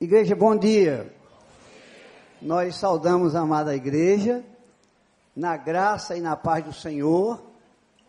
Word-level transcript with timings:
Igreja, 0.00 0.36
bom 0.36 0.56
dia. 0.56 1.12
Nós 2.40 2.76
saudamos 2.76 3.34
a 3.34 3.40
amada 3.40 3.74
igreja, 3.74 4.44
na 5.34 5.56
graça 5.56 6.16
e 6.16 6.20
na 6.20 6.36
paz 6.36 6.64
do 6.64 6.72
Senhor, 6.72 7.42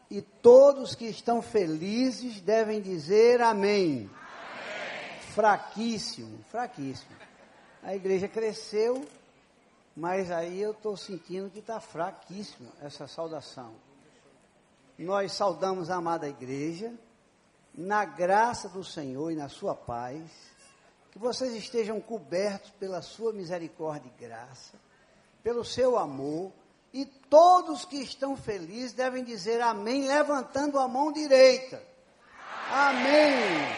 e 0.08 0.22
todos 0.22 0.94
que 0.94 1.06
estão 1.06 1.42
felizes 1.42 2.42
devem 2.42 2.80
dizer 2.80 3.42
amém. 3.42 4.08
amém. 4.08 4.10
Fraquíssimo, 5.34 6.38
fraquíssimo. 6.52 7.10
A 7.82 7.96
igreja 7.96 8.28
cresceu, 8.28 9.04
mas 9.98 10.30
aí 10.30 10.62
eu 10.62 10.74
estou 10.74 10.96
sentindo 10.96 11.50
que 11.50 11.58
está 11.58 11.80
fraquíssimo 11.80 12.70
essa 12.84 13.08
saudação. 13.08 13.74
Nós 14.96 15.32
saudamos 15.32 15.90
a 15.90 15.96
amada 15.96 16.30
igreja, 16.30 16.94
na 17.74 18.06
graça 18.06 18.70
do 18.70 18.84
Senhor 18.84 19.32
e 19.32 19.36
na 19.36 19.50
sua 19.50 19.74
paz 19.74 20.49
que 21.20 21.26
vocês 21.26 21.54
estejam 21.54 22.00
cobertos 22.00 22.72
pela 22.80 23.02
sua 23.02 23.34
misericórdia 23.34 24.10
e 24.10 24.22
graça, 24.22 24.80
pelo 25.44 25.66
seu 25.66 26.00
amor, 26.00 26.54
e 26.94 27.06
todos 27.06 27.84
que 27.84 27.98
estão 27.98 28.38
felizes 28.38 28.94
devem 28.94 29.26
dizer 29.26 29.60
amém, 29.60 30.08
levantando 30.08 30.80
a 30.80 30.88
mão 30.88 31.12
direita. 31.12 31.84
Amém. 32.72 33.34
amém. 33.34 33.76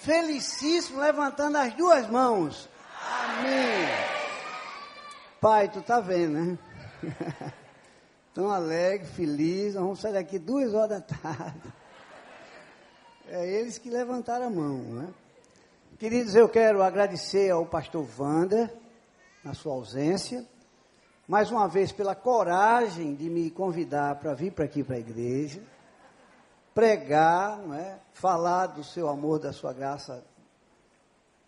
Felicíssimo, 0.00 1.00
levantando 1.00 1.56
as 1.56 1.72
duas 1.72 2.06
mãos. 2.10 2.68
Amém. 3.00 3.88
Pai, 5.40 5.70
tu 5.70 5.80
tá 5.80 6.00
vendo, 6.00 6.38
né? 6.38 6.58
Tão 8.34 8.50
alegre, 8.50 9.06
feliz. 9.08 9.72
Vamos 9.72 10.00
sair 10.00 10.12
daqui 10.12 10.38
duas 10.38 10.74
horas 10.74 10.90
da 10.90 11.00
tarde. 11.00 11.72
É 13.26 13.48
eles 13.48 13.78
que 13.78 13.88
levantaram 13.88 14.48
a 14.48 14.50
mão, 14.50 14.76
né? 14.76 15.14
Queridos, 15.98 16.34
eu 16.34 16.48
quero 16.48 16.82
agradecer 16.82 17.50
ao 17.50 17.64
pastor 17.64 18.04
Wander, 18.18 18.68
na 19.44 19.54
sua 19.54 19.74
ausência, 19.74 20.44
mais 21.28 21.52
uma 21.52 21.68
vez 21.68 21.92
pela 21.92 22.16
coragem 22.16 23.14
de 23.14 23.30
me 23.30 23.48
convidar 23.48 24.16
para 24.16 24.34
vir 24.34 24.50
para 24.52 24.64
aqui 24.64 24.82
para 24.82 24.96
a 24.96 24.98
igreja, 24.98 25.62
pregar, 26.74 27.58
não 27.58 27.74
é? 27.74 28.00
falar 28.12 28.66
do 28.66 28.82
seu 28.82 29.08
amor, 29.08 29.38
da 29.38 29.52
sua 29.52 29.72
graça, 29.72 30.24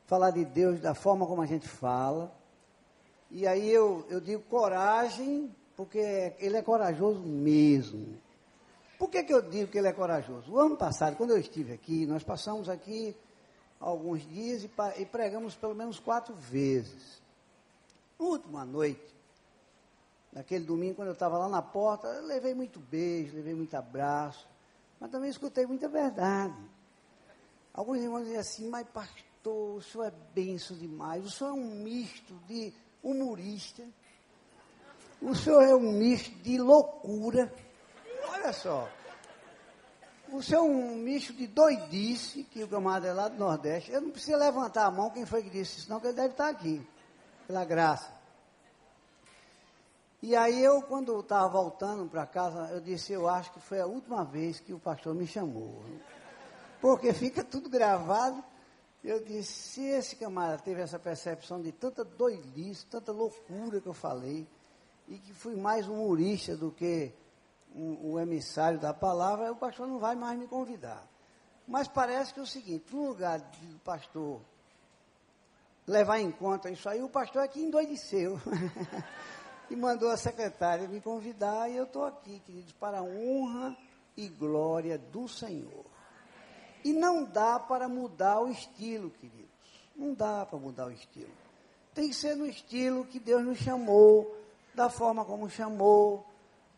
falar 0.06 0.30
de 0.30 0.44
Deus 0.44 0.80
da 0.80 0.94
forma 0.94 1.26
como 1.26 1.42
a 1.42 1.46
gente 1.46 1.66
fala. 1.66 2.32
E 3.32 3.48
aí 3.48 3.68
eu, 3.68 4.06
eu 4.08 4.20
digo 4.20 4.42
coragem, 4.44 5.52
porque 5.76 6.34
ele 6.38 6.56
é 6.56 6.62
corajoso 6.62 7.20
mesmo. 7.20 8.16
Por 8.96 9.10
que, 9.10 9.24
que 9.24 9.34
eu 9.34 9.42
digo 9.42 9.72
que 9.72 9.78
ele 9.78 9.88
é 9.88 9.92
corajoso? 9.92 10.52
O 10.52 10.60
ano 10.60 10.76
passado, 10.76 11.16
quando 11.16 11.30
eu 11.30 11.38
estive 11.38 11.72
aqui, 11.72 12.06
nós 12.06 12.22
passamos 12.22 12.68
aqui 12.68 13.16
alguns 13.80 14.26
dias 14.26 14.64
e, 14.64 14.70
e 14.98 15.06
pregamos 15.06 15.54
pelo 15.54 15.74
menos 15.74 15.98
quatro 15.98 16.34
vezes. 16.34 17.20
Última 18.18 18.64
noite, 18.64 19.14
naquele 20.32 20.64
domingo, 20.64 20.96
quando 20.96 21.08
eu 21.08 21.14
estava 21.14 21.38
lá 21.38 21.48
na 21.48 21.62
porta, 21.62 22.06
eu 22.08 22.26
levei 22.26 22.54
muito 22.54 22.80
beijo, 22.80 23.36
levei 23.36 23.54
muito 23.54 23.74
abraço, 23.74 24.48
mas 24.98 25.10
também 25.10 25.28
escutei 25.28 25.66
muita 25.66 25.88
verdade. 25.88 26.56
Alguns 27.74 27.98
irmãos 27.98 28.22
diziam 28.22 28.40
assim, 28.40 28.68
mas 28.68 28.86
pastor, 28.88 29.76
o 29.76 29.82
senhor 29.82 30.04
é 30.06 30.12
benção 30.34 30.76
demais, 30.76 31.24
o 31.24 31.30
senhor 31.30 31.50
é 31.50 31.52
um 31.52 31.82
misto 31.82 32.34
de 32.46 32.72
humorista, 33.02 33.84
o 35.20 35.34
senhor 35.34 35.62
é 35.62 35.74
um 35.74 35.92
misto 35.92 36.34
de 36.42 36.58
loucura. 36.58 37.52
Olha 38.28 38.52
só. 38.52 38.88
Seu 40.42 40.58
é 40.58 40.62
um 40.62 40.96
misto 40.96 41.32
de 41.32 41.46
doidice, 41.46 42.42
que 42.44 42.62
o 42.62 42.68
camarada 42.68 43.08
é 43.08 43.12
lá 43.12 43.28
do 43.28 43.38
Nordeste. 43.38 43.90
Eu 43.90 44.00
não 44.00 44.10
preciso 44.10 44.36
levantar 44.36 44.86
a 44.86 44.90
mão 44.90 45.10
quem 45.10 45.24
foi 45.24 45.42
que 45.42 45.50
disse 45.50 45.78
isso, 45.78 45.90
não, 45.90 46.00
que 46.00 46.08
ele 46.08 46.16
deve 46.16 46.30
estar 46.30 46.48
aqui, 46.48 46.86
pela 47.46 47.64
graça. 47.64 48.14
E 50.22 50.34
aí 50.34 50.62
eu, 50.62 50.82
quando 50.82 51.18
estava 51.20 51.48
voltando 51.48 52.08
para 52.08 52.26
casa, 52.26 52.68
eu 52.72 52.80
disse, 52.80 53.12
eu 53.12 53.28
acho 53.28 53.52
que 53.52 53.60
foi 53.60 53.80
a 53.80 53.86
última 53.86 54.24
vez 54.24 54.58
que 54.58 54.72
o 54.72 54.78
pastor 54.78 55.14
me 55.14 55.26
chamou. 55.26 55.82
Porque 56.80 57.12
fica 57.12 57.44
tudo 57.44 57.68
gravado. 57.68 58.42
Eu 59.04 59.22
disse, 59.22 59.52
se 59.52 59.84
esse 59.84 60.16
camarada 60.16 60.58
teve 60.58 60.80
essa 60.80 60.98
percepção 60.98 61.62
de 61.62 61.70
tanta 61.70 62.04
doidice, 62.04 62.86
tanta 62.86 63.12
loucura 63.12 63.80
que 63.80 63.86
eu 63.86 63.94
falei, 63.94 64.48
e 65.06 65.18
que 65.18 65.32
fui 65.32 65.54
mais 65.54 65.86
humorista 65.86 66.56
do 66.56 66.72
que 66.72 67.12
um, 67.76 68.12
um 68.12 68.20
emissário 68.20 68.78
da 68.78 68.94
palavra, 68.94 69.52
o 69.52 69.56
pastor 69.56 69.86
não 69.86 69.98
vai 69.98 70.16
mais 70.16 70.38
me 70.38 70.48
convidar. 70.48 71.06
Mas 71.68 71.86
parece 71.86 72.32
que 72.32 72.40
é 72.40 72.42
o 72.42 72.46
seguinte, 72.46 72.94
no 72.94 73.08
lugar 73.08 73.38
do 73.38 73.78
pastor 73.80 74.40
levar 75.86 76.18
em 76.18 76.30
conta 76.30 76.70
isso 76.70 76.88
aí, 76.88 77.02
o 77.02 77.08
pastor 77.08 77.42
aqui 77.42 77.60
endoideceu. 77.60 78.40
e 79.70 79.76
mandou 79.76 80.10
a 80.10 80.16
secretária 80.16 80.88
me 80.88 81.00
convidar 81.00 81.68
e 81.68 81.76
eu 81.76 81.84
estou 81.84 82.04
aqui, 82.04 82.40
queridos, 82.40 82.72
para 82.72 82.98
a 82.98 83.02
honra 83.02 83.76
e 84.16 84.28
glória 84.28 84.96
do 84.98 85.28
Senhor. 85.28 85.84
E 86.84 86.92
não 86.92 87.24
dá 87.24 87.58
para 87.58 87.88
mudar 87.88 88.40
o 88.40 88.48
estilo, 88.48 89.10
queridos. 89.10 89.46
Não 89.94 90.14
dá 90.14 90.46
para 90.46 90.58
mudar 90.58 90.86
o 90.86 90.92
estilo. 90.92 91.32
Tem 91.94 92.08
que 92.08 92.14
ser 92.14 92.36
no 92.36 92.46
estilo 92.46 93.06
que 93.06 93.18
Deus 93.18 93.42
nos 93.44 93.58
chamou, 93.58 94.36
da 94.74 94.88
forma 94.88 95.24
como 95.24 95.48
chamou, 95.48 96.24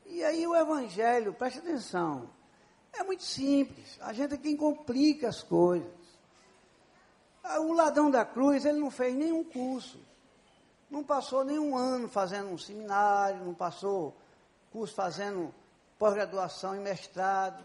e 0.09 0.25
aí 0.25 0.47
o 0.47 0.57
evangelho, 0.57 1.35
preste 1.35 1.59
atenção, 1.59 2.31
é 2.93 3.03
muito 3.05 3.23
simples. 3.23 3.99
A 4.01 4.13
gente 4.13 4.35
é 4.35 4.39
quem 4.39 4.57
complica 4.57 5.29
as 5.29 5.43
coisas. 5.43 5.93
Ah, 7.45 7.61
o 7.61 7.73
ladrão 7.73 8.11
da 8.11 8.25
cruz, 8.25 8.65
ele 8.65 8.79
não 8.79 8.91
fez 8.91 9.15
nenhum 9.15 9.45
curso. 9.45 10.01
Não 10.91 11.05
passou 11.05 11.45
nenhum 11.45 11.77
ano 11.77 12.09
fazendo 12.09 12.49
um 12.49 12.59
seminário, 12.59 13.45
não 13.45 13.55
passou 13.55 14.17
curso 14.73 14.95
fazendo 14.95 15.55
pós-graduação 15.99 16.75
e 16.75 16.81
mestrado. 16.81 17.63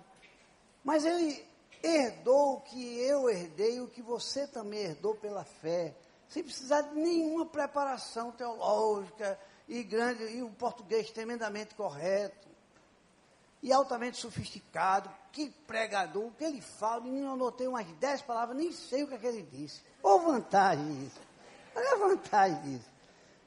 Mas 0.84 1.06
ele 1.06 1.46
herdou 1.82 2.56
o 2.56 2.62
que 2.62 3.00
eu 3.00 3.30
herdei, 3.30 3.80
o 3.80 3.88
que 3.88 4.02
você 4.02 4.48
também 4.48 4.82
herdou 4.82 5.16
pela 5.16 5.44
fé, 5.44 5.96
sem 6.28 6.44
precisar 6.44 6.82
de 6.82 6.96
nenhuma 6.96 7.46
preparação 7.46 8.32
teológica, 8.32 9.40
e 9.68 9.84
grande, 9.84 10.24
e 10.26 10.42
o 10.42 10.50
português 10.50 11.12
tremendamente 11.12 11.74
correto, 11.76 12.48
e 13.62 13.72
altamente 13.72 14.18
sofisticado, 14.18 15.10
que 15.32 15.50
pregador, 15.66 16.28
o 16.28 16.32
que 16.32 16.44
ele 16.44 16.62
fala, 16.62 17.02
menino, 17.02 17.28
eu 17.28 17.34
anotei 17.34 17.66
umas 17.66 17.88
dez 17.94 18.22
palavras, 18.22 18.58
nem 18.58 18.74
sei 18.74 19.04
o 19.04 19.08
que, 19.08 19.16
é 19.16 19.18
que 19.18 19.26
ele 19.26 19.44
disse. 19.44 19.82
Ou 20.02 20.20
vantagem 20.20 20.86
disso. 21.00 21.20
Olha 21.74 21.94
a 21.94 21.96
vantagem 21.96 22.62
disso. 22.62 22.90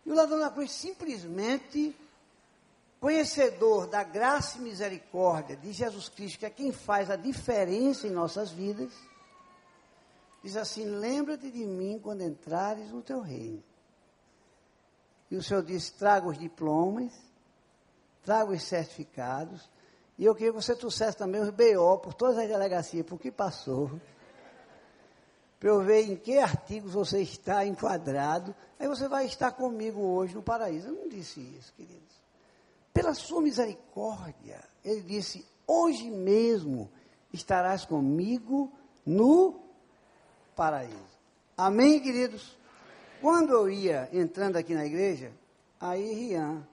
E 0.07 0.11
o 0.11 0.15
ladrão 0.15 0.39
da 0.39 0.49
cruz 0.49 0.73
simplesmente, 0.73 1.95
conhecedor 2.99 3.87
da 3.87 4.03
graça 4.03 4.57
e 4.57 4.63
misericórdia 4.63 5.55
de 5.55 5.71
Jesus 5.71 6.09
Cristo, 6.09 6.39
que 6.39 6.47
é 6.47 6.51
quem 6.51 6.73
faz 6.73 7.11
a 7.11 7.17
diferença 7.17 8.07
em 8.07 8.11
nossas 8.11 8.51
vidas, 8.51 8.93
diz 10.43 10.57
assim: 10.57 10.87
lembra-te 10.87 11.51
de 11.51 11.67
mim 11.67 12.01
quando 12.03 12.23
entrares 12.23 12.91
no 12.91 13.03
teu 13.03 13.21
reino. 13.21 13.63
E 15.31 15.37
o 15.37 15.43
senhor 15.43 15.63
disse: 15.63 15.93
traga 15.93 16.29
os 16.29 16.39
diplomas, 16.39 17.13
traga 18.25 18.53
os 18.53 18.63
certificados. 18.63 19.69
E 20.19 20.25
eu 20.25 20.35
queria 20.35 20.53
que 20.53 20.63
você 20.63 20.75
trouxesse 20.75 21.17
também 21.17 21.41
os 21.41 21.51
BO 21.51 21.99
por 21.99 22.15
todas 22.15 22.39
as 22.39 22.49
delegacias, 22.49 23.05
por 23.05 23.19
que 23.19 23.31
passou. 23.31 24.01
Para 25.59 25.71
eu 25.71 25.83
ver 25.83 26.03
em 26.11 26.17
que 26.17 26.39
artigos 26.39 26.93
você 26.93 27.21
está 27.21 27.65
enquadrado. 27.65 28.55
Aí 28.79 28.89
você 28.89 29.09
vai 29.09 29.27
estar 29.27 29.53
comigo 29.53 30.01
hoje 30.01 30.35
no 30.35 30.43
paraíso. 30.43 30.89
Eu 30.89 30.95
não 30.95 31.09
disse 31.09 31.41
isso, 31.41 31.73
queridos. 31.75 32.17
Pela 32.93 33.15
sua 33.15 33.43
misericórdia, 33.43 34.63
ele 34.85 35.03
disse: 35.03 35.47
hoje 35.67 36.11
mesmo 36.11 36.91
estarás 37.33 37.85
comigo 37.85 38.73
no 39.05 39.61
paraíso. 40.55 41.17
Amém, 41.57 42.01
queridos? 42.01 42.57
Quando 43.21 43.53
eu 43.53 43.71
ia 43.71 44.09
entrando 44.13 44.57
aqui 44.57 44.75
na 44.75 44.85
igreja, 44.85 45.33
aí 45.81 46.13
Rian, 46.13 46.67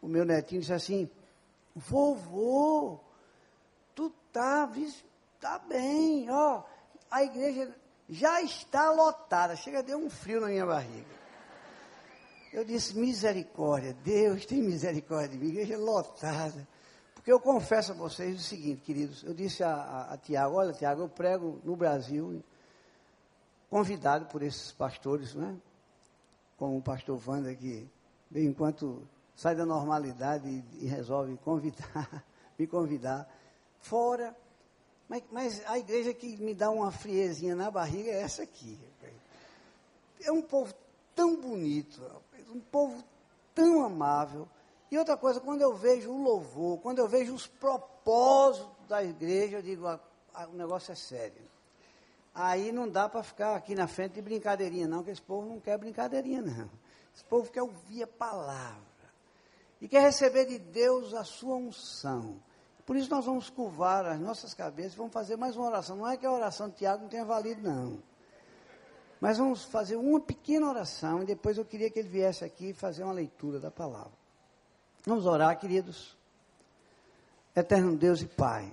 o 0.00 0.08
meu 0.08 0.24
netinho, 0.24 0.60
disse 0.60 0.72
assim: 0.72 1.10
Vovô, 1.74 2.98
tu 3.94 4.10
tá, 4.32 4.70
tá 5.40 5.58
bem, 5.58 6.30
ó, 6.30 6.62
a 7.10 7.22
igreja 7.22 7.74
já 8.08 8.40
está 8.42 8.90
lotada. 8.90 9.54
Chega, 9.56 9.82
deu 9.82 9.98
um 9.98 10.10
frio 10.10 10.40
na 10.40 10.48
minha 10.48 10.66
barriga. 10.66 11.22
Eu 12.52 12.64
disse: 12.64 12.96
Misericórdia, 12.96 13.94
Deus 14.04 14.46
tem 14.46 14.62
misericórdia 14.62 15.28
de 15.28 15.38
mim, 15.38 15.48
igreja 15.48 15.78
lotada. 15.78 16.66
Porque 17.14 17.32
eu 17.32 17.38
confesso 17.38 17.92
a 17.92 17.94
vocês 17.94 18.40
o 18.40 18.42
seguinte, 18.42 18.82
queridos, 18.82 19.22
eu 19.22 19.32
disse 19.32 19.62
a, 19.62 19.72
a, 19.72 20.14
a 20.14 20.18
Tiago, 20.18 20.56
olha 20.56 20.72
Tiago, 20.72 21.02
eu 21.02 21.08
prego 21.08 21.60
no 21.62 21.76
Brasil, 21.76 22.42
convidado 23.70 24.26
por 24.26 24.42
esses 24.42 24.72
pastores, 24.72 25.34
né? 25.34 25.56
Como 26.62 26.76
o 26.76 26.80
pastor 26.80 27.20
Wanda, 27.26 27.52
que 27.56 27.90
de 28.30 28.46
enquanto 28.46 29.02
sai 29.34 29.56
da 29.56 29.66
normalidade 29.66 30.48
e, 30.48 30.84
e, 30.84 30.86
resolve 30.86 31.36
convidar, 31.38 32.24
me 32.56 32.68
convidar, 32.68 33.28
fora. 33.80 34.32
Mas, 35.08 35.24
mas, 35.32 35.66
a 35.66 35.76
igreja 35.76 36.14
que 36.14 36.36
me 36.36 36.54
dá 36.54 36.70
uma 36.70 36.92
friezinha 36.92 37.56
na 37.56 37.68
barriga 37.68 38.12
é 38.12 38.22
essa 38.22 38.44
aqui. 38.44 38.78
É 40.22 40.30
um 40.30 40.40
povo 40.40 40.72
tão 41.16 41.34
bonito, 41.34 42.00
um 42.54 42.60
povo 42.60 43.02
tão 43.52 43.84
amável. 43.84 44.48
E 44.88 44.96
outra 44.96 45.16
coisa, 45.16 45.40
quando 45.40 45.62
eu 45.62 45.74
vejo 45.74 46.12
o 46.12 46.22
louvor, 46.22 46.78
quando 46.78 47.00
eu 47.00 47.08
vejo 47.08 47.34
os 47.34 47.48
propósitos 47.48 48.86
da 48.88 49.02
igreja, 49.02 49.56
eu 49.56 49.62
digo, 49.62 49.88
ah, 49.88 49.98
ah, 50.32 50.46
o 50.46 50.52
negócio 50.54 50.92
é 50.92 50.94
sério. 50.94 51.42
Aí 52.34 52.72
não 52.72 52.88
dá 52.88 53.08
para 53.08 53.22
ficar 53.22 53.54
aqui 53.54 53.74
na 53.74 53.86
frente 53.86 54.14
de 54.14 54.22
brincadeirinha, 54.22 54.88
não, 54.88 55.02
que 55.02 55.10
esse 55.10 55.20
povo 55.20 55.46
não 55.46 55.60
quer 55.60 55.76
brincadeirinha, 55.76 56.40
não. 56.40 56.70
Esse 57.14 57.24
povo 57.24 57.50
quer 57.50 57.62
ouvir 57.62 58.04
a 58.04 58.06
palavra. 58.06 58.80
E 59.80 59.88
quer 59.88 60.00
receber 60.00 60.46
de 60.46 60.58
Deus 60.58 61.12
a 61.12 61.24
sua 61.24 61.56
unção. 61.56 62.40
Por 62.86 62.96
isso 62.96 63.10
nós 63.10 63.24
vamos 63.24 63.50
curvar 63.50 64.06
as 64.06 64.18
nossas 64.18 64.54
cabeças 64.54 64.94
e 64.94 64.96
vamos 64.96 65.12
fazer 65.12 65.36
mais 65.36 65.56
uma 65.56 65.66
oração. 65.66 65.96
Não 65.96 66.08
é 66.08 66.16
que 66.16 66.24
a 66.24 66.32
oração 66.32 66.68
de 66.68 66.76
Tiago 66.76 67.02
não 67.02 67.08
tenha 67.08 67.24
valido, 67.24 67.62
não. 67.62 68.02
Mas 69.20 69.38
vamos 69.38 69.64
fazer 69.64 69.96
uma 69.96 70.20
pequena 70.20 70.68
oração 70.68 71.22
e 71.22 71.26
depois 71.26 71.58
eu 71.58 71.64
queria 71.64 71.90
que 71.90 71.98
ele 71.98 72.08
viesse 72.08 72.44
aqui 72.44 72.72
fazer 72.72 73.04
uma 73.04 73.12
leitura 73.12 73.60
da 73.60 73.70
palavra. 73.70 74.12
Vamos 75.04 75.26
orar, 75.26 75.56
queridos. 75.58 76.16
Eterno 77.54 77.96
Deus 77.96 78.22
e 78.22 78.26
Pai, 78.26 78.72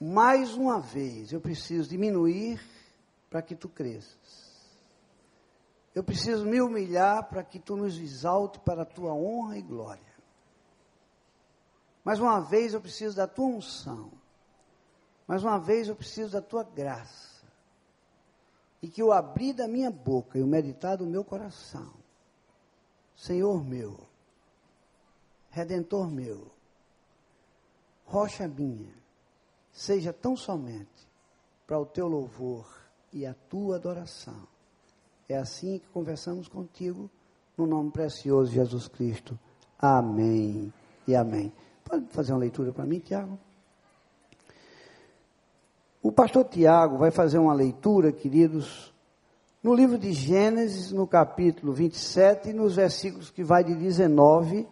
mais 0.00 0.54
uma 0.54 0.80
vez 0.80 1.32
eu 1.32 1.40
preciso 1.40 1.88
diminuir 1.88 2.60
para 3.28 3.42
que 3.42 3.54
tu 3.54 3.68
cresças. 3.68 4.48
Eu 5.94 6.04
preciso 6.04 6.46
me 6.46 6.60
humilhar 6.60 7.28
para 7.28 7.42
que 7.42 7.58
tu 7.58 7.76
nos 7.76 7.98
exalte 7.98 8.58
para 8.60 8.82
a 8.82 8.86
tua 8.86 9.12
honra 9.12 9.58
e 9.58 9.62
glória. 9.62 10.14
Mais 12.04 12.20
uma 12.20 12.40
vez 12.40 12.72
eu 12.72 12.80
preciso 12.80 13.16
da 13.16 13.26
tua 13.26 13.46
unção. 13.46 14.12
Mais 15.26 15.42
uma 15.42 15.58
vez 15.58 15.88
eu 15.88 15.96
preciso 15.96 16.32
da 16.32 16.40
tua 16.40 16.62
graça. 16.62 17.44
E 18.80 18.88
que 18.88 19.02
o 19.02 19.12
abrir 19.12 19.52
da 19.52 19.66
minha 19.66 19.90
boca 19.90 20.38
e 20.38 20.42
o 20.42 20.46
meditar 20.46 20.96
do 20.96 21.04
meu 21.04 21.24
coração, 21.24 21.92
Senhor 23.16 23.64
meu, 23.64 24.08
Redentor 25.50 26.08
meu, 26.08 26.52
rocha 28.04 28.46
minha, 28.46 28.94
seja 29.78 30.12
tão 30.12 30.36
somente 30.36 31.06
para 31.64 31.78
o 31.78 31.86
teu 31.86 32.08
louvor 32.08 32.66
e 33.12 33.24
a 33.24 33.32
tua 33.48 33.76
adoração. 33.76 34.42
É 35.28 35.36
assim 35.36 35.78
que 35.78 35.86
conversamos 35.90 36.48
contigo, 36.48 37.08
no 37.56 37.64
nome 37.64 37.92
precioso 37.92 38.50
de 38.50 38.56
Jesus 38.56 38.88
Cristo. 38.88 39.38
Amém 39.78 40.72
e 41.06 41.14
amém. 41.14 41.52
Pode 41.84 42.06
fazer 42.08 42.32
uma 42.32 42.40
leitura 42.40 42.72
para 42.72 42.84
mim, 42.84 42.98
Tiago? 42.98 43.38
O 46.02 46.10
pastor 46.10 46.44
Tiago 46.46 46.98
vai 46.98 47.12
fazer 47.12 47.38
uma 47.38 47.54
leitura, 47.54 48.10
queridos, 48.10 48.92
no 49.62 49.72
livro 49.74 49.96
de 49.96 50.12
Gênesis, 50.12 50.90
no 50.90 51.06
capítulo 51.06 51.72
27, 51.72 52.52
nos 52.52 52.74
versículos 52.74 53.30
que 53.30 53.44
vai 53.44 53.62
de 53.62 53.76
19 53.76 54.66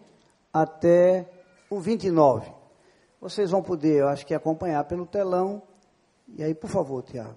até 0.53 1.31
o 1.71 1.79
29. 1.79 2.56
Vocês 3.27 3.51
vão 3.51 3.61
poder, 3.61 4.03
eu 4.03 4.09
acho 4.09 4.25
que, 4.25 4.33
acompanhar 4.33 4.85
pelo 4.85 5.05
telão. 5.05 5.61
E 6.39 6.45
aí, 6.45 6.55
por 6.55 6.71
favor, 6.71 7.03
Tiago. 7.03 7.35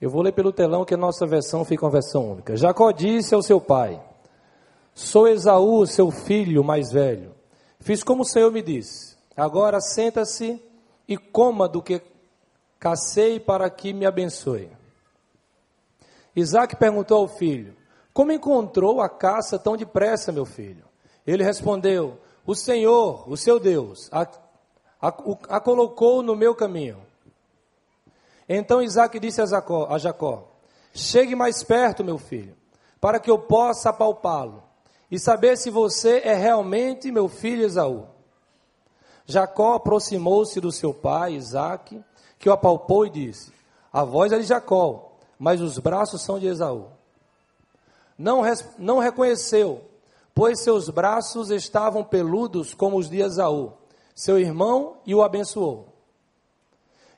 Eu 0.00 0.08
vou 0.08 0.22
ler 0.22 0.30
pelo 0.30 0.52
telão 0.52 0.84
que 0.84 0.94
a 0.94 0.96
nossa 0.96 1.26
versão 1.26 1.64
fica 1.64 1.84
uma 1.84 1.90
versão 1.90 2.30
única. 2.30 2.56
Jacó 2.56 2.92
disse 2.92 3.34
ao 3.34 3.42
seu 3.42 3.60
pai: 3.60 4.00
Sou 4.94 5.26
Esaú, 5.26 5.84
seu 5.84 6.12
filho 6.12 6.62
mais 6.62 6.92
velho. 6.92 7.34
Fiz 7.80 8.04
como 8.04 8.22
o 8.22 8.24
Senhor 8.24 8.52
me 8.52 8.62
disse. 8.62 9.18
Agora 9.36 9.80
senta-se 9.80 10.62
e 11.08 11.16
coma 11.16 11.68
do 11.68 11.82
que 11.82 12.00
cacei 12.78 13.40
para 13.40 13.68
que 13.68 13.92
me 13.92 14.06
abençoe. 14.06 14.70
Isaac 16.36 16.76
perguntou 16.76 17.18
ao 17.18 17.26
filho: 17.26 17.74
como 18.18 18.32
encontrou 18.32 19.00
a 19.00 19.08
caça 19.08 19.60
tão 19.60 19.76
depressa, 19.76 20.32
meu 20.32 20.44
filho? 20.44 20.82
Ele 21.24 21.44
respondeu: 21.44 22.18
O 22.44 22.52
Senhor, 22.52 23.22
o 23.30 23.36
seu 23.36 23.60
Deus, 23.60 24.08
a, 24.10 24.22
a, 25.00 25.06
a 25.50 25.60
colocou 25.60 26.20
no 26.20 26.34
meu 26.34 26.52
caminho. 26.52 27.00
Então 28.48 28.82
Isaac 28.82 29.20
disse 29.20 29.40
a 29.40 29.46
Jacó, 29.46 29.86
a 29.88 29.98
Jacó: 29.98 30.48
Chegue 30.92 31.36
mais 31.36 31.62
perto, 31.62 32.02
meu 32.02 32.18
filho, 32.18 32.56
para 33.00 33.20
que 33.20 33.30
eu 33.30 33.38
possa 33.38 33.90
apalpá-lo 33.90 34.64
e 35.08 35.16
saber 35.16 35.56
se 35.56 35.70
você 35.70 36.20
é 36.24 36.34
realmente 36.34 37.12
meu 37.12 37.28
filho 37.28 37.64
Esaú. 37.64 38.08
Jacó 39.26 39.74
aproximou-se 39.74 40.60
do 40.60 40.72
seu 40.72 40.92
pai, 40.92 41.34
Isaac, 41.34 42.02
que 42.36 42.48
o 42.48 42.52
apalpou 42.52 43.06
e 43.06 43.10
disse: 43.10 43.52
A 43.92 44.02
voz 44.02 44.32
é 44.32 44.38
de 44.38 44.44
Jacó, 44.44 45.12
mas 45.38 45.60
os 45.60 45.78
braços 45.78 46.20
são 46.22 46.36
de 46.40 46.48
Esaú 46.48 46.97
não, 48.18 48.42
não 48.76 48.98
reconheceu, 48.98 49.84
pois 50.34 50.62
seus 50.62 50.90
braços 50.90 51.50
estavam 51.50 52.02
peludos 52.02 52.74
como 52.74 52.98
os 52.98 53.08
de 53.08 53.20
Esaú, 53.20 53.72
seu 54.14 54.38
irmão, 54.38 54.96
e 55.06 55.14
o 55.14 55.22
abençoou. 55.22 55.94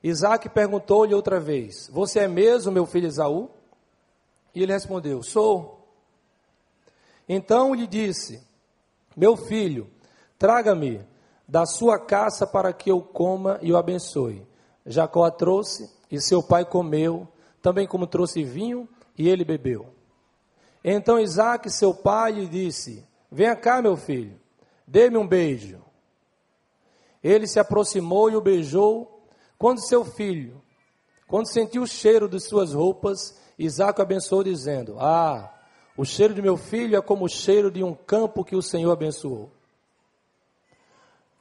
Isaac 0.02 0.48
perguntou-lhe 0.50 1.14
outra 1.14 1.40
vez: 1.40 1.88
Você 1.92 2.20
é 2.20 2.28
mesmo 2.28 2.70
meu 2.70 2.84
filho 2.84 3.06
Esaú? 3.06 3.50
E 4.54 4.62
ele 4.62 4.72
respondeu: 4.72 5.22
Sou. 5.22 5.88
Então 7.28 7.74
lhe 7.74 7.86
disse: 7.86 8.42
Meu 9.16 9.36
filho, 9.36 9.90
traga-me 10.38 11.00
da 11.48 11.66
sua 11.66 11.98
caça 11.98 12.46
para 12.46 12.72
que 12.72 12.90
eu 12.90 13.00
coma 13.00 13.58
e 13.62 13.72
o 13.72 13.76
abençoe. 13.76 14.46
Jacó 14.86 15.24
a 15.24 15.30
trouxe 15.30 15.90
e 16.10 16.20
seu 16.20 16.42
pai 16.42 16.64
comeu, 16.64 17.26
também 17.62 17.86
como 17.86 18.06
trouxe 18.06 18.42
vinho 18.42 18.88
e 19.16 19.28
ele 19.28 19.44
bebeu. 19.44 19.99
Então 20.82 21.20
Isaac, 21.20 21.70
seu 21.70 21.94
pai, 21.94 22.32
lhe 22.32 22.46
disse: 22.46 23.06
Venha 23.30 23.54
cá, 23.54 23.82
meu 23.82 23.96
filho, 23.96 24.40
dê-me 24.86 25.16
um 25.16 25.26
beijo. 25.26 25.80
Ele 27.22 27.46
se 27.46 27.60
aproximou 27.60 28.30
e 28.30 28.36
o 28.36 28.40
beijou. 28.40 29.18
Quando 29.58 29.86
seu 29.86 30.06
filho, 30.06 30.62
quando 31.28 31.52
sentiu 31.52 31.82
o 31.82 31.86
cheiro 31.86 32.26
de 32.26 32.40
suas 32.40 32.72
roupas, 32.72 33.38
Isaac 33.58 34.00
o 34.00 34.02
abençoou, 34.02 34.42
dizendo: 34.42 34.96
Ah, 34.98 35.52
o 35.96 36.04
cheiro 36.04 36.32
de 36.32 36.40
meu 36.40 36.56
filho 36.56 36.96
é 36.96 37.02
como 37.02 37.26
o 37.26 37.28
cheiro 37.28 37.70
de 37.70 37.84
um 37.84 37.94
campo 37.94 38.44
que 38.44 38.56
o 38.56 38.62
Senhor 38.62 38.90
abençoou. 38.90 39.52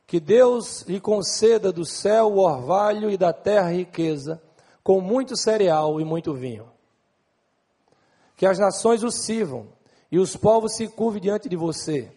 Que 0.05 0.19
Deus 0.19 0.81
lhe 0.81 0.99
conceda 0.99 1.71
do 1.71 1.85
céu 1.85 2.33
o 2.33 2.39
orvalho 2.39 3.09
e 3.09 3.15
da 3.15 3.31
terra 3.31 3.71
riqueza, 3.71 4.41
com 4.83 4.99
muito 4.99 5.37
cereal 5.37 6.01
e 6.01 6.03
muito 6.03 6.33
vinho 6.33 6.67
que 8.39 8.45
as 8.45 8.57
nações 8.57 9.03
o 9.03 9.11
sirvam 9.11 9.67
e 10.09 10.17
os 10.17 10.37
povos 10.37 10.77
se 10.77 10.87
curvem 10.87 11.21
diante 11.21 11.49
de 11.49 11.57
você. 11.57 12.09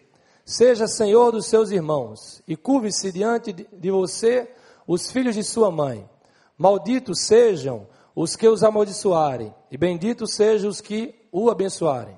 Seja 0.45 0.87
senhor 0.87 1.33
dos 1.33 1.47
seus 1.47 1.69
irmãos 1.69 2.41
e 2.47 2.55
curve-se 2.55 3.11
diante 3.11 3.51
de 3.51 3.91
você 3.91 4.49
os 4.87 5.11
filhos 5.11 5.35
de 5.35 5.43
sua 5.43 5.69
mãe. 5.69 6.09
Malditos 6.57 7.25
sejam 7.25 7.85
os 8.15 8.37
que 8.37 8.47
os 8.47 8.63
amaldiçoarem, 8.63 9.53
e 9.69 9.77
benditos 9.77 10.33
sejam 10.33 10.69
os 10.69 10.79
que 10.79 11.13
o 11.29 11.49
abençoarem. 11.49 12.17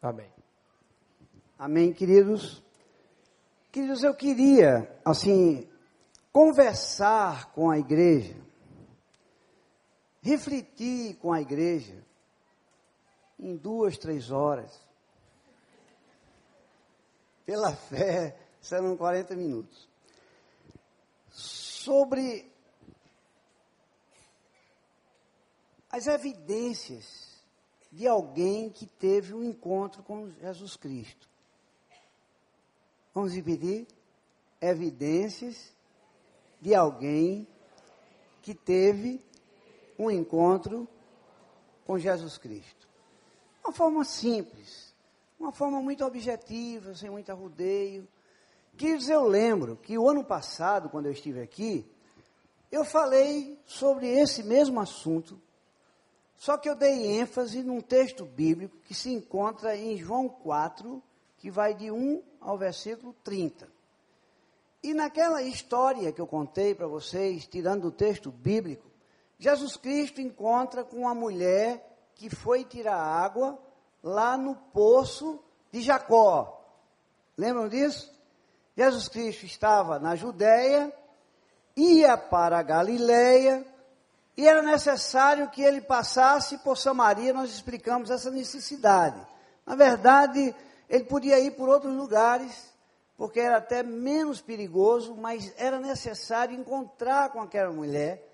Amém. 0.00 0.30
Amém, 1.58 1.92
queridos. 1.92 2.62
Queridos, 3.72 4.04
eu 4.04 4.14
queria, 4.14 4.88
assim, 5.04 5.66
conversar 6.32 7.50
com 7.52 7.68
a 7.68 7.76
igreja 7.76 8.45
refletir 10.26 11.14
com 11.18 11.32
a 11.32 11.40
igreja 11.40 12.04
em 13.38 13.56
duas, 13.56 13.96
três 13.96 14.32
horas. 14.32 14.84
Pela 17.44 17.72
fé, 17.76 18.36
serão 18.60 18.96
40 18.96 19.36
minutos. 19.36 19.88
Sobre 21.30 22.50
as 25.88 26.08
evidências 26.08 27.40
de 27.92 28.08
alguém 28.08 28.68
que 28.68 28.84
teve 28.84 29.32
um 29.32 29.44
encontro 29.44 30.02
com 30.02 30.28
Jesus 30.40 30.76
Cristo. 30.76 31.28
Vamos 33.14 33.32
repetir? 33.32 33.86
Evidências 34.60 35.72
de 36.60 36.74
alguém 36.74 37.46
que 38.42 38.54
teve 38.54 39.24
um 39.98 40.10
encontro 40.10 40.88
com 41.86 41.98
Jesus 41.98 42.38
Cristo. 42.38 42.88
Uma 43.64 43.72
forma 43.72 44.04
simples, 44.04 44.94
uma 45.38 45.52
forma 45.52 45.80
muito 45.80 46.04
objetiva, 46.04 46.94
sem 46.94 47.10
muito 47.10 47.30
arrudeio. 47.30 48.06
Queridos, 48.76 49.08
eu 49.08 49.26
lembro 49.26 49.76
que 49.76 49.96
o 49.98 50.08
ano 50.08 50.24
passado, 50.24 50.88
quando 50.88 51.06
eu 51.06 51.12
estive 51.12 51.40
aqui, 51.40 51.84
eu 52.70 52.84
falei 52.84 53.58
sobre 53.64 54.08
esse 54.08 54.42
mesmo 54.42 54.80
assunto, 54.80 55.40
só 56.36 56.58
que 56.58 56.68
eu 56.68 56.74
dei 56.74 57.18
ênfase 57.18 57.62
num 57.62 57.80
texto 57.80 58.24
bíblico 58.24 58.76
que 58.84 58.94
se 58.94 59.10
encontra 59.10 59.76
em 59.76 59.96
João 59.96 60.28
4, 60.28 61.02
que 61.38 61.50
vai 61.50 61.74
de 61.74 61.90
1 61.90 62.22
ao 62.40 62.58
versículo 62.58 63.14
30. 63.24 63.68
E 64.82 64.92
naquela 64.94 65.42
história 65.42 66.12
que 66.12 66.20
eu 66.20 66.26
contei 66.26 66.74
para 66.74 66.86
vocês, 66.86 67.46
tirando 67.46 67.86
o 67.86 67.90
texto 67.90 68.30
bíblico, 68.30 68.84
Jesus 69.38 69.76
Cristo 69.76 70.20
encontra 70.20 70.82
com 70.82 70.98
uma 70.98 71.14
mulher 71.14 71.84
que 72.14 72.30
foi 72.30 72.64
tirar 72.64 72.96
água 72.96 73.58
lá 74.02 74.36
no 74.36 74.54
poço 74.54 75.38
de 75.70 75.82
Jacó. 75.82 76.64
Lembram 77.36 77.68
disso? 77.68 78.14
Jesus 78.76 79.08
Cristo 79.08 79.44
estava 79.44 79.98
na 79.98 80.16
Judéia, 80.16 80.92
ia 81.76 82.16
para 82.16 82.58
a 82.58 82.62
Galileia, 82.62 83.66
e 84.36 84.46
era 84.46 84.62
necessário 84.62 85.48
que 85.50 85.62
ele 85.62 85.80
passasse 85.80 86.58
por 86.58 86.76
Samaria, 86.76 87.32
nós 87.32 87.50
explicamos 87.50 88.10
essa 88.10 88.30
necessidade. 88.30 89.18
Na 89.64 89.74
verdade, 89.74 90.54
ele 90.88 91.04
podia 91.04 91.38
ir 91.40 91.52
por 91.52 91.68
outros 91.68 91.94
lugares, 91.94 92.70
porque 93.16 93.40
era 93.40 93.56
até 93.56 93.82
menos 93.82 94.40
perigoso, 94.40 95.14
mas 95.14 95.52
era 95.56 95.80
necessário 95.80 96.54
encontrar 96.54 97.30
com 97.30 97.40
aquela 97.40 97.72
mulher 97.72 98.25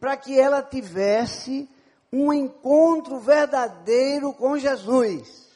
para 0.00 0.16
que 0.16 0.38
ela 0.38 0.62
tivesse 0.62 1.68
um 2.12 2.32
encontro 2.32 3.18
verdadeiro 3.18 4.32
com 4.32 4.58
Jesus. 4.58 5.46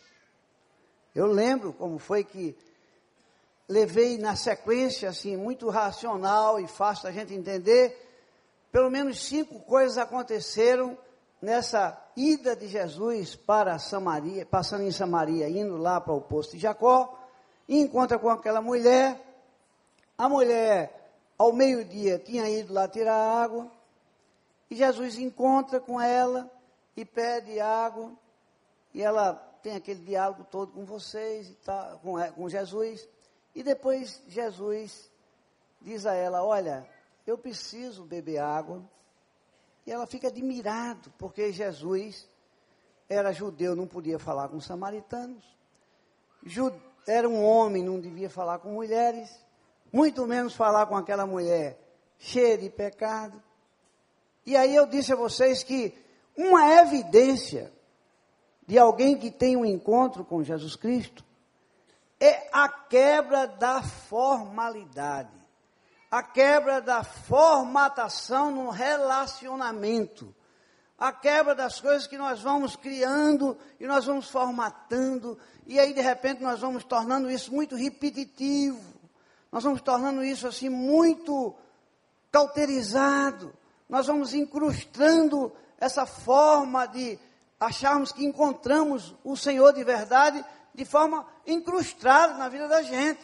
Eu 1.14 1.26
lembro 1.26 1.72
como 1.72 1.98
foi 1.98 2.24
que 2.24 2.56
levei 3.68 4.18
na 4.18 4.34
sequência, 4.34 5.08
assim, 5.08 5.36
muito 5.36 5.68
racional 5.68 6.58
e 6.58 6.66
fácil 6.66 7.04
da 7.04 7.12
gente 7.12 7.32
entender, 7.34 7.96
pelo 8.72 8.90
menos 8.90 9.22
cinco 9.24 9.60
coisas 9.60 9.96
aconteceram 9.96 10.98
nessa 11.40 11.96
ida 12.16 12.54
de 12.54 12.68
Jesus 12.68 13.34
para 13.34 13.78
Samaria, 13.78 14.44
passando 14.44 14.82
em 14.82 14.90
Samaria, 14.90 15.48
indo 15.48 15.76
lá 15.76 16.00
para 16.00 16.12
o 16.12 16.20
posto 16.20 16.56
de 16.56 16.62
Jacó, 16.62 17.16
e 17.68 17.78
encontra 17.80 18.18
com 18.18 18.28
aquela 18.28 18.60
mulher. 18.60 19.18
A 20.18 20.28
mulher, 20.28 21.12
ao 21.38 21.52
meio-dia, 21.52 22.18
tinha 22.18 22.48
ido 22.50 22.74
lá 22.74 22.86
tirar 22.86 23.14
água, 23.14 23.70
e 24.70 24.76
Jesus 24.76 25.18
encontra 25.18 25.80
com 25.80 26.00
ela 26.00 26.50
e 26.96 27.04
pede 27.04 27.58
água, 27.58 28.12
e 28.94 29.02
ela 29.02 29.34
tem 29.62 29.74
aquele 29.74 30.04
diálogo 30.04 30.44
todo 30.44 30.72
com 30.72 30.84
vocês, 30.84 31.54
tá, 31.64 31.98
com, 32.02 32.14
com 32.32 32.48
Jesus, 32.48 33.08
e 33.54 33.62
depois 33.62 34.22
Jesus 34.28 35.10
diz 35.80 36.06
a 36.06 36.14
ela: 36.14 36.44
Olha, 36.44 36.88
eu 37.26 37.36
preciso 37.36 38.04
beber 38.04 38.38
água. 38.38 38.82
E 39.86 39.92
ela 39.92 40.06
fica 40.06 40.28
admirado, 40.28 41.12
porque 41.18 41.52
Jesus 41.52 42.28
era 43.08 43.32
judeu, 43.32 43.74
não 43.74 43.86
podia 43.86 44.18
falar 44.18 44.48
com 44.48 44.60
samaritanos. 44.60 45.44
Era 47.06 47.28
um 47.28 47.44
homem, 47.44 47.82
não 47.82 47.98
devia 47.98 48.30
falar 48.30 48.58
com 48.58 48.72
mulheres, 48.72 49.44
muito 49.92 50.26
menos 50.26 50.54
falar 50.54 50.86
com 50.86 50.96
aquela 50.96 51.26
mulher 51.26 51.78
cheia 52.18 52.56
de 52.56 52.70
pecado. 52.70 53.42
E 54.44 54.56
aí 54.56 54.74
eu 54.74 54.86
disse 54.86 55.12
a 55.12 55.16
vocês 55.16 55.62
que 55.62 55.94
uma 56.36 56.80
evidência 56.80 57.72
de 58.66 58.78
alguém 58.78 59.18
que 59.18 59.30
tem 59.30 59.56
um 59.56 59.64
encontro 59.64 60.24
com 60.24 60.42
Jesus 60.42 60.76
Cristo 60.76 61.24
é 62.18 62.48
a 62.52 62.68
quebra 62.68 63.46
da 63.46 63.82
formalidade 63.82 65.40
a 66.10 66.22
quebra 66.22 66.80
da 66.80 67.04
formatação 67.04 68.50
no 68.50 68.68
relacionamento, 68.68 70.34
a 70.98 71.12
quebra 71.12 71.54
das 71.54 71.80
coisas 71.80 72.06
que 72.06 72.18
nós 72.18 72.42
vamos 72.42 72.74
criando 72.74 73.56
e 73.78 73.86
nós 73.86 74.04
vamos 74.04 74.28
formatando, 74.28 75.38
e 75.66 75.78
aí 75.78 75.94
de 75.94 76.00
repente 76.00 76.42
nós 76.42 76.60
vamos 76.60 76.82
tornando 76.82 77.30
isso 77.30 77.54
muito 77.54 77.76
repetitivo, 77.76 78.82
nós 79.52 79.62
vamos 79.62 79.80
tornando 79.80 80.24
isso 80.24 80.48
assim 80.48 80.68
muito 80.68 81.54
cauterizado, 82.32 83.54
nós 83.90 84.06
vamos 84.06 84.32
incrustando 84.32 85.52
essa 85.76 86.06
forma 86.06 86.86
de 86.86 87.18
acharmos 87.58 88.12
que 88.12 88.24
encontramos 88.24 89.14
o 89.24 89.36
Senhor 89.36 89.72
de 89.72 89.82
verdade 89.82 90.44
de 90.72 90.84
forma 90.84 91.26
incrustada 91.44 92.34
na 92.34 92.48
vida 92.48 92.68
da 92.68 92.82
gente. 92.82 93.20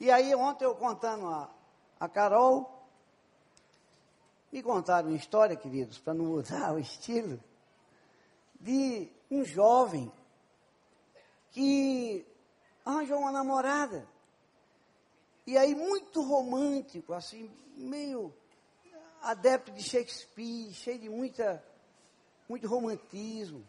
E 0.00 0.10
aí 0.10 0.34
ontem 0.34 0.64
eu 0.64 0.74
contando 0.74 1.26
a, 1.26 1.50
a 2.00 2.08
Carol, 2.08 2.82
me 4.50 4.62
contaram 4.62 5.08
uma 5.08 5.16
história, 5.18 5.54
queridos, 5.54 5.98
para 5.98 6.14
não 6.14 6.24
mudar 6.24 6.72
o 6.74 6.78
estilo, 6.78 7.38
de 8.58 9.06
um 9.30 9.44
jovem 9.44 10.10
que 11.50 12.26
arranjou 12.86 13.18
uma 13.18 13.30
namorada. 13.30 14.08
E 15.46 15.58
aí, 15.58 15.74
muito 15.74 16.22
romântico, 16.22 17.12
assim, 17.12 17.50
meio 17.76 18.32
adepto 19.22 19.72
de 19.72 19.82
Shakespeare, 19.82 20.72
cheio 20.72 20.98
de 20.98 21.08
muita, 21.08 21.62
muito 22.48 22.66
romantismo. 22.68 23.66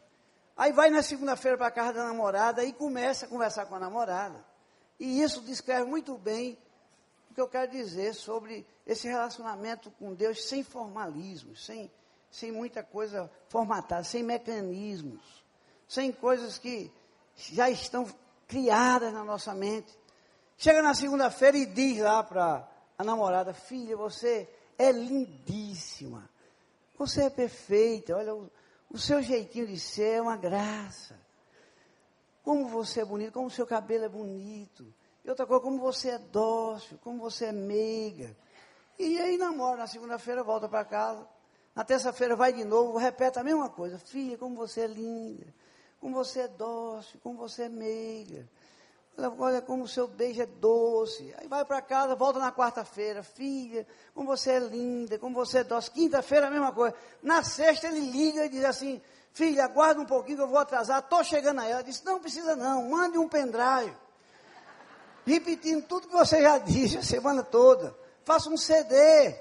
Aí 0.55 0.73
vai 0.73 0.89
na 0.89 1.01
segunda-feira 1.01 1.57
para 1.57 1.67
a 1.67 1.71
casa 1.71 1.93
da 1.93 2.05
namorada 2.05 2.63
e 2.63 2.73
começa 2.73 3.25
a 3.25 3.29
conversar 3.29 3.65
com 3.65 3.75
a 3.75 3.79
namorada. 3.79 4.43
E 4.99 5.21
isso 5.21 5.41
descreve 5.41 5.85
muito 5.85 6.17
bem 6.17 6.57
o 7.31 7.33
que 7.33 7.39
eu 7.39 7.47
quero 7.47 7.71
dizer 7.71 8.13
sobre 8.13 8.67
esse 8.85 9.07
relacionamento 9.07 9.89
com 9.91 10.13
Deus 10.13 10.43
sem 10.43 10.63
formalismo, 10.63 11.55
sem, 11.55 11.89
sem 12.29 12.51
muita 12.51 12.83
coisa 12.83 13.31
formatada, 13.47 14.03
sem 14.03 14.21
mecanismos, 14.21 15.21
sem 15.87 16.11
coisas 16.11 16.57
que 16.57 16.91
já 17.35 17.69
estão 17.69 18.05
criadas 18.47 19.13
na 19.13 19.23
nossa 19.23 19.53
mente. 19.53 19.97
Chega 20.57 20.81
na 20.81 20.93
segunda-feira 20.93 21.57
e 21.57 21.65
diz 21.65 21.99
lá 21.99 22.21
para 22.21 22.67
a 22.97 23.03
namorada: 23.03 23.53
Filha, 23.53 23.95
você 23.95 24.49
é 24.79 24.93
lindíssima, 24.93 26.29
você 26.97 27.23
é 27.23 27.29
perfeita, 27.29 28.15
olha, 28.15 28.33
o, 28.33 28.49
o 28.89 28.97
seu 28.97 29.21
jeitinho 29.21 29.67
de 29.67 29.77
ser 29.77 30.15
é 30.15 30.21
uma 30.21 30.37
graça. 30.37 31.19
Como 32.41 32.67
você 32.69 33.01
é 33.01 33.05
bonito, 33.05 33.33
como 33.33 33.47
o 33.47 33.51
seu 33.51 33.67
cabelo 33.67 34.05
é 34.05 34.09
bonito. 34.09 34.91
E 35.23 35.29
outra 35.29 35.45
coisa, 35.45 35.61
como 35.61 35.79
você 35.79 36.11
é 36.11 36.17
dócil, 36.17 36.97
como 37.03 37.19
você 37.19 37.47
é 37.47 37.51
meiga. 37.51 38.35
E 38.97 39.19
aí 39.19 39.37
namora, 39.37 39.77
na 39.77 39.87
segunda-feira 39.87 40.43
volta 40.43 40.67
para 40.67 40.85
casa. 40.85 41.27
Na 41.75 41.83
terça-feira 41.83 42.35
vai 42.35 42.53
de 42.53 42.63
novo, 42.63 42.97
repete 42.97 43.37
a 43.37 43.43
mesma 43.43 43.69
coisa. 43.69 43.99
Filha, 43.99 44.37
como 44.37 44.55
você 44.55 44.81
é 44.81 44.87
linda, 44.87 45.53
como 45.99 46.15
você 46.15 46.41
é 46.41 46.47
dócil, 46.47 47.19
como 47.21 47.37
você 47.37 47.63
é 47.63 47.69
meiga. 47.69 48.49
Olha, 49.19 49.33
olha 49.37 49.61
como 49.61 49.83
o 49.83 49.87
seu 49.87 50.07
beijo 50.07 50.41
é 50.41 50.45
doce. 50.45 51.33
Aí 51.37 51.47
vai 51.47 51.65
para 51.65 51.81
casa, 51.81 52.15
volta 52.15 52.39
na 52.39 52.51
quarta-feira. 52.51 53.21
Filha, 53.21 53.85
como 54.13 54.27
você 54.27 54.51
é 54.51 54.59
linda, 54.59 55.19
como 55.19 55.35
você 55.35 55.59
é 55.59 55.63
dócil. 55.63 55.91
Quinta-feira 55.91 56.47
a 56.47 56.49
mesma 56.49 56.71
coisa. 56.71 56.95
Na 57.21 57.43
sexta 57.43 57.87
ele 57.87 57.99
liga 57.99 58.45
e 58.45 58.49
diz 58.49 58.63
assim, 58.63 59.01
filha, 59.33 59.65
aguarda 59.65 59.99
um 59.99 60.05
pouquinho 60.05 60.37
que 60.37 60.43
eu 60.43 60.47
vou 60.47 60.57
atrasar. 60.59 60.99
Estou 60.99 61.23
chegando 61.23 61.59
aí. 61.59 61.71
Ela 61.71 61.83
disse, 61.83 62.05
não 62.05 62.19
precisa 62.19 62.55
não, 62.55 62.89
mande 62.89 63.17
um 63.17 63.27
pendrive 63.27 63.95
repetindo 65.25 65.85
tudo 65.85 66.07
que 66.07 66.13
você 66.13 66.41
já 66.41 66.57
disse 66.59 66.97
a 66.97 67.03
semana 67.03 67.43
toda. 67.43 67.95
Faça 68.25 68.49
um 68.49 68.57
CD. 68.57 69.29
Não 69.29 69.39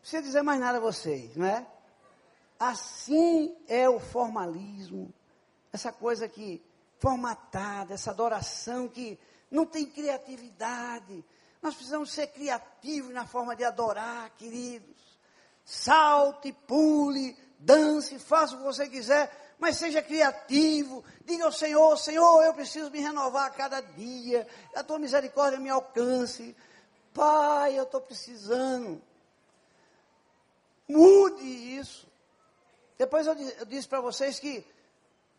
precisa 0.00 0.22
dizer 0.22 0.42
mais 0.42 0.58
nada 0.58 0.78
a 0.78 0.80
vocês, 0.80 1.36
não 1.36 1.46
é? 1.46 1.66
Assim 2.58 3.56
é 3.68 3.88
o 3.88 3.98
formalismo, 3.98 5.12
essa 5.72 5.90
coisa 5.92 6.28
que 6.28 6.62
formatada, 7.00 7.94
essa 7.94 8.10
adoração 8.10 8.86
que 8.86 9.18
não 9.50 9.66
tem 9.66 9.86
criatividade. 9.86 11.24
Nós 11.60 11.74
precisamos 11.74 12.12
ser 12.12 12.28
criativos 12.28 13.12
na 13.12 13.26
forma 13.26 13.56
de 13.56 13.64
adorar, 13.64 14.30
queridos. 14.36 15.00
Salte, 15.64 16.52
pule, 16.52 17.36
dance, 17.58 18.18
faça 18.18 18.54
o 18.54 18.58
que 18.58 18.64
você 18.64 18.88
quiser, 18.88 19.54
mas 19.58 19.76
seja 19.76 20.02
criativo. 20.02 21.02
Diga 21.24 21.44
ao 21.44 21.52
Senhor: 21.52 21.96
Senhor, 21.96 22.42
eu 22.42 22.54
preciso 22.54 22.90
me 22.90 23.00
renovar 23.00 23.46
a 23.46 23.50
cada 23.50 23.80
dia. 23.80 24.46
A 24.74 24.84
tua 24.84 24.98
misericórdia 24.98 25.58
me 25.58 25.70
alcance. 25.70 26.54
Pai, 27.14 27.78
eu 27.78 27.84
estou 27.84 28.00
precisando. 28.00 29.02
Mude 30.86 31.44
isso. 31.78 32.06
Depois 32.98 33.26
eu, 33.26 33.34
eu 33.34 33.64
disse 33.64 33.88
para 33.88 34.00
vocês 34.00 34.38
que 34.38 34.66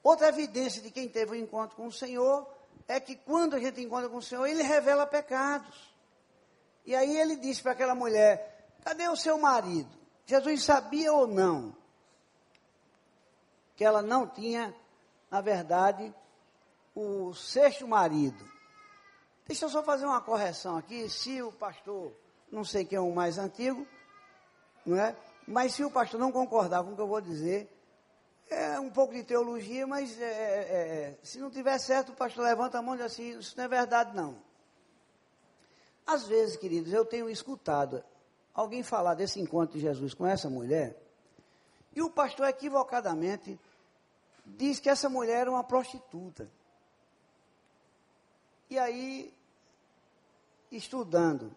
outra 0.04 0.30
evidência 0.30 0.82
de 0.82 0.92
quem 0.92 1.08
teve 1.08 1.32
um 1.32 1.36
encontro 1.36 1.76
com 1.76 1.88
o 1.88 1.92
Senhor 1.92 2.48
é 2.88 3.00
que 3.00 3.16
quando 3.16 3.56
a 3.56 3.60
gente 3.60 3.82
encontra 3.82 4.10
com 4.10 4.18
o 4.18 4.22
Senhor, 4.22 4.46
ele 4.46 4.64
revela 4.64 5.06
pecados. 5.06 5.92
E 6.86 6.96
aí 6.96 7.18
ele 7.18 7.36
disse 7.36 7.62
para 7.62 7.72
aquela 7.74 7.96
mulher: 7.96 8.76
Cadê 8.84 9.08
o 9.08 9.16
seu 9.16 9.38
marido? 9.38 9.90
Jesus 10.26 10.64
sabia 10.64 11.14
ou 11.14 11.28
não 11.28 11.76
que 13.76 13.84
ela 13.84 14.02
não 14.02 14.28
tinha, 14.28 14.76
na 15.30 15.42
verdade, 15.42 16.14
o 16.96 17.34
sexto 17.34 17.88
marido. 17.88 18.46
Deixa 19.48 19.66
eu 19.66 19.70
só 19.70 19.82
fazer 19.82 20.06
uma 20.06 20.22
correção 20.22 20.78
aqui, 20.78 21.10
se 21.10 21.42
o 21.42 21.52
pastor, 21.52 22.12
não 22.52 22.64
sei 22.64 22.86
quem 22.86 22.98
é 22.98 23.02
o 23.02 23.12
mais 23.14 23.38
antigo, 23.38 23.88
não 24.86 24.98
é? 24.98 25.16
Mas 25.48 25.74
se 25.74 25.84
o 25.84 25.90
pastor 25.92 26.20
não 26.20 26.32
concordar 26.32 26.84
com 26.84 26.92
o 26.92 26.96
que 26.96 27.02
eu 27.02 27.08
vou 27.08 27.22
dizer, 27.22 27.70
é 28.52 28.78
um 28.78 28.90
pouco 28.90 29.14
de 29.14 29.24
teologia, 29.24 29.88
mas 29.88 30.20
é, 30.20 30.26
é, 30.26 30.28
é, 30.28 31.18
se 31.24 31.40
não 31.40 31.50
tiver 31.50 31.78
certo, 31.80 32.12
o 32.12 32.16
pastor 32.16 32.44
levanta 32.44 32.78
a 32.78 32.82
mão 32.82 32.96
e 32.96 32.98
diz 32.98 33.06
assim, 33.06 33.40
isso 33.40 33.56
não 33.56 33.64
é 33.64 33.68
verdade 33.68 34.14
não. 34.14 34.36
Às 36.06 36.28
vezes, 36.28 36.58
queridos, 36.58 36.92
eu 36.92 37.06
tenho 37.06 37.30
escutado 37.30 38.04
alguém 38.54 38.84
falar 38.84 39.14
desse 39.14 39.40
encontro 39.40 39.78
de 39.78 39.80
Jesus 39.80 40.14
com 40.14 40.28
essa 40.28 40.50
mulher, 40.50 41.02
e 41.96 42.02
o 42.02 42.10
pastor 42.10 42.50
equivocadamente 42.50 43.58
diz 44.46 44.82
que 44.82 44.90
essa 44.90 45.08
mulher 45.08 45.42
era 45.42 45.52
uma 45.52 45.64
prostituta. 45.64 46.52
E 48.70 48.78
aí, 48.78 49.34
estudando 50.70 51.56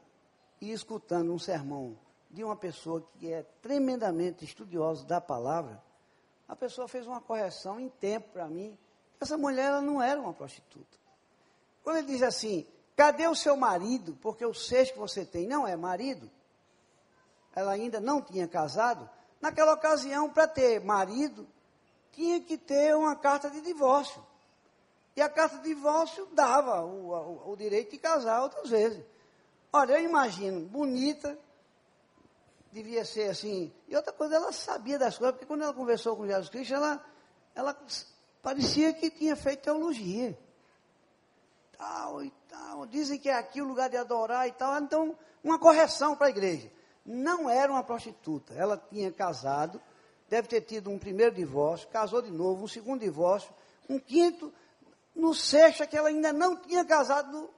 e 0.61 0.71
escutando 0.71 1.33
um 1.33 1.39
sermão 1.41 1.99
de 2.31 2.45
uma 2.45 2.57
pessoa 2.57 3.05
que 3.19 3.33
é 3.33 3.43
tremendamente 3.61 4.45
estudiosa 4.45 5.05
da 5.05 5.21
palavra, 5.21 5.83
a 6.49 6.55
pessoa 6.55 6.87
fez 6.87 7.07
uma 7.07 7.21
correção 7.21 7.81
em 7.81 7.89
tempo 7.89 8.29
para 8.33 8.47
mim. 8.47 8.77
Essa 9.21 9.37
mulher 9.37 9.67
ela 9.67 9.81
não 9.81 10.03
era 10.03 10.21
uma 10.21 10.33
prostituta. 10.33 10.99
Quando 11.83 11.99
ele 11.99 12.07
diz 12.07 12.23
assim, 12.23 12.67
cadê 12.97 13.27
o 13.27 13.35
seu 13.35 13.57
marido? 13.57 14.17
Porque 14.21 14.45
o 14.45 14.55
sexto 14.55 14.95
que 14.95 14.99
você 14.99 15.25
tem 15.25 15.47
não 15.47 15.67
é 15.67 15.77
marido. 15.77 16.31
Ela 17.55 17.73
ainda 17.73 18.01
não 18.01 18.21
tinha 18.21 18.47
casado. 18.49 19.09
Naquela 19.41 19.75
ocasião, 19.75 20.31
para 20.31 20.49
ter 20.49 20.81
marido, 20.81 21.47
tinha 22.13 22.41
que 22.41 22.57
ter 22.57 22.95
uma 22.97 23.17
carta 23.17 23.51
de 23.51 23.61
divórcio. 23.61 24.25
E 25.17 25.23
a 25.23 25.29
carta 25.29 25.59
de 25.59 25.65
divórcio 25.65 26.27
dava 26.33 26.83
o, 26.83 27.11
o, 27.11 27.53
o 27.53 27.57
direito 27.57 27.93
de 27.93 27.99
casar 27.99 28.43
outras 28.43 28.71
vezes. 28.71 29.05
Olha, 29.73 29.99
eu 29.99 30.05
imagino, 30.05 30.61
bonita, 30.67 31.39
devia 32.75 33.05
ser 33.05 33.31
assim. 33.31 33.73
E 33.87 33.95
outra 33.95 34.13
coisa, 34.13 34.35
ela 34.35 34.53
sabia 34.53 34.99
das 34.99 35.17
coisas, 35.17 35.35
porque 35.35 35.47
quando 35.47 35.63
ela 35.63 35.73
conversou 35.73 36.17
com 36.17 36.27
Jesus 36.27 36.49
Cristo, 36.49 36.75
ela, 36.75 37.03
ela 37.55 37.79
parecia 38.43 38.93
que 38.93 39.11
tinha 39.11 39.37
feito 39.37 39.63
teologia. 39.63 40.37
Tal 41.79 42.25
e 42.25 42.33
tal. 42.49 42.85
Dizem 42.87 43.19
que 43.19 43.29
é 43.29 43.35
aqui 43.35 43.63
o 43.63 43.65
lugar 43.65 43.89
de 43.89 43.97
adorar 43.97 44.49
e 44.49 44.53
tal. 44.53 44.77
Então, 44.81 45.17
uma 45.43 45.57
correção 45.57 46.17
para 46.17 46.27
a 46.27 46.31
igreja. 46.31 46.69
Não 47.07 47.49
era 47.49 47.71
uma 47.71 47.85
prostituta. 47.85 48.53
Ela 48.55 48.77
tinha 48.77 49.13
casado, 49.13 49.81
deve 50.29 50.49
ter 50.49 50.63
tido 50.63 50.91
um 50.91 50.99
primeiro 50.99 51.35
divórcio, 51.35 51.87
casou 51.89 52.21
de 52.21 52.31
novo, 52.31 52.65
um 52.65 52.69
segundo 52.69 53.03
divórcio, 53.03 53.55
um 53.89 54.01
quinto, 54.01 54.53
no 55.15 55.33
sexto 55.33 55.85
é 55.85 55.87
que 55.87 55.97
ela 55.97 56.09
ainda 56.09 56.33
não 56.33 56.57
tinha 56.57 56.85
casado 56.85 57.31
no, 57.31 57.51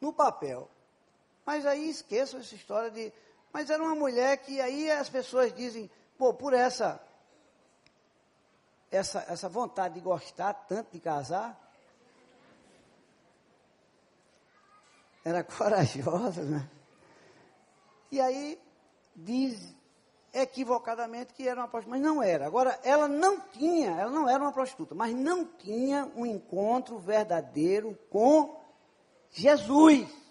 no 0.00 0.12
papel. 0.12 0.68
Mas 1.44 1.66
aí 1.66 1.88
esqueçam 1.88 2.38
essa 2.38 2.54
história 2.54 2.88
de. 2.88 3.12
Mas 3.52 3.68
era 3.68 3.82
uma 3.82 3.94
mulher 3.94 4.38
que 4.38 4.60
aí 4.60 4.90
as 4.90 5.08
pessoas 5.08 5.52
dizem, 5.52 5.90
pô, 6.16 6.32
por 6.32 6.54
essa, 6.54 7.00
essa, 8.90 9.24
essa 9.28 9.48
vontade 9.48 9.94
de 9.94 10.00
gostar 10.00 10.54
tanto 10.54 10.92
de 10.92 11.00
casar, 11.00 11.58
era 15.24 15.44
corajosa, 15.44 16.42
né? 16.42 16.68
E 18.10 18.20
aí 18.20 18.60
diz 19.14 19.74
equivocadamente 20.32 21.34
que 21.34 21.46
era 21.46 21.60
uma 21.60 21.68
prostituta, 21.68 21.98
mas 21.98 22.02
não 22.02 22.22
era. 22.22 22.46
Agora, 22.46 22.78
ela 22.82 23.06
não 23.06 23.38
tinha, 23.38 23.90
ela 23.90 24.10
não 24.10 24.28
era 24.28 24.42
uma 24.42 24.52
prostituta, 24.52 24.94
mas 24.94 25.14
não 25.14 25.44
tinha 25.44 26.10
um 26.16 26.24
encontro 26.24 26.98
verdadeiro 26.98 27.98
com 28.08 28.58
Jesus. 29.30 30.21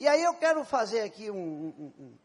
E 0.00 0.08
aí 0.08 0.22
eu 0.24 0.32
quero 0.32 0.64
fazer 0.64 1.02
aqui 1.02 1.30
um, 1.30 1.36
um, 1.36 1.92
um, 1.98 2.18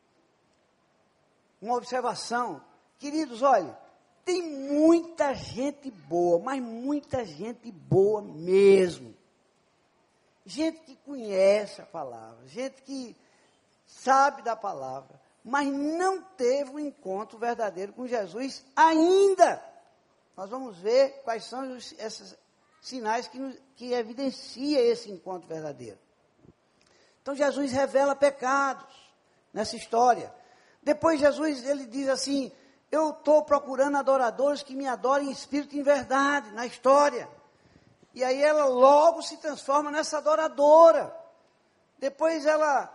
uma 1.62 1.76
observação. 1.76 2.64
Queridos, 2.98 3.42
olha, 3.42 3.78
tem 4.24 4.42
muita 4.42 5.34
gente 5.34 5.92
boa, 5.92 6.40
mas 6.40 6.62
muita 6.62 7.26
gente 7.26 7.70
boa 7.70 8.22
mesmo. 8.22 9.14
Gente 10.46 10.80
que 10.84 10.96
conhece 10.96 11.82
a 11.82 11.86
palavra, 11.86 12.48
gente 12.48 12.82
que 12.82 13.14
sabe 13.86 14.42
da 14.42 14.56
palavra, 14.56 15.20
mas 15.44 15.68
não 15.68 16.22
teve 16.22 16.72
um 16.72 16.80
encontro 16.80 17.38
verdadeiro 17.38 17.92
com 17.92 18.08
Jesus 18.08 18.64
ainda. 18.74 19.62
Nós 20.38 20.50
vamos 20.50 20.78
ver 20.78 21.22
quais 21.24 21.44
são 21.44 21.76
os, 21.76 21.94
esses 22.00 22.38
sinais 22.80 23.28
que, 23.28 23.38
nos, 23.38 23.58
que 23.76 23.92
evidencia 23.92 24.80
esse 24.80 25.12
encontro 25.12 25.48
verdadeiro. 25.48 26.05
Então 27.26 27.34
Jesus 27.34 27.72
revela 27.72 28.16
pecados 28.16 28.86
nessa 29.52 29.76
história. 29.76 30.32
Depois 30.84 31.20
Jesus 31.20 31.66
ele 31.66 31.88
diz 31.88 32.08
assim: 32.08 32.52
eu 32.92 33.10
estou 33.10 33.44
procurando 33.44 33.98
adoradores 33.98 34.62
que 34.62 34.76
me 34.76 34.88
adorem 34.88 35.30
em 35.30 35.32
espírito 35.32 35.76
e 35.76 35.80
em 35.80 35.82
verdade 35.82 36.52
na 36.52 36.68
história. 36.68 37.28
E 38.14 38.24
aí 38.24 38.40
ela 38.40 38.66
logo 38.66 39.24
se 39.24 39.38
transforma 39.38 39.90
nessa 39.90 40.20
adoradora. 40.20 41.20
Depois 41.98 42.46
ela 42.46 42.94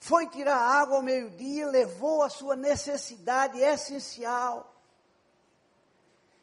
foi 0.00 0.26
tirar 0.28 0.56
água 0.56 0.96
ao 0.96 1.02
meio-dia, 1.02 1.66
levou 1.66 2.22
a 2.22 2.30
sua 2.30 2.56
necessidade 2.56 3.60
essencial. 3.60 4.74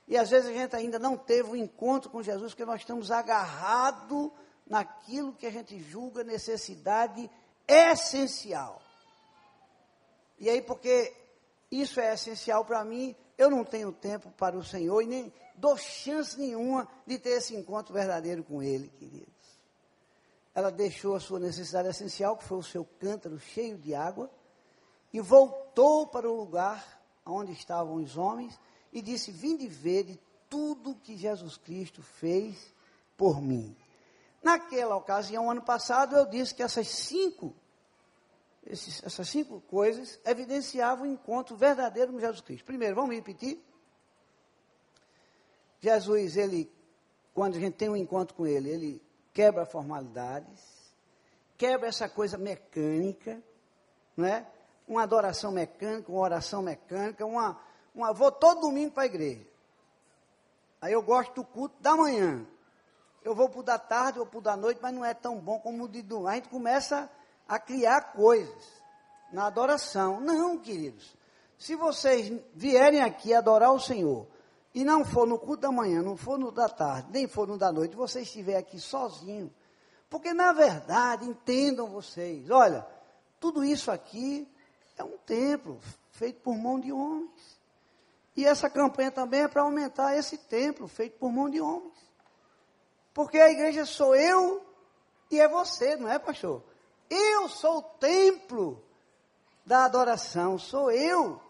E 0.08 0.16
às 0.16 0.30
vezes 0.30 0.52
a 0.52 0.54
gente 0.54 0.76
ainda 0.76 1.00
não 1.00 1.18
teve 1.18 1.50
o 1.50 1.54
um 1.54 1.56
encontro 1.56 2.12
com 2.12 2.22
Jesus, 2.22 2.52
porque 2.52 2.64
nós 2.64 2.82
estamos 2.82 3.10
agarrados 3.10 4.30
naquilo 4.68 5.34
que 5.34 5.46
a 5.46 5.52
gente 5.52 5.80
julga 5.80 6.24
necessidade 6.24 7.30
essencial. 7.68 8.82
E 10.40 10.50
aí, 10.50 10.62
porque 10.62 11.14
isso 11.70 12.00
é 12.00 12.14
essencial 12.14 12.66
para 12.66 12.84
mim, 12.84 13.16
eu 13.38 13.50
não 13.50 13.64
tenho 13.64 13.92
tempo 13.92 14.32
para 14.32 14.58
o 14.58 14.64
Senhor 14.64 15.02
e 15.02 15.08
nem 15.08 15.34
dou 15.56 15.78
chance 15.78 16.38
nenhuma 16.40 16.88
de 17.06 17.20
ter 17.20 17.38
esse 17.38 17.56
encontro 17.56 17.94
verdadeiro 17.94 18.44
com 18.44 18.62
Ele, 18.62 18.88
querido 18.90 19.32
ela 20.54 20.72
deixou 20.72 21.16
a 21.16 21.20
sua 21.20 21.40
necessidade 21.40 21.90
essencial, 21.90 22.36
que 22.38 22.44
foi 22.44 22.58
o 22.58 22.64
seu 22.64 22.86
cântaro 23.00 23.40
cheio 23.40 23.78
de 23.78 23.96
água, 23.96 24.30
e 25.14 25.20
voltou 25.20 26.08
para 26.08 26.30
o 26.30 26.36
lugar 26.36 27.02
onde 27.26 27.52
estavam 27.52 27.96
os 27.96 28.18
homens 28.18 28.60
e 28.92 29.02
disse: 29.02 29.32
Vinde 29.32 29.68
ver 29.68 30.04
de 30.04 30.20
tudo 30.50 30.96
que 30.96 31.18
Jesus 31.18 31.58
Cristo 31.58 32.02
fez 32.02 32.74
por 33.18 33.42
mim. 33.42 33.76
Naquela 34.42 34.96
ocasião, 34.96 35.52
ano 35.52 35.62
passado, 35.62 36.16
eu 36.16 36.26
disse 36.26 36.56
que 36.56 36.64
essas 36.64 36.88
cinco, 36.88 37.54
esses, 38.66 39.04
essas 39.04 39.30
cinco 39.30 39.62
coisas 39.62 40.20
evidenciavam 40.26 41.04
o 41.04 41.12
encontro 41.12 41.56
verdadeiro 41.56 42.12
com 42.12 42.20
Jesus 42.20 42.42
Cristo. 42.42 42.66
Primeiro, 42.66 42.96
vamos 42.96 43.16
repetir. 43.16 43.64
Jesus, 45.80 46.38
ele, 46.38 46.72
quando 47.34 47.58
a 47.58 47.60
gente 47.60 47.76
tem 47.76 47.90
um 47.90 47.96
encontro 47.96 48.36
com 48.36 48.48
ele, 48.48 48.70
ele 48.70 49.02
quebra 49.34 49.66
formalidades, 49.66 50.62
quebra 51.58 51.88
essa 51.88 52.10
coisa 52.10 52.38
mecânica, 52.38 53.42
né? 54.18 54.48
Uma 54.88 55.04
adoração 55.04 55.52
mecânica, 55.52 56.12
uma 56.12 56.22
oração 56.22 56.62
mecânica, 56.62 57.26
uma, 57.26 57.62
uma 57.94 58.14
vou 58.14 58.32
todo 58.32 58.62
domingo 58.62 58.92
para 58.92 59.04
a 59.04 59.06
igreja. 59.06 59.46
Aí 60.82 60.94
eu 60.94 61.02
gosto 61.02 61.36
do 61.36 61.44
culto 61.44 61.76
da 61.80 61.96
manhã. 61.96 62.46
Eu 63.24 63.36
vou 63.36 63.50
para 63.50 63.60
o 63.60 63.64
da 63.64 63.78
tarde 63.78 64.20
ou 64.20 64.26
para 64.26 64.40
o 64.40 64.42
da 64.42 64.58
noite, 64.58 64.80
mas 64.82 64.94
não 64.94 65.06
é 65.06 65.14
tão 65.14 65.40
bom 65.40 65.60
como 65.60 65.84
o 65.84 65.88
de 65.88 66.02
domingo. 66.02 66.28
A 66.28 66.36
gente 66.36 66.50
começa 66.50 67.10
a 67.48 67.60
criar 67.60 68.14
coisas 68.14 68.82
na 69.32 69.46
adoração. 69.46 70.20
Não, 70.20 70.58
queridos. 70.58 71.16
Se 71.58 71.76
vocês 71.76 72.32
vierem 72.56 73.02
aqui 73.02 73.34
adorar 73.34 73.72
o 73.72 73.80
Senhor 73.80 74.26
e 74.74 74.84
não 74.84 75.06
for 75.06 75.28
no 75.28 75.38
culto 75.38 75.62
da 75.62 75.72
manhã, 75.72 76.02
não 76.02 76.18
for 76.18 76.40
no 76.40 76.52
da 76.52 76.68
tarde, 76.68 77.10
nem 77.12 77.28
for 77.28 77.48
no 77.48 77.58
da 77.58 77.72
noite, 77.72 77.96
você 77.96 78.22
estiver 78.22 78.58
aqui 78.58 78.80
sozinho. 78.80 79.54
Porque, 80.10 80.34
na 80.34 80.52
verdade, 80.52 81.26
entendam 81.26 81.88
vocês, 81.88 82.50
olha, 82.50 82.86
tudo 83.40 83.64
isso 83.64 83.92
aqui 83.92 84.48
é 84.98 85.04
um 85.04 85.18
templo 85.20 85.80
feito 86.12 86.42
por 86.42 86.56
mão 86.58 86.80
de 86.80 86.92
homens. 86.92 87.60
E 88.36 88.46
essa 88.46 88.70
campanha 88.70 89.12
também 89.12 89.42
é 89.42 89.48
para 89.48 89.62
aumentar 89.62 90.18
esse 90.18 90.38
templo 90.38 90.88
feito 90.88 91.18
por 91.18 91.32
mão 91.32 91.50
de 91.50 91.62
homens. 91.62 91.94
Porque 93.14 93.38
a 93.40 93.52
igreja 93.52 93.86
sou 93.86 94.16
eu 94.16 94.66
e 95.30 95.40
é 95.40 95.48
você, 95.48 95.96
não 95.96 96.10
é, 96.10 96.18
pastor? 96.18 96.64
Eu 97.10 97.50
sou 97.50 97.80
o 97.80 97.84
templo 97.84 98.84
da 99.66 99.86
adoração, 99.86 100.58
sou 100.58 100.92
eu 100.92 101.42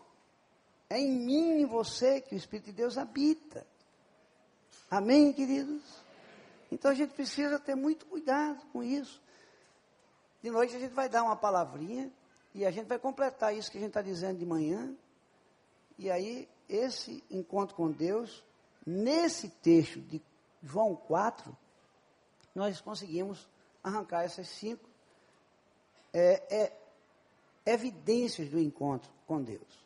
é 0.92 1.00
em 1.00 1.10
mim 1.10 1.52
e 1.52 1.62
em 1.62 1.66
você 1.66 2.20
que 2.20 2.36
o 2.36 2.38
Espírito 2.38 2.66
de 2.66 2.74
Deus 2.74 2.98
habita. 2.98 3.66
Amém, 4.90 5.32
queridos? 5.32 5.82
Então 6.70 6.92
a 6.92 6.94
gente 6.94 7.14
precisa 7.14 7.58
ter 7.58 7.76
muito 7.76 8.06
cuidado 8.06 8.62
com 8.74 8.84
isso. 8.84 9.22
De 10.44 10.52
noite 10.52 10.76
a 10.76 10.80
gente 10.80 10.94
vai 10.94 11.08
dar 11.08 11.24
uma 11.24 11.38
palavrinha 11.38 12.12
e 12.54 12.66
a 12.66 12.72
gente 12.72 12.88
vai 12.88 13.00
completar 13.00 13.56
isso 13.56 13.72
que 13.72 13.78
a 13.78 13.80
gente 13.80 13.92
está 13.92 14.02
dizendo 14.02 14.40
de 14.40 14.46
manhã. 14.46 14.94
E 15.98 16.12
aí, 16.12 16.50
esse 16.68 17.24
encontro 17.32 17.74
com 17.74 17.90
Deus, 17.90 18.44
nesse 18.86 19.48
texto 19.48 20.02
de 20.02 20.22
João 20.62 20.96
4, 20.96 21.56
nós 22.54 22.80
conseguimos 22.82 23.48
arrancar 23.84 24.24
essas 24.24 24.48
cinco 24.48 24.88
é, 26.14 26.44
é, 26.56 26.74
evidências 27.66 28.50
do 28.50 28.60
encontro 28.60 29.10
com 29.26 29.42
Deus. 29.42 29.82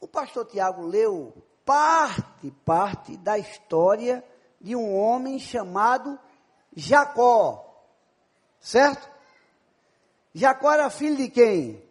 O 0.00 0.06
pastor 0.06 0.46
Tiago 0.46 0.86
leu 0.86 1.34
parte, 1.64 2.50
parte 2.64 3.16
da 3.16 3.38
história 3.38 4.24
de 4.60 4.76
um 4.76 4.94
homem 4.94 5.38
chamado 5.38 6.18
Jacó. 6.74 7.82
Certo? 8.60 9.10
Jacó 10.34 10.72
era 10.72 10.90
filho 10.90 11.16
de 11.16 11.28
quem? 11.28 11.82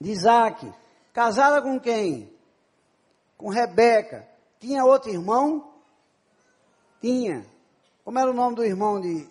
De 0.00 0.10
Isaac. 0.10 0.72
Casada 1.12 1.60
com 1.60 1.78
quem? 1.78 2.32
Com 3.36 3.48
Rebeca. 3.48 4.28
Tinha 4.58 4.84
outro 4.84 5.10
irmão? 5.10 5.71
Tinha. 7.02 7.44
Como 8.04 8.18
era 8.18 8.30
o 8.30 8.34
nome 8.34 8.56
do 8.56 8.64
irmão 8.64 9.00
de 9.00 9.28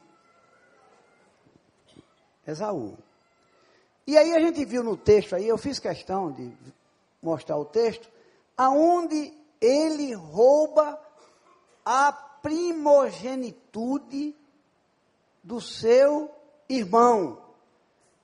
Esaú? 2.46 2.98
E 4.06 4.16
aí 4.18 4.36
a 4.36 4.42
gente 4.42 4.66
viu 4.66 4.84
no 4.84 4.98
texto 4.98 5.36
aí, 5.36 5.48
eu 5.48 5.58
fiz 5.58 5.80
questão 5.80 6.34
de 6.34 6.52
mostrar 7.22 7.56
o 7.58 7.64
texto, 7.64 8.10
aonde 8.58 9.34
ele 9.62 10.14
rouba 10.14 11.00
a 11.86 12.12
primogenitude 12.12 14.36
do 15.42 15.62
seu 15.62 16.30
irmão. 16.68 17.42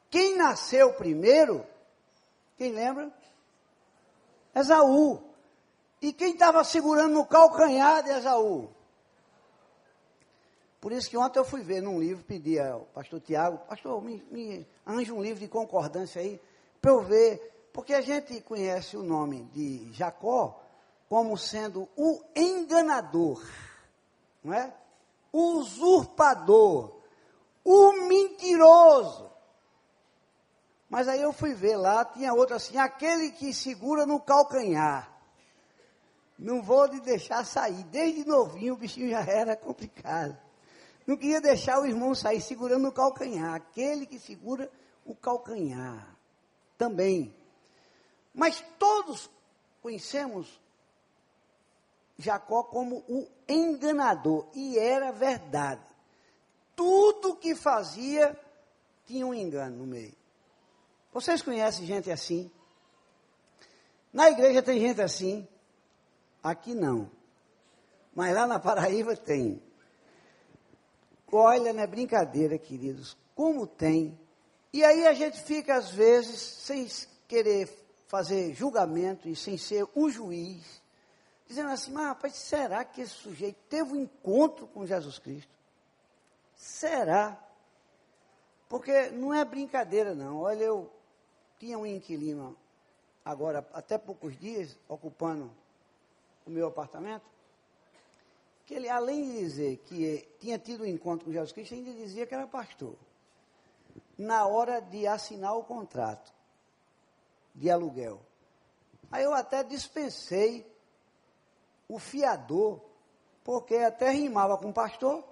Quem 0.09 0.37
nasceu 0.37 0.91
primeiro? 0.93 1.65
Quem 2.57 2.73
lembra? 2.73 3.09
Esaú. 4.53 5.23
E 6.01 6.11
quem 6.11 6.33
estava 6.33 6.65
segurando 6.65 7.13
no 7.13 7.25
calcanhar 7.25 8.03
de 8.03 8.09
Esaú? 8.09 8.75
Por 10.79 10.91
isso 10.91 11.09
que 11.09 11.17
ontem 11.17 11.39
eu 11.39 11.45
fui 11.45 11.61
ver 11.61 11.81
num 11.81 11.99
livro, 11.99 12.23
pedi 12.23 12.59
ao 12.59 12.81
pastor 12.93 13.19
Tiago, 13.19 13.57
pastor, 13.67 14.01
me, 14.01 14.23
me 14.31 14.67
anje 14.85 15.11
um 15.11 15.21
livro 15.21 15.39
de 15.39 15.47
concordância 15.47 16.21
aí, 16.21 16.39
para 16.79 16.91
eu 16.91 17.01
ver, 17.01 17.69
porque 17.73 17.93
a 17.93 18.01
gente 18.01 18.39
conhece 18.41 18.95
o 18.95 19.03
nome 19.03 19.43
de 19.45 19.91
Jacó 19.91 20.61
como 21.09 21.37
sendo 21.37 21.87
o 21.95 22.21
enganador, 22.35 23.43
não 24.43 24.53
é? 24.53 24.73
O 25.31 25.57
usurpador, 25.57 27.01
o 27.63 27.93
mentiroso. 28.07 29.31
Mas 30.89 31.07
aí 31.07 31.21
eu 31.21 31.33
fui 31.33 31.53
ver 31.53 31.75
lá, 31.75 32.05
tinha 32.05 32.33
outro 32.33 32.55
assim, 32.55 32.77
aquele 32.77 33.31
que 33.31 33.53
segura 33.53 34.05
no 34.05 34.19
calcanhar. 34.19 35.11
Não 36.37 36.61
vou 36.61 36.85
lhe 36.85 37.01
deixar 37.01 37.43
sair. 37.43 37.83
Desde 37.85 38.25
novinho 38.25 38.75
o 38.75 38.77
bichinho 38.77 39.09
já 39.09 39.21
era 39.21 39.55
complicado. 39.55 40.37
Não 41.07 41.15
queria 41.15 41.39
deixar 41.39 41.79
o 41.79 41.85
irmão 41.85 42.13
sair 42.13 42.41
segurando 42.41 42.83
no 42.83 42.91
calcanhar. 42.91 43.55
Aquele 43.55 44.05
que 44.05 44.19
segura 44.19 44.69
o 45.05 45.15
calcanhar. 45.15 46.13
Também. 46.77 47.33
Mas 48.33 48.61
todos 48.77 49.29
conhecemos 49.81 50.59
Jacó 52.19 52.63
como 52.63 52.97
o 53.07 53.25
enganador. 53.47 54.47
E 54.53 54.77
era 54.77 55.13
verdade. 55.13 55.81
Tudo 56.75 57.37
que 57.37 57.55
fazia 57.55 58.37
tinha 59.05 59.25
um 59.25 59.33
engano 59.33 59.77
no 59.77 59.87
meio. 59.87 60.13
Vocês 61.13 61.41
conhecem 61.41 61.85
gente 61.85 62.11
assim? 62.11 62.51
Na 64.11 64.29
igreja 64.29 64.61
tem 64.61 64.79
gente 64.79 65.01
assim. 65.01 65.47
Aqui 66.43 66.75
não. 66.75 67.09
Mas 68.13 68.35
lá 68.35 68.45
na 68.45 68.59
Paraíba 68.59 69.15
tem. 69.15 69.66
Olha, 71.31 71.73
não 71.73 71.83
é 71.83 71.87
brincadeira, 71.87 72.57
queridos. 72.57 73.17
Como 73.35 73.67
tem. 73.67 74.17
E 74.71 74.83
aí 74.83 75.05
a 75.07 75.13
gente 75.13 75.41
fica, 75.41 75.75
às 75.75 75.89
vezes, 75.91 76.39
sem 76.39 76.87
querer 77.27 77.67
fazer 78.07 78.53
julgamento 78.53 79.27
e 79.27 79.35
sem 79.35 79.57
ser 79.57 79.85
um 79.95 80.09
juiz, 80.09 80.81
dizendo 81.45 81.69
assim, 81.69 81.91
mas 81.91 82.05
rapaz, 82.07 82.35
será 82.35 82.83
que 82.85 83.01
esse 83.01 83.13
sujeito 83.13 83.57
teve 83.69 83.91
um 83.93 84.03
encontro 84.03 84.65
com 84.67 84.85
Jesus 84.85 85.19
Cristo? 85.19 85.51
Será? 86.55 87.37
Porque 88.69 89.09
não 89.11 89.33
é 89.33 89.43
brincadeira, 89.45 90.15
não. 90.15 90.39
Olha, 90.39 90.63
eu 90.63 90.91
tinha 91.59 91.77
um 91.77 91.85
inquilino, 91.85 92.57
agora 93.23 93.67
até 93.73 93.97
poucos 93.97 94.37
dias, 94.39 94.77
ocupando 94.87 95.51
o 96.45 96.49
meu 96.49 96.67
apartamento, 96.67 97.25
que 98.67 98.73
ele, 98.73 98.89
além 98.89 99.23
de 99.23 99.39
dizer 99.39 99.77
que 99.77 100.27
tinha 100.39 100.59
tido 100.59 100.83
um 100.83 100.85
encontro 100.85 101.25
com 101.25 101.31
Jesus 101.31 101.53
Cristo, 101.53 101.73
ainda 101.73 101.93
dizia 101.93 102.27
que 102.27 102.35
era 102.35 102.45
pastor. 102.45 102.95
Na 104.17 104.45
hora 104.45 104.81
de 104.81 105.07
assinar 105.07 105.55
o 105.55 105.63
contrato 105.63 106.33
de 107.55 107.71
aluguel. 107.71 108.19
Aí 109.09 109.23
eu 109.23 109.33
até 109.33 109.63
dispensei 109.63 110.69
o 111.87 111.97
fiador, 111.97 112.81
porque 113.41 113.75
até 113.77 114.09
rimava 114.09 114.57
com 114.57 114.73
pastor. 114.73 115.23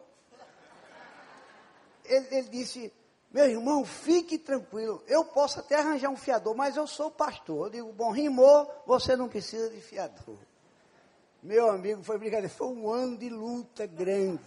Ele, 2.05 2.27
ele 2.31 2.49
disse, 2.49 2.93
meu 3.31 3.49
irmão, 3.49 3.83
fique 3.83 4.37
tranquilo, 4.37 5.03
eu 5.07 5.25
posso 5.25 5.59
até 5.59 5.75
arranjar 5.75 6.09
um 6.09 6.15
fiador, 6.15 6.55
mas 6.55 6.77
eu 6.77 6.87
sou 6.87 7.11
pastor. 7.11 7.67
Eu 7.67 7.71
digo, 7.71 7.91
bom, 7.91 8.11
rimou, 8.11 8.71
você 8.85 9.13
não 9.17 9.27
precisa 9.27 9.69
de 9.69 9.81
fiador. 9.81 10.37
Meu 11.45 11.69
amigo, 11.69 12.01
foi 12.01 12.17
brincadeira, 12.17 12.49
foi 12.49 12.69
um 12.69 12.89
ano 12.91 13.19
de 13.19 13.29
luta 13.29 13.85
grande. 13.85 14.41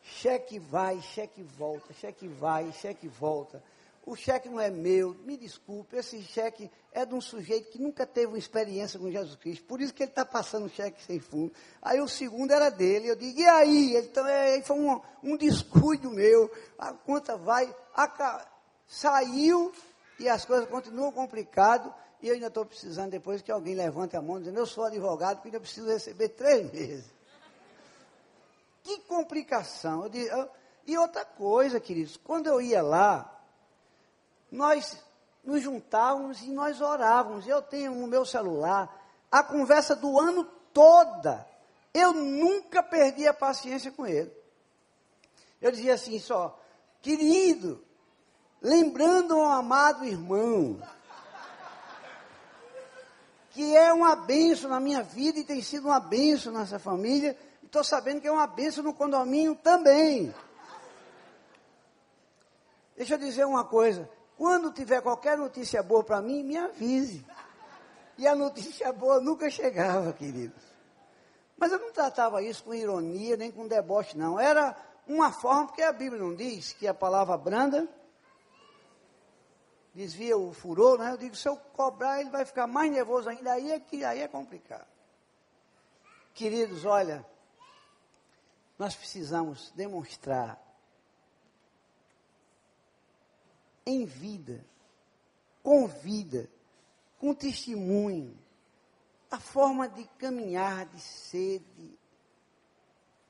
Cheque 0.00 0.56
vai, 0.56 1.02
cheque 1.02 1.42
volta, 1.42 1.92
cheque 1.94 2.28
vai, 2.28 2.70
cheque 2.70 3.08
volta. 3.08 3.60
O 4.06 4.14
cheque 4.14 4.48
não 4.48 4.60
é 4.60 4.70
meu, 4.70 5.14
me 5.24 5.36
desculpe, 5.36 5.96
esse 5.96 6.22
cheque 6.22 6.70
é 6.92 7.04
de 7.04 7.12
um 7.12 7.20
sujeito 7.20 7.72
que 7.72 7.82
nunca 7.82 8.06
teve 8.06 8.28
uma 8.28 8.38
experiência 8.38 9.00
com 9.00 9.10
Jesus 9.10 9.34
Cristo, 9.34 9.64
por 9.64 9.80
isso 9.80 9.92
que 9.92 10.04
ele 10.04 10.12
está 10.12 10.24
passando 10.24 10.68
cheque 10.68 11.02
sem 11.02 11.18
fundo. 11.18 11.52
Aí 11.82 12.00
o 12.00 12.06
segundo 12.06 12.52
era 12.52 12.70
dele, 12.70 13.10
eu 13.10 13.16
digo, 13.16 13.40
e 13.40 13.48
aí? 13.48 13.96
Então, 13.96 14.24
é, 14.28 14.62
foi 14.62 14.78
um, 14.78 15.00
um 15.24 15.36
descuido 15.36 16.08
meu, 16.08 16.48
a 16.78 16.92
conta 16.92 17.36
vai, 17.36 17.68
a, 17.96 18.46
saiu 18.86 19.72
e 20.20 20.28
as 20.28 20.44
coisas 20.44 20.68
continuam 20.68 21.10
complicadas, 21.10 21.92
e 22.20 22.28
eu 22.28 22.34
ainda 22.34 22.46
estou 22.46 22.64
precisando 22.64 23.10
depois 23.10 23.42
que 23.42 23.52
alguém 23.52 23.74
levante 23.74 24.16
a 24.16 24.22
mão 24.22 24.38
dizendo, 24.38 24.58
eu 24.58 24.66
sou 24.66 24.84
advogado, 24.84 25.36
porque 25.36 25.48
ainda 25.48 25.60
preciso 25.60 25.88
receber 25.88 26.30
três 26.30 26.70
meses. 26.72 27.04
Que 28.82 29.00
complicação. 29.00 30.10
E 30.86 30.96
outra 30.96 31.24
coisa, 31.24 31.80
queridos, 31.80 32.16
quando 32.16 32.46
eu 32.46 32.60
ia 32.60 32.82
lá, 32.82 33.36
nós 34.50 34.96
nos 35.44 35.62
juntávamos 35.62 36.42
e 36.42 36.50
nós 36.50 36.80
orávamos. 36.80 37.46
Eu 37.46 37.62
tenho 37.62 37.94
no 37.94 38.06
meu 38.06 38.24
celular 38.24 39.04
a 39.30 39.42
conversa 39.42 39.94
do 39.94 40.18
ano 40.18 40.44
toda. 40.72 41.46
Eu 41.92 42.12
nunca 42.12 42.82
perdi 42.82 43.26
a 43.26 43.34
paciência 43.34 43.90
com 43.90 44.06
ele. 44.06 44.32
Eu 45.60 45.70
dizia 45.70 45.94
assim 45.94 46.18
só, 46.18 46.60
querido, 47.00 47.82
lembrando 48.60 49.36
um 49.36 49.46
amado 49.46 50.04
irmão, 50.04 50.80
que 53.56 53.74
é 53.74 53.90
uma 53.90 54.14
benção 54.14 54.68
na 54.68 54.78
minha 54.78 55.02
vida 55.02 55.38
e 55.38 55.44
tem 55.44 55.62
sido 55.62 55.86
uma 55.86 55.98
benção 55.98 56.52
nessa 56.52 56.78
família. 56.78 57.34
Estou 57.62 57.82
sabendo 57.82 58.20
que 58.20 58.28
é 58.28 58.30
uma 58.30 58.46
benção 58.46 58.84
no 58.84 58.92
condomínio 58.92 59.54
também. 59.56 60.34
Deixa 62.94 63.14
eu 63.14 63.18
dizer 63.18 63.46
uma 63.46 63.64
coisa. 63.64 64.06
Quando 64.36 64.70
tiver 64.74 65.00
qualquer 65.00 65.38
notícia 65.38 65.82
boa 65.82 66.04
para 66.04 66.20
mim, 66.20 66.42
me 66.42 66.58
avise. 66.58 67.24
E 68.18 68.26
a 68.26 68.34
notícia 68.34 68.92
boa 68.92 69.22
nunca 69.22 69.48
chegava, 69.48 70.12
queridos. 70.12 70.62
Mas 71.56 71.72
eu 71.72 71.78
não 71.78 71.90
tratava 71.92 72.42
isso 72.42 72.62
com 72.62 72.74
ironia, 72.74 73.38
nem 73.38 73.50
com 73.50 73.66
deboche, 73.66 74.18
não. 74.18 74.38
Era 74.38 74.76
uma 75.08 75.32
forma, 75.32 75.68
porque 75.68 75.80
a 75.82 75.92
Bíblia 75.94 76.20
não 76.20 76.34
diz 76.34 76.74
que 76.74 76.86
a 76.86 76.92
palavra 76.92 77.38
branda 77.38 77.88
desvia 79.96 80.36
o 80.36 80.52
furor, 80.52 80.98
né? 80.98 81.10
Eu 81.10 81.16
digo, 81.16 81.34
se 81.34 81.48
eu 81.48 81.56
cobrar, 81.56 82.20
ele 82.20 82.28
vai 82.28 82.44
ficar 82.44 82.66
mais 82.66 82.92
nervoso 82.92 83.30
ainda, 83.30 83.54
aí 83.54 83.72
é 83.72 83.80
que 83.80 84.04
aí 84.04 84.20
é 84.20 84.28
complicado. 84.28 84.86
Queridos, 86.34 86.84
olha, 86.84 87.24
nós 88.78 88.94
precisamos 88.94 89.72
demonstrar 89.74 90.62
em 93.86 94.04
vida, 94.04 94.62
com 95.62 95.86
vida, 95.86 96.46
com 97.18 97.34
testemunho, 97.34 98.36
a 99.30 99.40
forma 99.40 99.88
de 99.88 100.04
caminhar, 100.18 100.84
de 100.84 101.00
ser, 101.00 101.60
de, 101.74 101.98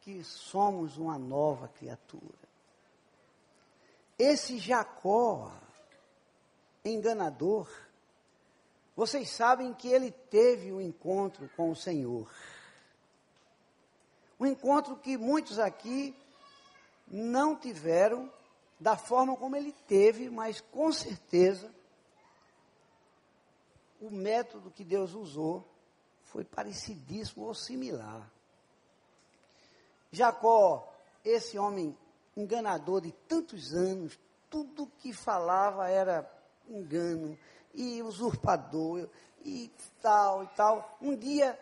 que 0.01 0.25
somos 0.25 0.97
uma 0.97 1.17
nova 1.17 1.69
criatura. 1.69 2.47
Esse 4.19 4.59
Jacó, 4.59 5.53
enganador, 6.95 7.69
vocês 8.95 9.31
sabem 9.31 9.75
que 9.75 9.89
ele 9.89 10.11
teve 10.11 10.73
um 10.73 10.81
encontro 10.81 11.51
com 11.57 11.71
o 11.71 11.77
Senhor. 11.77 12.31
Um 14.39 14.47
encontro 14.47 14.97
que 14.97 15.17
muitos 15.17 15.59
aqui 15.59 16.15
não 17.07 17.57
tiveram 17.57 18.33
da 18.79 18.97
forma 18.97 19.37
como 19.37 19.57
ele 19.57 19.73
teve, 19.87 20.29
mas 20.29 20.61
com 20.61 20.93
certeza 20.93 21.71
o 24.01 24.11
método 24.11 24.71
que 24.71 24.85
Deus 24.85 25.15
usou 25.15 25.67
foi 26.25 26.45
parecidíssimo 26.45 27.47
ou 27.47 27.55
similar. 27.55 28.31
Jacó, 30.11 30.93
esse 31.25 31.59
homem 31.59 31.97
enganador 32.37 33.01
de 33.01 33.13
tantos 33.13 33.73
anos, 33.75 34.19
tudo 34.51 34.91
que 34.99 35.13
falava 35.13 35.89
era 35.89 36.23
engano, 36.69 37.39
e 37.75 38.03
usurpador, 38.03 39.09
e 39.45 39.71
tal 40.03 40.45
e 40.45 40.47
tal. 40.49 40.99
Um 41.01 41.15
dia 41.17 41.59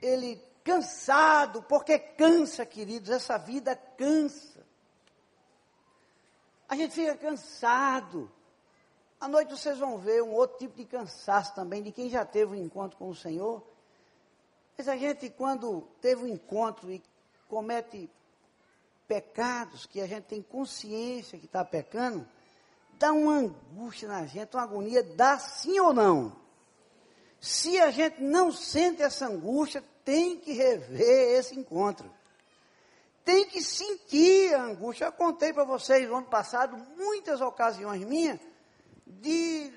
ele 0.00 0.40
cansado, 0.64 1.62
porque 1.62 1.98
cansa, 1.98 2.64
queridos, 2.64 3.10
essa 3.10 3.38
vida 3.38 3.74
cansa. 3.74 4.66
A 6.68 6.76
gente 6.76 6.94
fica 6.94 7.16
cansado. 7.16 8.30
À 9.20 9.26
noite 9.26 9.50
vocês 9.50 9.78
vão 9.78 9.98
ver 9.98 10.22
um 10.22 10.32
outro 10.32 10.58
tipo 10.58 10.76
de 10.76 10.84
cansaço 10.84 11.54
também, 11.54 11.82
de 11.82 11.90
quem 11.90 12.08
já 12.08 12.24
teve 12.24 12.52
um 12.52 12.62
encontro 12.62 12.98
com 12.98 13.08
o 13.08 13.14
Senhor. 13.14 13.64
Mas 14.76 14.86
a 14.86 14.96
gente, 14.96 15.28
quando 15.30 15.82
teve 16.00 16.22
um 16.22 16.28
encontro 16.28 16.92
e 16.92 17.02
comete 17.48 18.08
pecados, 19.08 19.86
que 19.86 20.00
a 20.00 20.06
gente 20.06 20.24
tem 20.24 20.42
consciência 20.42 21.38
que 21.38 21.46
está 21.46 21.64
pecando, 21.64 22.28
dá 22.98 23.12
uma 23.12 23.34
angústia 23.34 24.08
na 24.08 24.26
gente, 24.26 24.54
uma 24.54 24.64
agonia, 24.64 25.02
dá 25.02 25.38
sim 25.38 25.78
ou 25.78 25.92
não? 25.92 26.36
Se 27.40 27.78
a 27.80 27.90
gente 27.90 28.20
não 28.20 28.50
sente 28.50 29.02
essa 29.02 29.26
angústia, 29.26 29.82
tem 30.04 30.36
que 30.36 30.52
rever 30.52 31.38
esse 31.38 31.58
encontro. 31.58 32.10
Tem 33.24 33.46
que 33.46 33.62
sentir 33.62 34.54
a 34.54 34.62
angústia. 34.62 35.04
Eu 35.04 35.12
contei 35.12 35.52
para 35.52 35.64
vocês 35.64 36.08
no 36.08 36.16
ano 36.16 36.26
passado 36.26 36.76
muitas 36.96 37.40
ocasiões 37.40 38.04
minhas 38.04 38.40
de, 39.06 39.72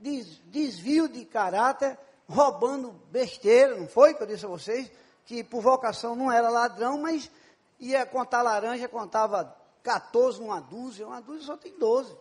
de 0.00 0.22
desvio 0.46 1.08
de 1.08 1.24
caráter, 1.24 1.98
roubando 2.28 2.90
besteira, 3.10 3.76
não 3.76 3.88
foi 3.88 4.14
que 4.14 4.22
eu 4.22 4.26
disse 4.26 4.44
a 4.44 4.48
vocês? 4.48 4.90
Que 5.24 5.42
por 5.42 5.62
vocação 5.62 6.14
não 6.14 6.30
era 6.30 6.50
ladrão, 6.50 6.98
mas 6.98 7.30
ia 7.78 8.04
contar 8.04 8.42
laranja, 8.42 8.88
contava 8.88 9.56
14 9.86 10.40
numa 10.40 10.60
dúzia, 10.60 11.06
uma 11.06 11.20
dúzia 11.20 11.46
só 11.46 11.56
tem 11.56 11.78
12. 11.78 12.12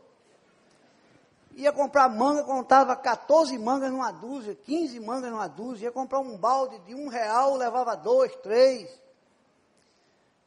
Ia 1.55 1.71
comprar 1.71 2.07
manga, 2.07 2.43
contava 2.43 2.95
14 2.95 3.57
mangas 3.57 3.91
numa 3.91 4.11
dúzia, 4.11 4.53
15 4.53 4.99
mangas 4.99 5.31
numa 5.31 5.47
dúzia. 5.47 5.85
Ia 5.85 5.91
comprar 5.91 6.19
um 6.19 6.37
balde 6.37 6.77
de 6.79 6.93
um 6.93 7.07
real, 7.07 7.55
levava 7.55 7.95
dois, 7.95 8.35
três. 8.35 8.87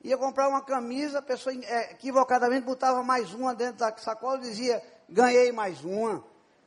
Ia 0.05 0.17
comprar 0.17 0.49
uma 0.49 0.61
camisa, 0.63 1.19
a 1.19 1.23
pessoa 1.23 1.53
é, 1.65 1.91
equivocadamente 1.91 2.65
botava 2.65 3.03
mais 3.03 3.35
uma 3.35 3.53
dentro 3.53 3.79
da 3.79 3.97
sacola 3.97 4.39
e 4.39 4.43
dizia, 4.43 4.81
ganhei 5.09 5.51
mais 5.51 5.85
uma. 5.85 6.23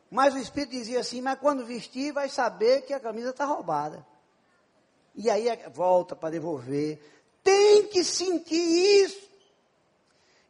Mas 0.10 0.34
o 0.34 0.38
Espírito 0.38 0.72
dizia 0.72 1.00
assim, 1.00 1.22
mas 1.22 1.40
quando 1.40 1.66
vestir 1.66 2.12
vai 2.12 2.28
saber 2.28 2.82
que 2.82 2.94
a 2.94 3.00
camisa 3.00 3.30
está 3.30 3.46
roubada. 3.46 4.06
E 5.16 5.30
aí 5.30 5.48
é, 5.48 5.70
volta 5.70 6.14
para 6.14 6.32
devolver. 6.32 7.00
Tem 7.42 7.88
que 7.88 8.04
sentir 8.04 9.04
isso. 9.06 9.31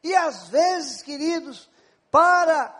E 0.03 0.15
às 0.15 0.47
vezes, 0.47 1.01
queridos, 1.01 1.69
para 2.09 2.77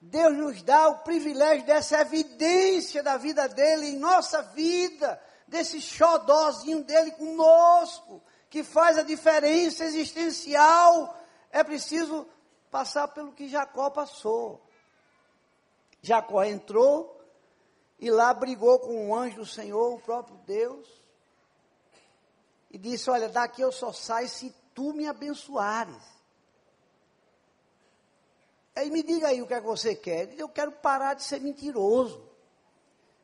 Deus 0.00 0.36
nos 0.36 0.62
dá 0.62 0.88
o 0.88 0.98
privilégio 0.98 1.66
dessa 1.66 2.00
evidência 2.00 3.02
da 3.02 3.16
vida 3.16 3.48
dele 3.48 3.88
em 3.88 3.98
nossa 3.98 4.42
vida, 4.42 5.20
desse 5.46 5.80
xodózinho 5.80 6.84
dele 6.84 7.10
conosco, 7.12 8.22
que 8.48 8.62
faz 8.62 8.98
a 8.98 9.02
diferença 9.02 9.84
existencial. 9.84 11.18
É 11.50 11.64
preciso 11.64 12.26
passar 12.70 13.08
pelo 13.08 13.32
que 13.32 13.48
Jacó 13.48 13.90
passou. 13.90 14.62
Jacó 16.00 16.44
entrou 16.44 17.20
e 17.98 18.10
lá 18.10 18.32
brigou 18.32 18.78
com 18.78 19.08
o 19.08 19.14
anjo 19.14 19.38
do 19.38 19.46
Senhor, 19.46 19.94
o 19.94 20.00
próprio 20.00 20.36
Deus, 20.46 20.86
e 22.70 22.78
disse: 22.78 23.10
Olha, 23.10 23.28
daqui 23.28 23.60
eu 23.60 23.72
só 23.72 23.92
saio 23.92 24.28
se 24.28 24.54
tu 24.72 24.92
me 24.92 25.08
abençoares. 25.08 26.17
Aí 28.78 28.92
me 28.92 29.02
diga 29.02 29.26
aí 29.26 29.42
o 29.42 29.46
que 29.46 29.54
é 29.54 29.60
que 29.60 29.66
você 29.66 29.92
quer. 29.92 30.32
Eu 30.38 30.48
quero 30.48 30.70
parar 30.70 31.14
de 31.14 31.24
ser 31.24 31.40
mentiroso. 31.40 32.22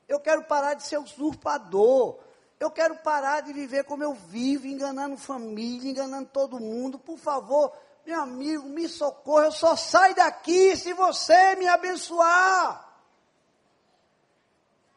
Eu 0.09 0.19
quero 0.19 0.43
parar 0.43 0.75
de 0.75 0.83
ser 0.83 0.99
usurpador. 0.99 2.19
Eu 2.59 2.73
quero 2.73 2.97
parar 2.97 3.41
de 3.41 3.53
viver 3.53 3.85
como 3.85 4.03
eu 4.03 4.15
vivo, 4.15 4.67
enganando 4.67 5.17
família, 5.17 5.89
enganando 5.89 6.29
todo 6.31 6.59
mundo. 6.59 6.99
Por 6.99 7.17
favor, 7.19 7.73
meu 8.05 8.21
amigo, 8.21 8.65
me 8.65 8.89
socorra. 8.89 9.45
Eu 9.45 9.53
só 9.53 9.77
saio 9.77 10.17
daqui 10.17 10.77
se 10.77 10.93
você 10.93 11.55
me 11.55 11.69
abençoar. 11.69 12.93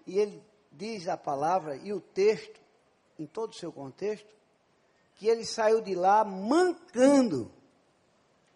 E 0.07 0.17
ele 0.17 0.43
diz 0.71 1.07
a 1.07 1.15
palavra 1.15 1.75
e 1.75 1.93
o 1.93 2.01
texto, 2.01 2.59
em 3.19 3.27
todo 3.27 3.51
o 3.51 3.55
seu 3.55 3.71
contexto, 3.71 4.27
que 5.17 5.27
ele 5.27 5.45
saiu 5.45 5.81
de 5.81 5.93
lá 5.93 6.23
mancando. 6.23 7.51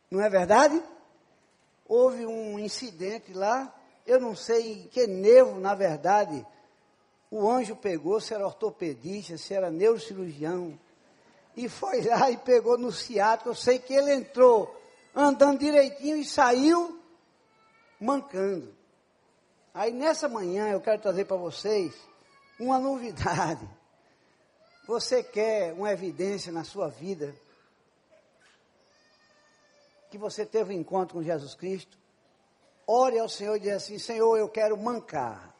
Não 0.10 0.20
é 0.20 0.32
verdade? 0.32 0.82
Houve 1.92 2.26
um 2.26 2.58
incidente 2.58 3.34
lá, 3.34 3.70
eu 4.08 4.18
não 4.18 4.34
sei 4.34 4.88
que 4.90 5.06
nervo, 5.06 5.60
na 5.60 5.76
verdade, 5.76 6.48
o 7.30 7.50
anjo 7.50 7.76
pegou, 7.76 8.22
se 8.22 8.34
era 8.34 8.46
ortopedista, 8.46 9.38
se 9.38 9.54
era 9.54 9.70
neurocirurgião, 9.70 10.80
e 11.54 11.68
foi 11.68 12.02
lá 12.04 12.32
e 12.32 12.38
pegou 12.38 12.78
no 12.78 12.94
ciático, 12.94 13.50
eu 13.50 13.56
sei 13.56 13.78
que 13.78 13.94
ele 13.94 14.14
entrou 14.14 14.74
andando 15.14 15.60
direitinho 15.60 16.16
e 16.16 16.24
saiu 16.24 16.98
mancando. 18.00 18.74
Aí 19.74 19.92
nessa 19.92 20.30
manhã 20.30 20.70
eu 20.70 20.80
quero 20.80 21.02
trazer 21.02 21.26
para 21.26 21.36
vocês 21.36 21.94
uma 22.58 22.80
novidade. 22.80 23.70
Você 24.88 25.22
quer 25.22 25.74
uma 25.74 25.92
evidência 25.92 26.54
na 26.54 26.64
sua 26.64 26.88
vida 26.88 27.36
que 30.12 30.18
você 30.18 30.46
teve 30.46 30.76
um 30.76 30.78
encontro 30.78 31.16
com 31.16 31.24
Jesus 31.24 31.56
Cristo, 31.56 31.98
ore 32.86 33.18
ao 33.18 33.30
Senhor 33.30 33.56
e 33.56 33.62
diga 33.62 33.78
assim: 33.78 33.98
Senhor, 33.98 34.38
eu 34.38 34.50
quero 34.50 34.78
mancar. 34.78 35.56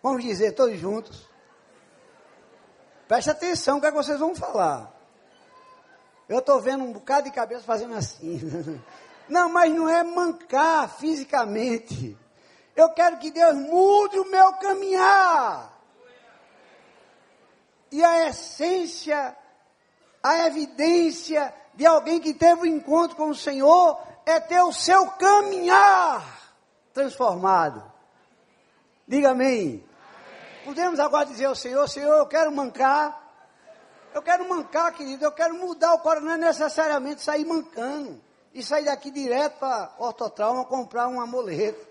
Vamos 0.00 0.22
dizer 0.22 0.52
todos 0.52 0.78
juntos. 0.78 1.28
Preste 3.08 3.28
atenção 3.28 3.78
o 3.78 3.80
que, 3.80 3.88
é 3.88 3.90
que 3.90 3.96
vocês 3.96 4.20
vão 4.20 4.34
falar. 4.34 4.94
Eu 6.28 6.38
estou 6.38 6.60
vendo 6.60 6.84
um 6.84 6.92
bocado 6.92 7.28
de 7.28 7.34
cabeça 7.34 7.64
fazendo 7.64 7.94
assim. 7.94 8.80
Não, 9.28 9.48
mas 9.48 9.74
não 9.74 9.88
é 9.88 10.04
mancar 10.04 10.88
fisicamente. 10.98 12.16
Eu 12.76 12.90
quero 12.90 13.18
que 13.18 13.32
Deus 13.32 13.56
mude 13.56 14.20
o 14.20 14.30
meu 14.30 14.52
caminhar. 14.52 15.76
E 17.90 18.04
a 18.04 18.28
essência, 18.28 19.36
a 20.22 20.46
evidência 20.46 21.52
de 21.76 21.86
alguém 21.86 22.20
que 22.20 22.34
teve 22.34 22.62
um 22.62 22.66
encontro 22.66 23.16
com 23.16 23.28
o 23.28 23.34
Senhor 23.34 24.00
é 24.24 24.40
ter 24.40 24.60
o 24.62 24.72
seu 24.72 25.06
caminhar 25.10 26.24
transformado. 26.92 27.84
Diga 29.06 29.30
amém. 29.30 29.48
amém. 29.60 29.84
Podemos 30.64 30.98
agora 30.98 31.26
dizer 31.26 31.44
ao 31.44 31.54
Senhor, 31.54 31.86
Senhor, 31.88 32.16
eu 32.16 32.26
quero 32.26 32.50
mancar. 32.50 33.24
Eu 34.14 34.22
quero 34.22 34.48
mancar, 34.48 34.92
querido, 34.94 35.24
eu 35.24 35.32
quero 35.32 35.54
mudar 35.54 35.92
o 35.92 35.98
coração, 35.98 36.24
não 36.24 36.32
é 36.32 36.38
necessariamente 36.38 37.20
sair 37.20 37.44
mancando 37.44 38.18
e 38.54 38.62
sair 38.62 38.86
daqui 38.86 39.10
direto 39.10 39.58
para 39.58 39.92
ortotrauma 39.98 40.64
comprar 40.64 41.06
um 41.08 41.20
amuleto. 41.20 41.86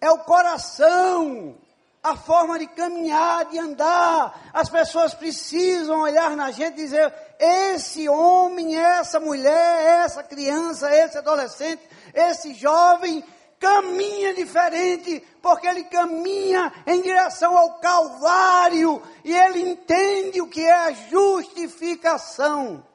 É 0.00 0.10
o 0.10 0.18
coração 0.18 1.56
a 2.04 2.14
forma 2.14 2.58
de 2.58 2.66
caminhar, 2.66 3.46
de 3.46 3.58
andar. 3.58 4.50
As 4.52 4.68
pessoas 4.68 5.14
precisam 5.14 6.02
olhar 6.02 6.36
na 6.36 6.50
gente 6.50 6.74
e 6.74 6.84
dizer: 6.84 7.10
esse 7.38 8.06
homem, 8.10 8.76
essa 8.76 9.18
mulher, 9.18 10.04
essa 10.04 10.22
criança, 10.22 10.94
esse 10.94 11.16
adolescente, 11.16 11.80
esse 12.12 12.52
jovem 12.52 13.24
caminha 13.58 14.34
diferente, 14.34 15.26
porque 15.40 15.66
ele 15.66 15.84
caminha 15.84 16.70
em 16.86 17.00
direção 17.00 17.56
ao 17.56 17.78
Calvário 17.78 19.00
e 19.24 19.34
ele 19.34 19.70
entende 19.70 20.42
o 20.42 20.46
que 20.46 20.60
é 20.60 20.72
a 20.72 20.92
justificação 20.92 22.86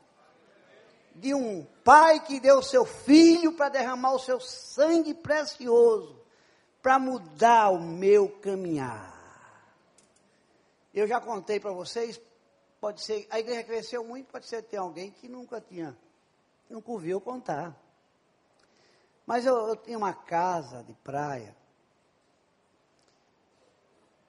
de 1.16 1.34
um 1.34 1.66
pai 1.84 2.20
que 2.20 2.40
deu 2.40 2.62
seu 2.62 2.86
filho 2.86 3.54
para 3.54 3.70
derramar 3.70 4.14
o 4.14 4.20
seu 4.20 4.40
sangue 4.40 5.16
precioso 5.16 6.19
para 6.82 6.98
mudar 6.98 7.70
o 7.70 7.80
meu 7.80 8.30
caminhar. 8.40 9.18
Eu 10.94 11.08
já 11.08 11.20
contei 11.20 11.60
para 11.60 11.72
vocês, 11.72 12.20
pode 12.80 13.04
ser, 13.04 13.28
a 13.30 13.40
igreja 13.40 13.64
cresceu 13.64 14.04
muito, 14.04 14.32
pode 14.32 14.48
ser 14.48 14.64
ter 14.64 14.78
alguém 14.78 15.12
que 15.12 15.28
nunca 15.28 15.62
tinha, 15.62 15.98
nunca 16.70 16.92
ouviu 16.92 17.22
contar. 17.22 17.76
Mas 19.26 19.46
eu, 19.46 19.56
eu 19.68 19.76
tinha 19.76 19.98
uma 19.98 20.14
casa 20.14 20.84
de 20.84 20.94
praia. 20.94 21.56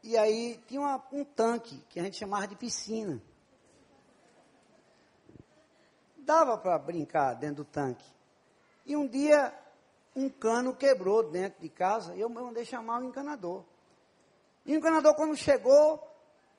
E 0.03 0.17
aí 0.17 0.63
tinha 0.67 0.81
uma, 0.81 1.03
um 1.13 1.25
tanque 1.25 1.79
que 1.89 1.99
a 1.99 2.03
gente 2.03 2.17
chamava 2.17 2.47
de 2.47 2.57
piscina. 2.57 3.23
Dava 6.19 6.59
para 6.59 6.79
brincar 6.79 7.35
dentro 7.35 7.57
do 7.57 7.65
tanque. 7.65 8.05
E 8.85 8.97
um 8.97 9.07
dia 9.07 9.55
um 10.15 10.29
cano 10.29 10.75
quebrou 10.75 11.23
dentro 11.23 11.61
de 11.61 11.69
casa 11.69 12.15
e 12.15 12.21
eu 12.21 12.29
mandei 12.29 12.65
chamar 12.65 13.01
o 13.01 13.05
encanador. 13.05 13.65
E 14.67 14.75
o 14.75 14.79
encanador, 14.79 15.15
quando 15.15 15.37
chegou, 15.37 16.07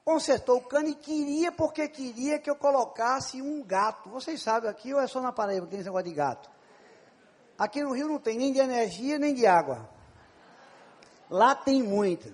consertou 0.04 0.58
o 0.58 0.64
cano 0.64 0.90
e 0.90 0.96
queria, 0.96 1.52
porque 1.52 1.88
queria 1.88 2.40
que 2.40 2.50
eu 2.50 2.56
colocasse 2.56 3.42
um 3.42 3.64
gato. 3.64 4.10
Vocês 4.10 4.42
sabem, 4.42 4.70
aqui 4.70 4.94
ou 4.94 5.00
é 5.00 5.08
só 5.08 5.22
na 5.22 5.32
Paraíba 5.32 5.66
que 5.66 5.72
tem 5.72 5.80
esse 5.80 5.90
negócio 5.90 6.10
de 6.10 6.16
gato? 6.16 6.50
Aqui 7.58 7.84
no 7.84 7.94
Rio 7.94 8.08
não 8.08 8.20
tem 8.20 8.38
nem 8.38 8.52
de 8.52 8.60
energia, 8.60 9.20
nem 9.20 9.34
de 9.34 9.46
água. 9.46 9.88
Lá 11.30 11.54
tem 11.54 11.84
muito. 11.84 12.34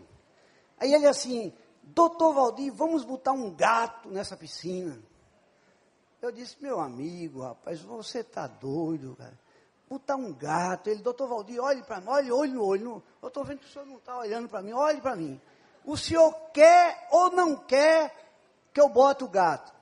Aí 0.80 0.94
ele 0.94 1.08
assim, 1.08 1.54
doutor 1.84 2.34
Valdir, 2.34 2.74
vamos 2.74 3.04
botar 3.04 3.34
um 3.34 3.54
gato 3.54 4.10
nessa 4.10 4.38
piscina. 4.38 4.98
Eu 6.22 6.32
disse, 6.32 6.56
meu 6.62 6.80
amigo, 6.80 7.42
rapaz, 7.42 7.82
você 7.82 8.20
está 8.20 8.48
doido, 8.48 9.16
cara. 9.16 9.38
Botar 9.90 10.16
um 10.16 10.34
gato. 10.34 10.90
Ele, 10.90 11.02
doutor 11.02 11.28
Valdir, 11.28 11.62
olhe 11.62 11.82
para 11.84 12.02
mim, 12.02 12.08
olhe 12.10 12.32
olho 12.32 12.54
no 12.54 12.66
olho. 12.66 13.04
Eu 13.22 13.28
estou 13.28 13.44
vendo 13.44 13.60
que 13.60 13.68
o 13.68 13.70
senhor 13.70 13.86
não 13.86 13.98
está 13.98 14.18
olhando 14.18 14.50
para 14.50 14.62
mim, 14.62 14.74
olhe 14.74 15.00
para 15.00 15.16
mim. 15.16 15.40
O 15.86 15.96
senhor 15.96 16.34
quer 16.54 17.08
ou 17.12 17.32
não 17.32 17.56
quer 17.56 18.14
que 18.74 18.82
eu 18.82 18.90
bote 18.90 19.24
o 19.24 19.30
gato? 19.30 19.74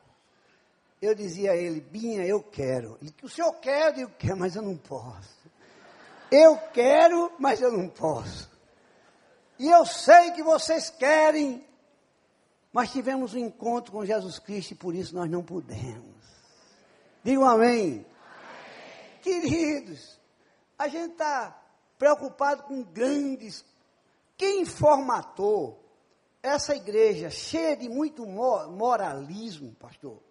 Eu 1.01 1.13
dizia 1.13 1.51
a 1.51 1.55
ele, 1.55 1.81
Binha, 1.81 2.25
eu 2.25 2.41
quero. 2.41 2.97
Ele, 3.01 3.13
o 3.21 3.29
senhor 3.29 3.53
quer? 3.55 3.87
Eu 3.87 3.93
digo, 3.93 4.11
quer, 4.17 4.35
mas 4.35 4.55
eu 4.55 4.61
não 4.61 4.77
posso. 4.77 5.35
Eu 6.31 6.57
quero, 6.73 7.31
mas 7.39 7.61
eu 7.61 7.71
não 7.71 7.89
posso. 7.89 8.49
E 9.57 9.69
eu 9.69 9.85
sei 9.85 10.31
que 10.31 10.43
vocês 10.43 10.89
querem, 10.89 11.65
mas 12.71 12.91
tivemos 12.91 13.33
um 13.33 13.39
encontro 13.39 13.91
com 13.91 14.05
Jesus 14.05 14.39
Cristo 14.39 14.71
e 14.71 14.75
por 14.75 14.93
isso 14.93 15.15
nós 15.15 15.29
não 15.29 15.43
pudemos. 15.43 16.15
Digam 17.23 17.45
amém. 17.45 17.69
amém. 17.69 18.14
Queridos, 19.25 20.21
a 20.77 20.87
gente 20.87 21.13
está 21.13 21.59
preocupado 21.97 22.61
com 22.61 22.83
grandes. 22.83 23.65
Quem 24.37 24.63
formatou 24.65 25.83
essa 26.43 26.75
igreja 26.75 27.31
cheia 27.31 27.75
de 27.75 27.89
muito 27.89 28.23
moralismo, 28.23 29.73
pastor, 29.79 30.21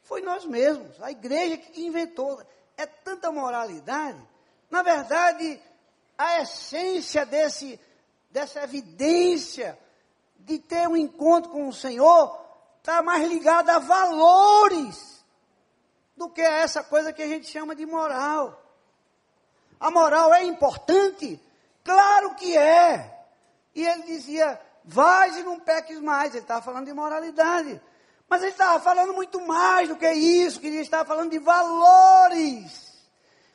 foi 0.00 0.22
nós 0.22 0.46
mesmos, 0.46 0.98
a 1.02 1.10
igreja 1.10 1.58
que 1.58 1.82
inventou. 1.82 2.42
É 2.78 2.86
tanta 2.86 3.30
moralidade. 3.30 4.26
Na 4.70 4.82
verdade, 4.82 5.60
a 6.16 6.40
essência 6.40 7.26
desse, 7.26 7.78
dessa 8.30 8.64
evidência 8.64 9.78
de 10.38 10.58
ter 10.58 10.88
um 10.88 10.96
encontro 10.96 11.50
com 11.50 11.68
o 11.68 11.74
Senhor 11.74 12.40
está 12.80 13.02
mais 13.02 13.28
ligada 13.28 13.76
a 13.76 13.78
valores 13.78 15.17
do 16.18 16.28
que 16.28 16.42
essa 16.42 16.82
coisa 16.82 17.12
que 17.12 17.22
a 17.22 17.26
gente 17.28 17.46
chama 17.46 17.74
de 17.74 17.86
moral. 17.86 18.60
A 19.78 19.90
moral 19.90 20.34
é 20.34 20.42
importante? 20.42 21.40
Claro 21.84 22.34
que 22.34 22.58
é. 22.58 23.24
E 23.74 23.86
ele 23.86 24.02
dizia: 24.02 24.60
Vais 24.84 25.36
e 25.36 25.44
não 25.44 25.60
peques 25.60 26.00
mais. 26.00 26.34
Ele 26.34 26.42
estava 26.42 26.60
falando 26.60 26.86
de 26.86 26.92
moralidade. 26.92 27.80
Mas 28.28 28.42
ele 28.42 28.50
estava 28.50 28.80
falando 28.80 29.14
muito 29.14 29.40
mais 29.40 29.88
do 29.88 29.96
que 29.96 30.10
isso, 30.10 30.60
que 30.60 30.66
ele 30.66 30.78
estava 30.78 31.04
falando 31.04 31.30
de 31.30 31.38
valores. 31.38 32.88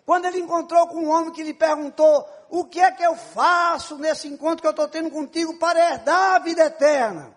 Quando 0.06 0.26
ele 0.26 0.40
encontrou 0.40 0.88
com 0.88 1.00
um 1.00 1.10
homem 1.10 1.34
que 1.34 1.44
lhe 1.44 1.54
perguntou: 1.54 2.26
O 2.50 2.64
que 2.66 2.80
é 2.80 2.92
que 2.92 3.04
eu 3.04 3.16
faço 3.16 3.98
nesse 3.98 4.28
encontro 4.28 4.62
que 4.62 4.68
eu 4.68 4.72
estou 4.72 4.88
tendo 4.88 5.12
contigo 5.12 5.60
para 5.60 5.92
herdar 5.92 6.36
a 6.36 6.40
vida 6.40 6.64
eterna? 6.64 7.36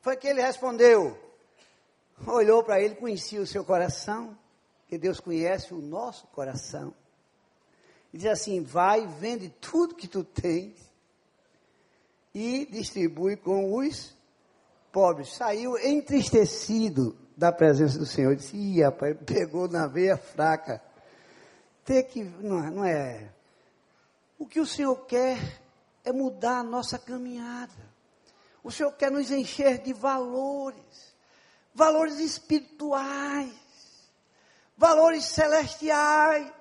Foi 0.00 0.16
que 0.16 0.26
ele 0.26 0.42
respondeu. 0.42 1.16
Olhou 2.26 2.64
para 2.64 2.80
ele, 2.80 2.94
conhecia 2.96 3.40
o 3.40 3.46
seu 3.46 3.64
coração, 3.64 4.36
que 4.88 4.98
Deus 4.98 5.20
conhece 5.20 5.74
o 5.74 5.78
nosso 5.78 6.26
coração. 6.28 6.94
E 8.12 8.18
diz 8.18 8.26
assim: 8.26 8.62
Vai, 8.62 9.06
vende 9.06 9.48
tudo 9.60 9.94
que 9.94 10.08
tu 10.08 10.24
tens 10.24 10.74
e 12.34 12.66
distribui 12.66 13.36
com 13.36 13.74
os 13.74 14.14
pobres. 14.92 15.34
Saiu 15.34 15.76
entristecido 15.78 17.16
da 17.36 17.52
presença 17.52 17.98
do 17.98 18.06
Senhor. 18.06 18.34
Disse, 18.36 18.56
Ih, 18.56 18.82
rapaz, 18.82 19.16
pegou 19.26 19.68
na 19.68 19.86
veia 19.86 20.16
fraca. 20.16 20.82
Ter 21.84 22.04
que, 22.04 22.24
não, 22.24 22.70
não 22.70 22.84
é. 22.84 23.30
O 24.38 24.46
que 24.46 24.60
o 24.60 24.66
Senhor 24.66 24.96
quer 25.06 25.38
é 26.04 26.12
mudar 26.12 26.58
a 26.58 26.62
nossa 26.62 26.98
caminhada. 26.98 27.72
O 28.62 28.70
Senhor 28.70 28.92
quer 28.92 29.10
nos 29.10 29.30
encher 29.30 29.78
de 29.78 29.92
valores, 29.92 31.14
valores 31.72 32.18
espirituais, 32.18 33.52
valores 34.76 35.24
celestiais. 35.24 36.52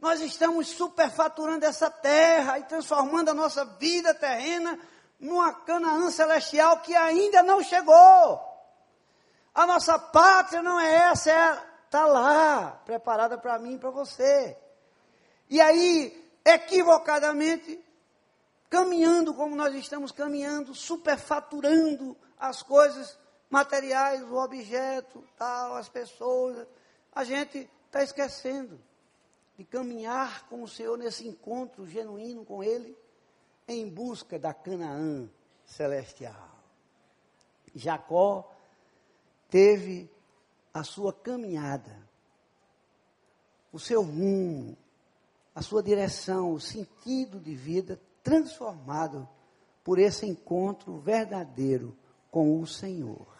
Nós 0.00 0.20
estamos 0.20 0.68
superfaturando 0.68 1.64
essa 1.64 1.88
terra 1.90 2.58
e 2.58 2.64
transformando 2.64 3.30
a 3.30 3.34
nossa 3.34 3.64
vida 3.64 4.12
terrena 4.12 4.78
numa 5.20 5.52
Canaã 5.52 6.10
celestial 6.10 6.80
que 6.80 6.94
ainda 6.96 7.42
não 7.42 7.62
chegou. 7.62 8.52
A 9.54 9.66
nossa 9.66 9.98
pátria 9.98 10.62
não 10.62 10.80
é 10.80 11.10
essa, 11.10 11.30
é 11.30 11.72
está 11.84 12.06
lá, 12.06 12.80
preparada 12.86 13.36
para 13.36 13.58
mim 13.58 13.74
e 13.74 13.78
para 13.78 13.90
você. 13.90 14.56
E 15.48 15.60
aí, 15.60 16.32
equivocadamente, 16.42 17.78
caminhando 18.70 19.34
como 19.34 19.54
nós 19.54 19.74
estamos 19.74 20.10
caminhando, 20.10 20.74
superfaturando 20.74 22.16
as 22.40 22.62
coisas 22.62 23.18
materiais, 23.52 24.22
o 24.22 24.36
objeto, 24.36 25.22
tal, 25.36 25.76
as 25.76 25.86
pessoas, 25.86 26.66
a 27.14 27.22
gente 27.22 27.70
está 27.84 28.02
esquecendo 28.02 28.80
de 29.58 29.64
caminhar 29.64 30.48
com 30.48 30.62
o 30.62 30.68
Senhor 30.68 30.96
nesse 30.96 31.28
encontro 31.28 31.86
genuíno 31.86 32.46
com 32.46 32.64
Ele, 32.64 32.96
em 33.68 33.86
busca 33.90 34.38
da 34.38 34.54
Canaã 34.54 35.28
celestial. 35.66 36.50
Jacó 37.74 38.50
teve 39.50 40.10
a 40.72 40.82
sua 40.82 41.12
caminhada, 41.12 41.94
o 43.70 43.78
seu 43.78 44.02
rumo, 44.02 44.78
a 45.54 45.60
sua 45.60 45.82
direção, 45.82 46.54
o 46.54 46.60
sentido 46.60 47.38
de 47.38 47.54
vida 47.54 48.00
transformado 48.22 49.28
por 49.84 49.98
esse 49.98 50.24
encontro 50.24 50.98
verdadeiro 51.00 51.94
com 52.30 52.58
o 52.58 52.66
Senhor. 52.66 53.31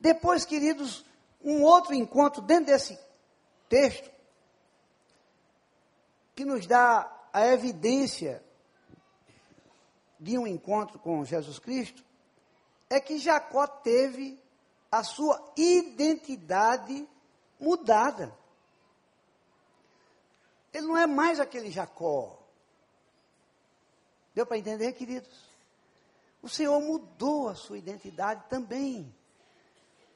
Depois, 0.00 0.44
queridos, 0.44 1.04
um 1.42 1.62
outro 1.62 1.94
encontro 1.94 2.40
dentro 2.42 2.66
desse 2.66 2.98
texto 3.68 4.10
que 6.34 6.44
nos 6.44 6.66
dá 6.66 7.10
a 7.32 7.46
evidência 7.48 8.42
de 10.20 10.38
um 10.38 10.46
encontro 10.46 10.98
com 10.98 11.24
Jesus 11.24 11.58
Cristo, 11.58 12.04
é 12.90 13.00
que 13.00 13.18
Jacó 13.18 13.66
teve 13.66 14.40
a 14.90 15.02
sua 15.02 15.52
identidade 15.56 17.06
mudada. 17.60 18.36
Ele 20.72 20.86
não 20.86 20.96
é 20.96 21.06
mais 21.06 21.40
aquele 21.40 21.70
Jacó. 21.70 22.38
Deu 24.34 24.46
para 24.46 24.58
entender, 24.58 24.92
queridos? 24.92 25.48
O 26.40 26.48
Senhor 26.48 26.80
mudou 26.80 27.48
a 27.48 27.54
sua 27.54 27.78
identidade 27.78 28.44
também. 28.48 29.12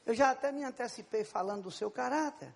Eu 0.05 0.15
já 0.15 0.31
até 0.31 0.51
me 0.51 0.65
antecipei 0.65 1.25
falando 1.25 1.65
do 1.65 1.71
seu 1.71 1.91
caráter. 1.91 2.53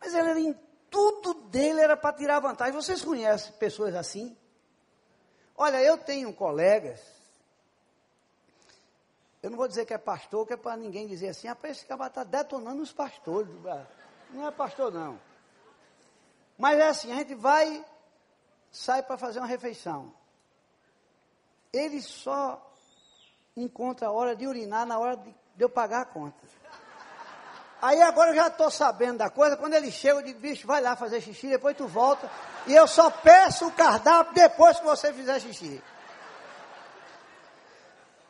Mas 0.00 0.14
ele 0.14 0.30
era 0.30 0.58
tudo 0.90 1.34
dele 1.34 1.80
era 1.80 1.96
para 1.96 2.16
tirar 2.16 2.40
vantagem. 2.40 2.74
Vocês 2.74 3.04
conhecem 3.04 3.52
pessoas 3.52 3.94
assim? 3.94 4.36
Olha, 5.56 5.80
eu 5.82 5.98
tenho 5.98 6.32
colegas, 6.32 7.00
eu 9.42 9.50
não 9.50 9.56
vou 9.56 9.68
dizer 9.68 9.86
que 9.86 9.94
é 9.94 9.98
pastor, 9.98 10.46
que 10.46 10.52
é 10.52 10.56
para 10.56 10.76
ninguém 10.76 11.06
dizer 11.06 11.28
assim, 11.28 11.48
rapaz, 11.48 11.78
esse 11.78 11.86
cara 11.86 12.06
está 12.06 12.24
detonando 12.24 12.82
os 12.82 12.92
pastores. 12.92 13.50
Não 14.30 14.46
é 14.46 14.50
pastor, 14.50 14.92
não. 14.92 15.18
Mas 16.58 16.78
é 16.78 16.88
assim, 16.88 17.12
a 17.12 17.16
gente 17.16 17.34
vai, 17.34 17.84
sai 18.70 19.02
para 19.02 19.16
fazer 19.16 19.38
uma 19.38 19.46
refeição. 19.46 20.12
Ele 21.72 22.02
só 22.02 22.70
encontra 23.56 24.08
a 24.08 24.12
hora 24.12 24.36
de 24.36 24.46
urinar 24.46 24.84
na 24.84 24.98
hora 24.98 25.16
de, 25.16 25.30
de 25.30 25.64
eu 25.64 25.70
pagar 25.70 26.02
a 26.02 26.04
conta. 26.04 26.38
Aí 27.82 28.02
agora 28.02 28.30
eu 28.30 28.34
já 28.34 28.48
estou 28.48 28.70
sabendo 28.70 29.18
da 29.18 29.30
coisa, 29.30 29.56
quando 29.56 29.72
ele 29.72 29.90
chega, 29.90 30.18
eu 30.18 30.22
digo, 30.22 30.38
bicho, 30.38 30.66
vai 30.66 30.82
lá 30.82 30.94
fazer 30.96 31.20
xixi, 31.22 31.48
depois 31.48 31.74
tu 31.74 31.86
volta, 31.86 32.30
e 32.66 32.74
eu 32.74 32.86
só 32.86 33.10
peço 33.10 33.66
o 33.68 33.72
cardápio 33.72 34.34
depois 34.34 34.78
que 34.78 34.84
você 34.84 35.12
fizer 35.14 35.40
xixi. 35.40 35.82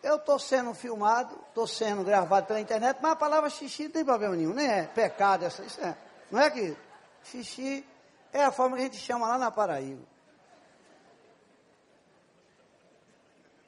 Eu 0.02 0.16
estou 0.16 0.38
sendo 0.38 0.72
filmado, 0.72 1.36
estou 1.48 1.66
sendo 1.66 2.04
gravado 2.04 2.46
pela 2.46 2.60
internet, 2.60 2.98
mas 3.02 3.12
a 3.12 3.16
palavra 3.16 3.50
xixi 3.50 3.84
não 3.84 3.90
tem 3.90 4.04
problema 4.04 4.36
nenhum, 4.36 4.54
nem 4.54 4.68
é 4.68 4.84
pecado, 4.84 5.44
essa, 5.44 5.62
isso 5.64 5.80
é, 5.80 5.96
não 6.30 6.40
é 6.40 6.48
que 6.48 6.76
xixi 7.24 7.84
é 8.32 8.44
a 8.44 8.52
forma 8.52 8.76
que 8.76 8.82
a 8.82 8.86
gente 8.86 8.98
chama 8.98 9.26
lá 9.26 9.36
na 9.36 9.50
Paraíba. 9.50 10.06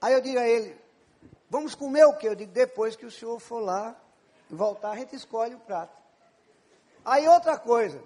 Aí 0.01 0.14
eu 0.14 0.20
digo 0.20 0.39
a 0.39 0.47
ele, 0.47 0.80
vamos 1.51 1.74
comer 1.74 2.05
o 2.05 2.14
quê? 2.14 2.28
Eu 2.28 2.37
digo, 2.37 2.53
depois 2.53 2.95
que 2.95 3.05
o 3.05 3.11
senhor 3.11 3.41
for 3.41 3.59
lá 3.59 3.97
voltar, 4.53 4.90
a 4.90 4.96
gente 4.96 5.16
escolhe 5.16 5.55
o 5.55 5.61
prato. 5.61 5.96
Aí 7.05 7.26
outra 7.26 7.59
coisa, 7.59 8.03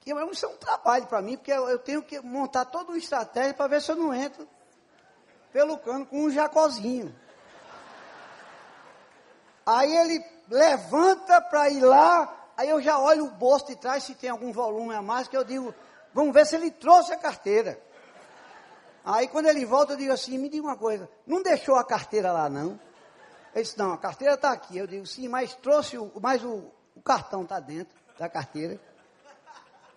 que 0.00 0.12
isso 0.32 0.46
é 0.46 0.48
um 0.48 0.56
trabalho 0.56 1.06
para 1.06 1.20
mim, 1.20 1.36
porque 1.36 1.52
eu, 1.52 1.68
eu, 1.68 1.78
tenho 1.78 2.02
que 2.02 2.20
montar 2.20 2.64
toda 2.66 2.90
uma 2.90 2.98
estratégia 2.98 3.54
para 3.54 3.66
ver 3.66 3.82
se 3.82 3.90
eu 3.90 3.96
não 3.96 4.14
entro 4.14 4.48
pelo 5.52 5.78
cano 5.78 6.06
com 6.06 6.24
um 6.24 6.30
jacozinho. 6.30 7.14
Aí 9.66 9.94
ele 9.96 10.24
levanta 10.48 11.40
para 11.40 11.68
ir 11.70 11.80
lá, 11.80 12.50
aí 12.56 12.68
eu 12.68 12.80
já 12.80 12.98
olho 12.98 13.26
o 13.26 13.30
bolso 13.30 13.66
de 13.66 13.76
trás 13.76 14.04
se 14.04 14.14
tem 14.14 14.30
algum 14.30 14.52
volume 14.52 14.94
a 14.94 15.02
mais, 15.02 15.26
que 15.26 15.36
eu 15.36 15.44
digo, 15.44 15.74
vamos 16.12 16.32
ver 16.32 16.46
se 16.46 16.54
ele 16.54 16.70
trouxe 16.70 17.12
a 17.12 17.16
carteira. 17.16 17.80
Aí 19.04 19.28
quando 19.28 19.46
ele 19.46 19.64
volta, 19.64 19.94
eu 19.94 19.96
digo 19.96 20.12
assim, 20.12 20.38
me 20.38 20.48
diga 20.48 20.66
uma 20.66 20.76
coisa, 20.76 21.08
não 21.26 21.42
deixou 21.42 21.76
a 21.76 21.84
carteira 21.84 22.32
lá 22.32 22.48
não? 22.48 22.78
Ele 23.54 23.62
disse, 23.62 23.78
não, 23.78 23.92
a 23.92 23.98
carteira 23.98 24.34
está 24.34 24.50
aqui. 24.50 24.76
Eu 24.76 24.86
digo, 24.86 25.06
sim, 25.06 25.28
mas 25.28 25.54
trouxe, 25.54 25.96
o, 25.96 26.10
mas 26.20 26.42
o, 26.42 26.64
o 26.94 27.00
cartão 27.02 27.42
está 27.42 27.60
dentro 27.60 27.94
da 28.18 28.28
carteira. 28.28 28.80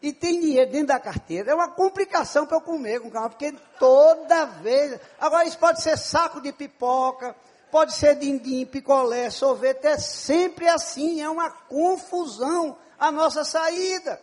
E 0.01 0.13
tem 0.13 0.39
dinheiro 0.39 0.71
dentro 0.71 0.87
da 0.87 0.99
carteira. 0.99 1.51
É 1.51 1.55
uma 1.55 1.69
complicação 1.69 2.45
para 2.45 2.57
eu 2.57 2.61
comer 2.61 3.01
com 3.01 3.09
calma, 3.09 3.29
porque 3.29 3.51
toda 3.79 4.45
vez. 4.45 4.99
Agora, 5.19 5.45
isso 5.45 5.57
pode 5.57 5.81
ser 5.81 5.97
saco 5.97 6.39
de 6.39 6.51
pipoca, 6.51 7.35
pode 7.71 7.95
ser 7.95 8.15
dindim, 8.15 8.65
picolé, 8.65 9.29
sorvete, 9.31 9.85
é 9.85 9.97
sempre 9.97 10.67
assim, 10.67 11.21
é 11.21 11.29
uma 11.29 11.49
confusão 11.49 12.77
a 12.99 13.11
nossa 13.11 13.43
saída. 13.43 14.21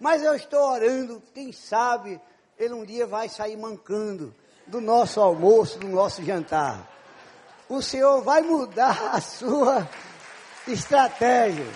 Mas 0.00 0.22
eu 0.22 0.34
estou 0.34 0.60
orando, 0.60 1.22
quem 1.34 1.52
sabe 1.52 2.20
ele 2.58 2.74
um 2.74 2.84
dia 2.84 3.06
vai 3.06 3.28
sair 3.28 3.56
mancando 3.56 4.34
do 4.66 4.80
nosso 4.80 5.20
almoço, 5.20 5.78
do 5.78 5.88
nosso 5.88 6.22
jantar. 6.22 6.97
O 7.68 7.82
Senhor 7.82 8.22
vai 8.22 8.40
mudar 8.40 9.10
a 9.14 9.20
sua 9.20 9.88
estratégia. 10.66 11.66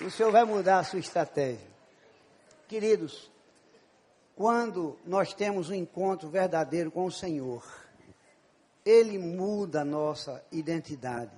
O 0.00 0.10
Senhor 0.10 0.32
vai 0.32 0.44
mudar 0.44 0.80
a 0.80 0.84
sua 0.84 0.98
estratégia. 0.98 1.70
Queridos, 2.66 3.30
quando 4.34 4.98
nós 5.04 5.32
temos 5.32 5.70
um 5.70 5.74
encontro 5.74 6.28
verdadeiro 6.28 6.90
com 6.90 7.04
o 7.04 7.12
Senhor, 7.12 7.64
Ele 8.84 9.16
muda 9.16 9.82
a 9.82 9.84
nossa 9.84 10.44
identidade. 10.50 11.30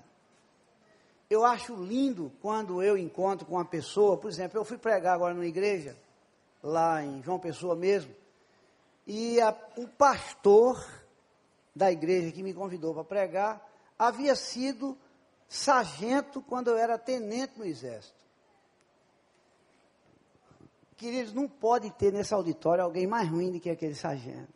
Eu 1.28 1.44
acho 1.44 1.74
lindo 1.74 2.32
quando 2.40 2.82
eu 2.82 2.96
encontro 2.96 3.44
com 3.44 3.56
uma 3.56 3.64
pessoa, 3.64 4.16
por 4.16 4.30
exemplo, 4.30 4.58
eu 4.58 4.64
fui 4.64 4.78
pregar 4.78 5.14
agora 5.14 5.34
numa 5.34 5.46
igreja, 5.46 5.96
lá 6.62 7.02
em 7.02 7.22
João 7.22 7.38
Pessoa 7.38 7.74
mesmo, 7.74 8.14
e 9.06 9.38
a, 9.40 9.54
um 9.76 9.86
pastor 9.86 11.03
da 11.74 11.90
igreja 11.90 12.30
que 12.32 12.42
me 12.42 12.54
convidou 12.54 12.94
para 12.94 13.04
pregar 13.04 13.74
havia 13.98 14.34
sido 14.34 14.96
sargento 15.48 16.42
quando 16.42 16.68
eu 16.68 16.76
era 16.76 16.98
tenente 16.98 17.58
no 17.58 17.64
exército. 17.64 18.24
Queridos, 20.96 21.32
não 21.32 21.48
pode 21.48 21.90
ter 21.90 22.12
nesse 22.12 22.32
auditório 22.32 22.84
alguém 22.84 23.06
mais 23.06 23.28
ruim 23.28 23.50
do 23.50 23.60
que 23.60 23.70
aquele 23.70 23.94
sargento. 23.94 24.52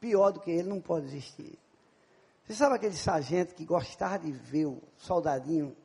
Pior 0.00 0.30
do 0.30 0.40
que 0.40 0.50
ele 0.50 0.68
não 0.68 0.80
pode 0.80 1.06
existir. 1.06 1.58
Você 2.44 2.54
sabe 2.54 2.76
aquele 2.76 2.96
sargento 2.96 3.54
que 3.54 3.64
gostava 3.64 4.18
de 4.18 4.32
ver 4.32 4.66
o 4.66 4.82
soldadinho? 4.96 5.76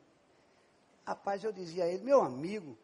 Rapaz, 1.06 1.42
eu 1.42 1.52
dizia 1.52 1.84
a 1.84 1.88
ele, 1.88 2.04
meu 2.04 2.20
amigo. 2.20 2.76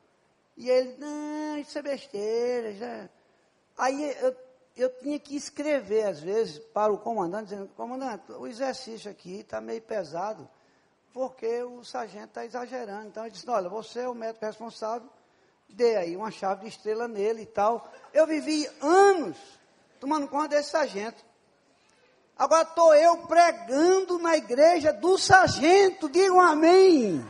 E 0.56 0.70
ele, 0.70 0.96
não, 0.96 1.58
isso 1.58 1.78
é 1.78 1.82
besteira. 1.82 2.72
Já. 2.72 3.10
Aí 3.76 4.16
eu, 4.20 4.34
eu 4.76 4.90
tinha 4.98 5.18
que 5.18 5.36
escrever, 5.36 6.06
às 6.06 6.20
vezes, 6.20 6.58
para 6.58 6.92
o 6.92 6.98
comandante, 6.98 7.50
dizendo, 7.50 7.68
comandante, 7.76 8.32
o 8.32 8.46
exercício 8.46 9.10
aqui 9.10 9.40
está 9.40 9.60
meio 9.60 9.80
pesado, 9.80 10.48
porque 11.12 11.62
o 11.62 11.84
sargento 11.84 12.26
está 12.26 12.44
exagerando. 12.44 13.06
Então 13.06 13.24
ele 13.24 13.32
disse, 13.32 13.48
olha, 13.48 13.68
você 13.68 14.00
é 14.00 14.08
o 14.08 14.14
médico 14.14 14.44
responsável, 14.44 15.08
dê 15.68 15.96
aí 15.96 16.16
uma 16.16 16.30
chave 16.30 16.62
de 16.62 16.68
estrela 16.68 17.06
nele 17.06 17.42
e 17.42 17.46
tal. 17.46 17.88
Eu 18.12 18.26
vivi 18.26 18.68
anos 18.80 19.36
tomando 20.00 20.26
conta 20.28 20.48
desse 20.48 20.70
sargento. 20.70 21.24
Agora 22.36 22.62
estou 22.62 22.92
eu 22.94 23.18
pregando 23.28 24.18
na 24.18 24.36
igreja 24.36 24.92
do 24.92 25.16
sargento, 25.16 26.08
digam 26.08 26.40
amém. 26.40 27.24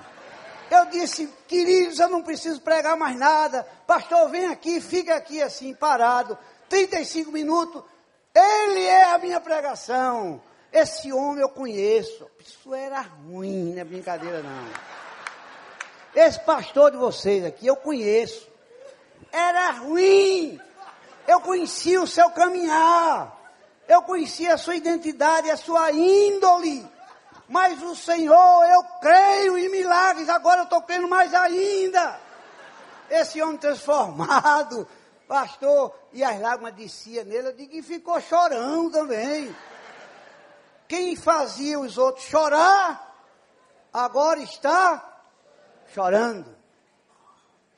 Eu 0.70 0.86
disse, 0.86 1.26
queridos, 1.46 2.00
eu 2.00 2.08
não 2.08 2.22
preciso 2.22 2.60
pregar 2.62 2.96
mais 2.96 3.16
nada. 3.16 3.68
Pastor, 3.86 4.30
vem 4.30 4.46
aqui, 4.46 4.80
fica 4.80 5.14
aqui 5.14 5.42
assim, 5.42 5.74
parado. 5.74 6.38
35 6.68 7.30
minutos. 7.30 7.82
Ele 8.34 8.84
é 8.84 9.12
a 9.12 9.18
minha 9.18 9.40
pregação. 9.40 10.42
Esse 10.72 11.12
homem 11.12 11.40
eu 11.40 11.48
conheço. 11.48 12.28
Isso 12.40 12.74
era 12.74 13.00
ruim, 13.00 13.72
não 13.74 13.80
é 13.80 13.84
brincadeira 13.84 14.42
não. 14.42 14.94
Esse 16.14 16.40
pastor 16.40 16.90
de 16.90 16.96
vocês 16.96 17.44
aqui 17.44 17.66
eu 17.66 17.76
conheço. 17.76 18.48
Era 19.30 19.70
ruim. 19.70 20.60
Eu 21.26 21.40
conhecia 21.40 22.02
o 22.02 22.06
seu 22.06 22.30
caminhar. 22.30 23.40
Eu 23.86 24.02
conhecia 24.02 24.54
a 24.54 24.58
sua 24.58 24.76
identidade, 24.76 25.50
a 25.50 25.56
sua 25.56 25.92
índole. 25.92 26.88
Mas 27.48 27.82
o 27.82 27.94
Senhor, 27.94 28.64
eu 28.64 28.82
creio 29.00 29.58
em 29.58 29.68
milagres. 29.68 30.28
Agora 30.28 30.60
eu 30.60 30.64
estou 30.64 30.82
crendo 30.82 31.08
mais 31.08 31.34
ainda. 31.34 32.18
Esse 33.10 33.40
homem 33.42 33.58
transformado, 33.58 34.88
pastor, 35.34 35.92
e 36.12 36.22
as 36.22 36.40
lágrimas 36.40 36.76
desciam 36.76 37.24
nele. 37.24 37.48
Eu 37.48 37.52
digo, 37.54 37.72
que 37.72 37.82
ficou 37.82 38.20
chorando 38.20 38.92
também. 38.92 39.52
Quem 40.86 41.16
fazia 41.16 41.80
os 41.80 41.98
outros 41.98 42.24
chorar, 42.24 43.28
agora 43.92 44.38
está 44.38 45.24
chorando, 45.92 46.56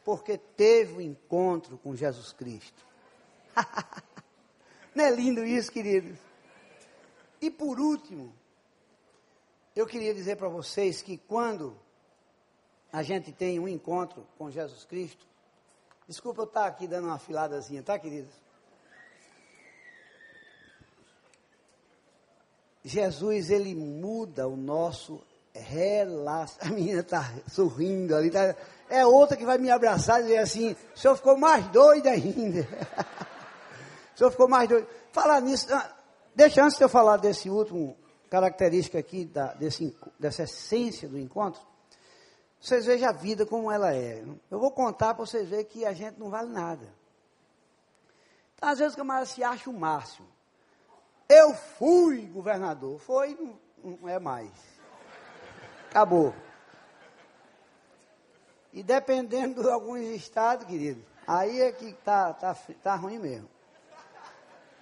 porque 0.05 0.37
teve 0.37 0.93
o 0.93 0.97
um 0.99 1.01
encontro 1.01 1.79
com 1.79 1.97
Jesus 1.97 2.31
Cristo. 2.31 2.85
Não 4.95 5.05
é 5.07 5.11
lindo 5.11 5.43
isso, 5.43 5.73
queridos? 5.73 6.19
E 7.41 7.51
por 7.51 7.81
último, 7.81 8.35
eu 9.75 9.87
queria 9.87 10.13
dizer 10.13 10.37
para 10.37 10.49
vocês 10.49 11.01
que 11.01 11.17
quando 11.17 11.75
a 12.93 13.03
gente 13.03 13.33
tem 13.33 13.59
um 13.59 13.67
encontro 13.67 14.27
com 14.37 14.51
Jesus 14.51 14.85
Cristo, 14.85 15.27
desculpa 16.09 16.43
eu 16.43 16.47
estar 16.47 16.67
aqui 16.67 16.87
dando 16.87 17.07
uma 17.07 17.19
filadazinha, 17.19 17.83
tá, 17.83 17.99
queridos? 17.99 18.33
Jesus, 22.85 23.51
ele 23.51 23.75
muda 23.75 24.47
o 24.47 24.57
nosso 24.57 25.21
relaxa. 25.53 26.57
A 26.63 26.67
menina 26.67 27.01
está 27.01 27.33
sorrindo 27.49 28.15
ali. 28.15 28.31
Tá, 28.31 28.55
é 28.89 29.05
outra 29.05 29.37
que 29.37 29.45
vai 29.45 29.59
me 29.59 29.71
abraçar 29.71 30.21
e 30.21 30.25
dizer 30.25 30.39
assim: 30.39 30.77
o 30.95 30.99
senhor 30.99 31.17
ficou 31.17 31.37
mais 31.37 31.67
doido 31.69 32.07
ainda. 32.07 32.61
o 34.15 34.19
senhor 34.19 34.31
ficou 34.31 34.49
mais 34.49 34.69
doido. 34.69 34.87
Falar 35.11 35.41
nisso, 35.41 35.67
ah, 35.73 35.91
deixa 36.35 36.63
antes 36.63 36.79
de 36.79 36.85
eu 36.85 36.89
falar 36.89 37.17
desse 37.17 37.51
último 37.51 37.97
característica 38.31 38.99
aqui, 38.99 39.25
da, 39.25 39.55
desse, 39.55 39.97
dessa 40.19 40.45
essência 40.45 41.09
do 41.09 41.19
encontro, 41.19 41.61
vocês 42.67 42.85
vejam 42.85 43.09
a 43.09 43.13
vida 43.13 43.47
como 43.47 43.71
ela 43.71 43.95
é. 43.95 44.25
Eu 44.51 44.59
vou 44.59 44.73
contar 44.73 45.15
para 45.15 45.25
vocês 45.25 45.49
verem 45.49 45.65
que 45.65 45.87
a 45.87 45.93
gente 45.93 46.19
não 46.19 46.29
vale 46.29 46.51
nada. 46.51 46.93
Então, 48.57 48.69
às 48.69 48.81
vezes 48.81 48.95
o 48.95 48.97
camarada 48.97 49.25
se 49.25 49.45
acha 49.45 49.71
o 49.71 49.73
máximo. 49.73 50.27
Eu 51.29 51.55
fui 51.55 52.27
governador. 52.27 52.99
Foi, 52.99 53.37
não, 53.37 53.97
não 54.01 54.09
é 54.09 54.19
mais. 54.19 54.51
Acabou. 55.89 56.35
E 58.73 58.83
dependendo 58.83 59.63
de 59.63 59.71
alguns 59.71 60.01
estados, 60.01 60.67
querido, 60.67 61.05
aí 61.25 61.63
é 61.63 61.71
que 61.71 61.93
tá, 61.93 62.33
tá, 62.33 62.57
tá 62.83 62.97
ruim 62.97 63.21
mesmo. 63.21 63.49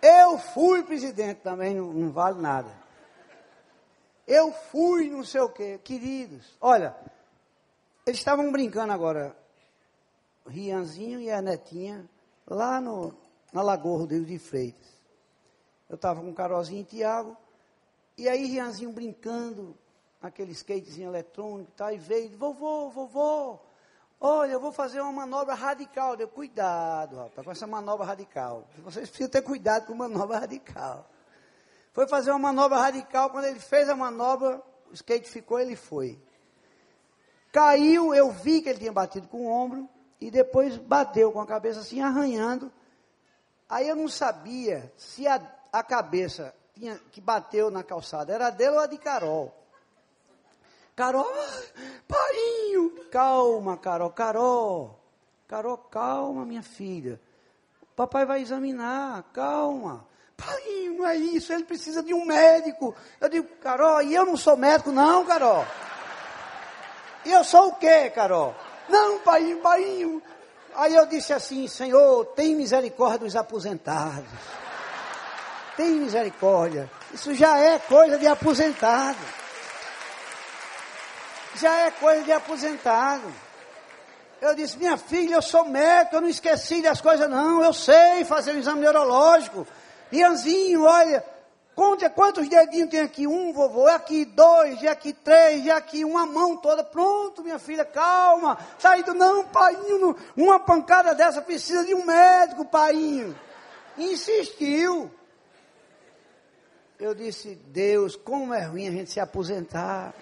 Eu 0.00 0.38
fui 0.38 0.82
presidente 0.84 1.42
também, 1.42 1.74
não, 1.74 1.92
não 1.92 2.10
vale 2.10 2.40
nada. 2.40 2.70
Eu 4.26 4.52
fui 4.52 5.10
não 5.10 5.22
sei 5.22 5.42
o 5.42 5.50
quê. 5.50 5.78
Queridos, 5.84 6.56
olha, 6.62 6.96
eles 8.06 8.18
estavam 8.18 8.52
brincando 8.52 8.92
agora, 8.92 9.34
Rianzinho 10.46 11.20
e 11.20 11.30
a 11.30 11.40
Netinha, 11.40 12.08
lá 12.46 12.78
no, 12.80 13.14
na 13.50 13.62
Lagoa 13.62 13.98
Rodrigo 13.98 14.26
de 14.26 14.38
Freitas. 14.38 14.92
Eu 15.88 15.96
estava 15.96 16.20
com 16.20 16.30
o 16.30 16.34
Carolzinho 16.34 16.82
e 16.82 16.84
Tiago, 16.84 17.36
e 18.18 18.28
aí 18.28 18.44
Rianzinho 18.44 18.92
brincando, 18.92 19.74
aquele 20.20 20.52
skatezinho 20.52 21.08
eletrônico 21.08 21.70
e 21.70 21.74
tal, 21.74 21.92
e 21.92 21.98
veio, 21.98 22.36
vovô, 22.36 22.90
vovô, 22.90 23.58
olha, 24.20 24.52
eu 24.52 24.60
vou 24.60 24.72
fazer 24.72 25.00
uma 25.00 25.12
manobra 25.12 25.54
radical. 25.54 26.14
Deu, 26.14 26.28
cuidado, 26.28 27.16
rapaz, 27.16 27.44
com 27.44 27.52
essa 27.52 27.66
manobra 27.66 28.04
radical. 28.04 28.66
Vocês 28.78 29.08
precisam 29.08 29.30
ter 29.30 29.42
cuidado 29.42 29.86
com 29.86 29.94
manobra 29.94 30.40
radical. 30.40 31.08
Foi 31.92 32.06
fazer 32.06 32.30
uma 32.32 32.38
manobra 32.38 32.78
radical, 32.78 33.30
quando 33.30 33.46
ele 33.46 33.60
fez 33.60 33.88
a 33.88 33.96
manobra, 33.96 34.60
o 34.90 34.94
skate 34.94 35.28
ficou, 35.28 35.58
ele 35.58 35.76
foi. 35.76 36.20
Caiu, 37.54 38.12
eu 38.12 38.32
vi 38.32 38.60
que 38.60 38.68
ele 38.68 38.80
tinha 38.80 38.92
batido 38.92 39.28
com 39.28 39.46
o 39.46 39.48
ombro, 39.48 39.88
e 40.20 40.28
depois 40.28 40.76
bateu 40.76 41.30
com 41.30 41.40
a 41.40 41.46
cabeça 41.46 41.78
assim, 41.78 42.00
arranhando. 42.00 42.72
Aí 43.68 43.88
eu 43.88 43.94
não 43.94 44.08
sabia 44.08 44.92
se 44.96 45.24
a, 45.28 45.40
a 45.72 45.80
cabeça 45.80 46.52
tinha, 46.74 46.98
que 47.12 47.20
bateu 47.20 47.70
na 47.70 47.84
calçada 47.84 48.32
era 48.32 48.50
dele 48.50 48.72
ou 48.72 48.80
a 48.80 48.86
de 48.88 48.98
Carol. 48.98 49.54
Carol, 50.96 51.32
painho, 52.08 52.90
calma, 53.12 53.76
Carol, 53.76 54.10
Carol, 54.10 55.00
Carol, 55.46 55.76
calma, 55.76 56.44
minha 56.44 56.62
filha. 56.62 57.20
Papai 57.94 58.26
vai 58.26 58.42
examinar, 58.42 59.22
calma. 59.32 60.04
pai, 60.36 60.88
não 60.88 61.06
é 61.06 61.16
isso, 61.16 61.52
ele 61.52 61.62
precisa 61.62 62.02
de 62.02 62.12
um 62.12 62.24
médico. 62.24 62.96
Eu 63.20 63.28
digo, 63.28 63.46
Carol, 63.58 64.02
e 64.02 64.12
eu 64.12 64.26
não 64.26 64.36
sou 64.36 64.56
médico, 64.56 64.90
não, 64.90 65.24
Carol. 65.24 65.64
E 67.24 67.32
eu 67.32 67.42
sou 67.44 67.68
o 67.68 67.74
quê, 67.76 68.10
Carol? 68.10 68.54
Não, 68.88 69.18
pai, 69.20 69.54
pai. 69.62 70.20
Aí 70.76 70.94
eu 70.94 71.06
disse 71.06 71.32
assim, 71.32 71.66
Senhor, 71.68 72.26
tem 72.36 72.54
misericórdia 72.54 73.20
dos 73.20 73.36
aposentados. 73.36 74.24
Tem 75.76 75.90
misericórdia. 75.92 76.90
Isso 77.12 77.34
já 77.34 77.58
é 77.58 77.78
coisa 77.78 78.18
de 78.18 78.26
aposentado. 78.26 79.18
Já 81.56 81.72
é 81.86 81.90
coisa 81.92 82.22
de 82.24 82.32
aposentado. 82.32 83.32
Eu 84.40 84.54
disse, 84.54 84.76
minha 84.76 84.96
filha, 84.98 85.36
eu 85.36 85.42
sou 85.42 85.64
médico, 85.64 86.16
eu 86.16 86.20
não 86.20 86.28
esqueci 86.28 86.82
das 86.82 87.00
coisas, 87.00 87.30
não. 87.30 87.64
Eu 87.64 87.72
sei 87.72 88.24
fazer 88.24 88.52
um 88.52 88.58
exame 88.58 88.80
neurológico. 88.80 89.66
Ianzinho, 90.12 90.84
olha, 90.84 91.24
quantos 91.74 92.48
dedinhos 92.48 92.90
tem 92.90 93.00
aqui. 93.00 93.26
Um, 93.26 93.52
vovô, 93.52 93.88
é 93.88 93.94
aqui 93.94 94.24
dois, 94.24 94.82
é 94.82 94.88
aqui 94.88 95.12
três, 95.12 95.66
é 95.66 95.72
aqui 95.72 96.04
uma 96.04 96.24
mão 96.24 96.56
toda. 96.56 96.84
Pronto, 96.84 97.42
minha 97.42 97.58
filha, 97.58 97.84
calma. 97.84 98.58
Saído, 98.78 99.12
não, 99.14 99.44
painho, 99.44 100.16
uma 100.36 100.60
pancada 100.60 101.14
dessa 101.14 101.42
precisa 101.42 101.84
de 101.84 101.94
um 101.94 102.04
médico, 102.04 102.64
painho. 102.64 103.36
Insistiu. 103.98 105.10
Eu 106.98 107.14
disse, 107.14 107.56
Deus, 107.66 108.14
como 108.14 108.54
é 108.54 108.62
ruim 108.62 108.86
a 108.86 108.92
gente 108.92 109.10
se 109.10 109.18
aposentar. 109.18 110.14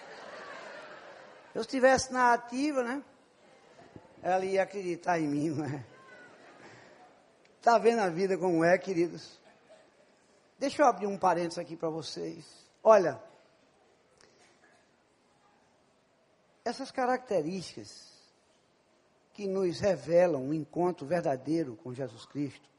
Eu 1.54 1.60
estivesse 1.60 2.12
na 2.12 2.32
ativa, 2.32 2.82
né? 2.82 3.02
Ela 4.22 4.44
ia 4.44 4.62
acreditar 4.62 5.18
em 5.20 5.26
mim, 5.26 5.50
não 5.50 5.66
é? 5.66 5.84
Está 7.58 7.76
vendo 7.76 8.00
a 8.00 8.08
vida 8.08 8.38
como 8.38 8.64
é, 8.64 8.78
queridos? 8.78 9.41
Deixa 10.62 10.80
eu 10.80 10.86
abrir 10.86 11.08
um 11.08 11.18
parênteses 11.18 11.58
aqui 11.58 11.74
para 11.74 11.90
vocês. 11.90 12.46
Olha, 12.84 13.20
essas 16.64 16.92
características 16.92 18.12
que 19.32 19.48
nos 19.48 19.80
revelam 19.80 20.40
um 20.40 20.54
encontro 20.54 21.04
verdadeiro 21.04 21.74
com 21.82 21.92
Jesus 21.92 22.24
Cristo 22.26 22.70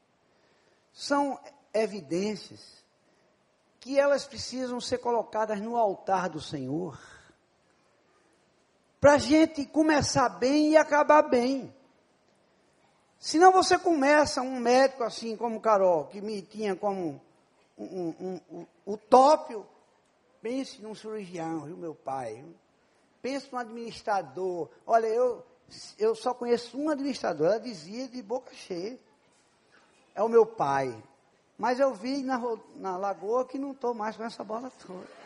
são 0.94 1.38
evidências 1.74 2.82
que 3.78 3.98
elas 3.98 4.26
precisam 4.26 4.80
ser 4.80 4.96
colocadas 4.96 5.60
no 5.60 5.76
altar 5.76 6.30
do 6.30 6.40
Senhor, 6.40 6.98
para 8.98 9.16
a 9.16 9.18
gente 9.18 9.66
começar 9.66 10.30
bem 10.30 10.70
e 10.70 10.76
acabar 10.78 11.20
bem. 11.20 11.70
Senão 13.18 13.52
você 13.52 13.78
começa 13.78 14.40
um 14.40 14.58
médico 14.58 15.04
assim 15.04 15.36
como 15.36 15.60
Carol, 15.60 16.06
que 16.06 16.22
me 16.22 16.40
tinha 16.40 16.74
como 16.74 17.20
um, 17.76 18.08
um, 18.20 18.40
um, 18.50 18.66
utópio, 18.86 19.66
pense 20.40 20.80
num 20.80 20.94
cirurgião, 20.94 21.60
viu, 21.60 21.76
meu 21.76 21.94
pai? 21.94 22.44
Pense 23.20 23.48
num 23.52 23.58
administrador. 23.58 24.68
Olha, 24.86 25.06
eu, 25.06 25.44
eu 25.98 26.14
só 26.14 26.34
conheço 26.34 26.78
um 26.78 26.88
administrador, 26.88 27.46
ela 27.46 27.60
dizia 27.60 28.08
de 28.08 28.22
boca 28.22 28.54
cheia. 28.54 28.98
É 30.14 30.22
o 30.22 30.28
meu 30.28 30.46
pai. 30.46 30.96
Mas 31.56 31.80
eu 31.80 31.94
vi 31.94 32.22
na, 32.22 32.40
na 32.76 32.96
lagoa 32.96 33.44
que 33.44 33.58
não 33.58 33.72
estou 33.72 33.94
mais 33.94 34.16
com 34.16 34.24
essa 34.24 34.44
bola 34.44 34.70
toda. 34.86 35.24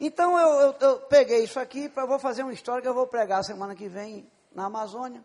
Então 0.00 0.38
eu, 0.38 0.48
eu, 0.60 0.74
eu 0.80 1.00
peguei 1.00 1.42
isso 1.42 1.58
aqui 1.58 1.88
para 1.88 2.06
vou 2.06 2.18
fazer 2.18 2.44
uma 2.44 2.52
história 2.52 2.80
que 2.80 2.88
eu 2.88 2.94
vou 2.94 3.06
pregar 3.06 3.42
semana 3.42 3.74
que 3.74 3.88
vem 3.88 4.30
na 4.54 4.66
Amazônia. 4.66 5.24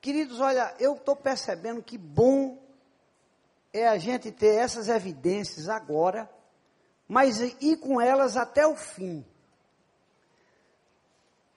Queridos, 0.00 0.40
olha, 0.40 0.74
eu 0.78 0.94
estou 0.94 1.16
percebendo 1.16 1.82
que 1.82 1.98
bom 1.98 2.49
é 3.72 3.86
a 3.86 3.98
gente 3.98 4.32
ter 4.32 4.56
essas 4.56 4.88
evidências 4.88 5.68
agora, 5.68 6.30
mas 7.06 7.40
ir 7.40 7.76
com 7.78 8.00
elas 8.00 8.36
até 8.36 8.66
o 8.66 8.76
fim. 8.76 9.24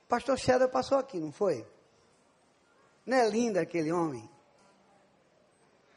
Pastor 0.07 0.38
Shadow 0.38 0.70
passou 0.70 0.97
aqui, 0.97 1.20
não 1.20 1.32
foi? 1.32 1.66
Não 3.05 3.18
é 3.18 3.28
lindo 3.30 3.59
aquele 3.59 3.91
homem? 3.91 4.30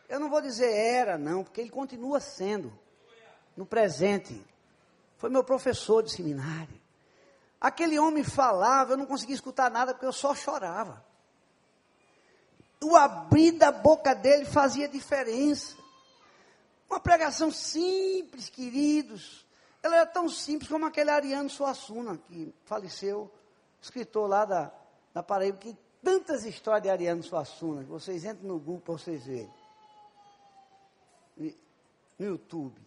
Eu 0.08 0.20
não 0.20 0.30
vou 0.30 0.40
dizer 0.40 0.72
era, 0.72 1.18
não, 1.18 1.44
porque 1.44 1.60
ele 1.60 1.70
continua 1.70 2.20
sendo, 2.20 2.72
no 3.56 3.66
presente. 3.66 4.44
Foi 5.16 5.28
meu 5.28 5.42
professor 5.42 6.02
de 6.02 6.12
seminário. 6.12 6.80
Aquele 7.60 7.98
homem 7.98 8.22
falava, 8.22 8.92
eu 8.92 8.96
não 8.96 9.06
conseguia 9.06 9.34
escutar 9.34 9.70
nada 9.70 9.92
porque 9.92 10.06
eu 10.06 10.12
só 10.12 10.34
chorava. 10.34 11.04
O 12.82 12.94
abrir 12.94 13.52
da 13.52 13.72
boca 13.72 14.14
dele 14.14 14.44
fazia 14.44 14.88
diferença. 14.88 15.76
Uma 16.88 17.00
pregação 17.00 17.50
simples, 17.50 18.48
queridos. 18.48 19.46
Ela 19.82 19.96
era 19.96 20.06
tão 20.06 20.28
simples 20.28 20.70
como 20.70 20.86
aquele 20.86 21.10
Ariano 21.10 21.50
Suassuna, 21.50 22.16
que 22.18 22.54
faleceu, 22.64 23.30
escritor 23.80 24.28
lá 24.28 24.44
da, 24.44 24.72
da 25.12 25.22
Paraíba, 25.22 25.58
que 25.58 25.76
tantas 26.02 26.44
histórias 26.44 26.82
de 26.82 26.90
Ariano 26.90 27.22
Suassuna, 27.22 27.82
vocês 27.84 28.24
entram 28.24 28.48
no 28.48 28.58
Google 28.58 28.80
para 28.80 28.94
vocês 28.94 29.24
verem 29.24 29.52
no 32.18 32.26
YouTube. 32.26 32.80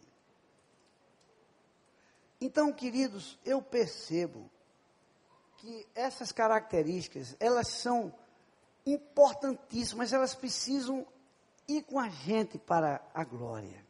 Então, 2.41 2.71
queridos, 2.71 3.37
eu 3.45 3.61
percebo 3.61 4.49
que 5.57 5.85
essas 5.93 6.31
características, 6.31 7.35
elas 7.39 7.67
são 7.67 8.13
importantíssimas, 8.85 10.13
elas 10.13 10.33
precisam 10.33 11.05
ir 11.67 11.83
com 11.83 11.99
a 11.99 12.09
gente 12.09 12.57
para 12.57 13.01
a 13.13 13.23
glória. 13.23 13.85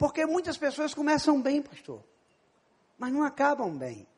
Porque 0.00 0.24
muitas 0.24 0.56
pessoas 0.56 0.94
começam 0.94 1.42
bem, 1.42 1.60
pastor, 1.60 2.02
mas 2.96 3.12
não 3.12 3.22
acabam 3.22 3.76
bem. 3.76 4.08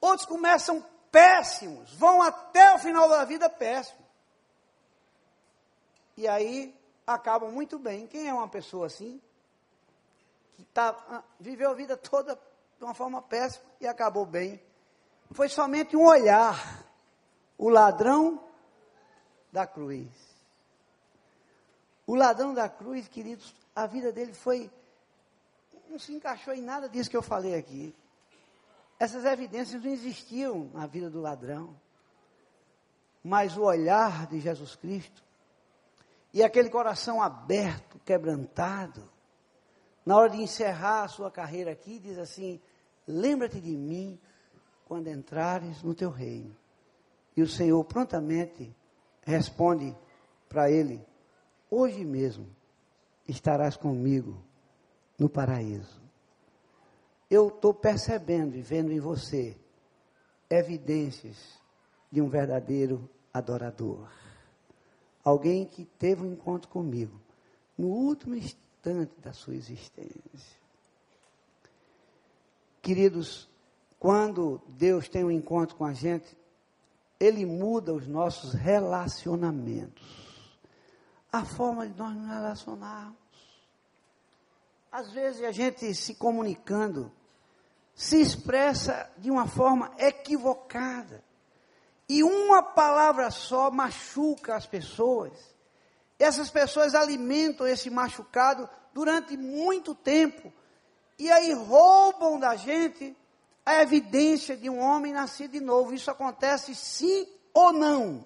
Outros 0.00 0.26
começam 0.26 0.82
péssimos, 1.12 1.92
vão 1.92 2.22
até 2.22 2.74
o 2.74 2.78
final 2.78 3.06
da 3.06 3.22
vida 3.26 3.50
péssimos. 3.50 4.02
E 6.16 6.26
aí 6.26 6.74
acabam 7.06 7.52
muito 7.52 7.78
bem. 7.78 8.06
Quem 8.06 8.28
é 8.28 8.32
uma 8.32 8.48
pessoa 8.48 8.86
assim? 8.86 9.20
Que 10.56 10.64
tá, 10.64 10.96
ah, 11.10 11.22
viveu 11.38 11.70
a 11.70 11.74
vida 11.74 11.94
toda 11.94 12.34
de 12.78 12.84
uma 12.84 12.94
forma 12.94 13.20
péssima 13.20 13.66
e 13.78 13.86
acabou 13.86 14.24
bem. 14.24 14.58
Foi 15.32 15.50
somente 15.50 15.94
um 15.94 16.06
olhar. 16.06 16.82
O 17.58 17.68
ladrão 17.68 18.42
da 19.52 19.66
cruz. 19.66 20.08
O 22.06 22.14
ladrão 22.14 22.54
da 22.54 22.70
cruz, 22.70 23.06
queridos, 23.06 23.59
a 23.74 23.86
vida 23.86 24.12
dele 24.12 24.32
foi. 24.32 24.70
Não 25.88 25.98
se 25.98 26.12
encaixou 26.12 26.54
em 26.54 26.62
nada 26.62 26.88
disso 26.88 27.10
que 27.10 27.16
eu 27.16 27.22
falei 27.22 27.54
aqui. 27.54 27.94
Essas 28.98 29.24
evidências 29.24 29.82
não 29.82 29.90
existiam 29.90 30.70
na 30.72 30.86
vida 30.86 31.10
do 31.10 31.20
ladrão. 31.20 31.74
Mas 33.22 33.56
o 33.56 33.62
olhar 33.62 34.26
de 34.26 34.40
Jesus 34.40 34.76
Cristo 34.76 35.22
e 36.32 36.42
aquele 36.42 36.70
coração 36.70 37.20
aberto, 37.20 37.98
quebrantado, 38.04 39.02
na 40.06 40.16
hora 40.16 40.30
de 40.30 40.40
encerrar 40.42 41.02
a 41.02 41.08
sua 41.08 41.30
carreira 41.30 41.72
aqui, 41.72 41.98
diz 41.98 42.18
assim: 42.18 42.60
Lembra-te 43.06 43.60
de 43.60 43.76
mim 43.76 44.18
quando 44.86 45.08
entrares 45.08 45.82
no 45.82 45.94
teu 45.94 46.10
reino. 46.10 46.56
E 47.36 47.42
o 47.42 47.48
Senhor 47.48 47.82
prontamente 47.84 48.74
responde 49.22 49.96
para 50.48 50.70
ele: 50.70 51.04
Hoje 51.70 52.04
mesmo 52.04 52.46
estarás 53.28 53.76
comigo 53.76 54.42
no 55.18 55.28
paraíso. 55.28 56.00
Eu 57.30 57.48
estou 57.48 57.72
percebendo 57.72 58.56
e 58.56 58.62
vendo 58.62 58.92
em 58.92 59.00
você 59.00 59.56
evidências 60.48 61.36
de 62.10 62.20
um 62.20 62.28
verdadeiro 62.28 63.08
adorador 63.32 64.08
alguém 65.24 65.64
que 65.64 65.84
teve 65.84 66.22
um 66.22 66.32
encontro 66.32 66.68
comigo 66.68 67.20
no 67.76 67.88
último 67.88 68.34
instante 68.34 69.12
da 69.20 69.32
sua 69.32 69.54
existência. 69.54 70.60
Queridos, 72.82 73.48
quando 73.98 74.60
Deus 74.68 75.08
tem 75.08 75.24
um 75.24 75.30
encontro 75.30 75.76
com 75.76 75.84
a 75.84 75.92
gente, 75.92 76.36
Ele 77.18 77.44
muda 77.44 77.92
os 77.92 78.06
nossos 78.06 78.54
relacionamentos, 78.54 80.29
a 81.32 81.44
forma 81.44 81.86
de 81.86 81.96
nós 81.98 82.14
nos 82.14 82.28
relacionarmos. 82.28 83.16
Às 84.90 85.12
vezes 85.12 85.42
a 85.42 85.52
gente 85.52 85.94
se 85.94 86.14
comunicando 86.14 87.12
se 87.94 88.20
expressa 88.20 89.10
de 89.18 89.30
uma 89.30 89.46
forma 89.46 89.92
equivocada. 89.98 91.22
E 92.08 92.24
uma 92.24 92.62
palavra 92.62 93.30
só 93.30 93.70
machuca 93.70 94.56
as 94.56 94.66
pessoas. 94.66 95.32
Essas 96.18 96.50
pessoas 96.50 96.94
alimentam 96.94 97.66
esse 97.66 97.90
machucado 97.90 98.68
durante 98.92 99.36
muito 99.36 99.94
tempo. 99.94 100.52
E 101.18 101.30
aí 101.30 101.52
roubam 101.52 102.40
da 102.40 102.56
gente 102.56 103.16
a 103.64 103.82
evidência 103.82 104.56
de 104.56 104.70
um 104.70 104.80
homem 104.80 105.12
nascido 105.12 105.52
de 105.52 105.60
novo. 105.60 105.92
Isso 105.92 106.10
acontece 106.10 106.74
sim 106.74 107.28
ou 107.52 107.72
não? 107.72 108.24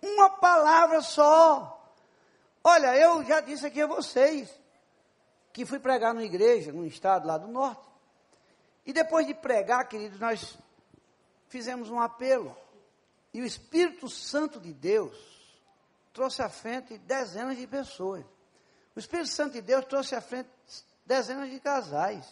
Uma 0.00 0.30
palavra 0.30 1.02
só. 1.02 1.79
Olha, 2.62 2.96
eu 2.96 3.24
já 3.24 3.40
disse 3.40 3.66
aqui 3.66 3.80
a 3.80 3.86
vocês 3.86 4.50
que 5.52 5.64
fui 5.64 5.78
pregar 5.78 6.12
numa 6.12 6.24
igreja, 6.24 6.72
num 6.72 6.84
estado 6.84 7.26
lá 7.26 7.38
do 7.38 7.48
norte. 7.48 7.88
E 8.84 8.92
depois 8.92 9.26
de 9.26 9.34
pregar, 9.34 9.88
queridos, 9.88 10.20
nós 10.20 10.58
fizemos 11.48 11.90
um 11.90 12.00
apelo. 12.00 12.56
E 13.32 13.40
o 13.40 13.44
Espírito 13.44 14.08
Santo 14.08 14.60
de 14.60 14.72
Deus 14.72 15.16
trouxe 16.12 16.42
à 16.42 16.48
frente 16.48 16.98
dezenas 16.98 17.56
de 17.56 17.66
pessoas. 17.66 18.24
O 18.94 18.98
Espírito 18.98 19.28
Santo 19.28 19.52
de 19.52 19.62
Deus 19.62 19.84
trouxe 19.86 20.14
à 20.14 20.20
frente 20.20 20.50
dezenas 21.06 21.50
de 21.50 21.60
casais 21.60 22.26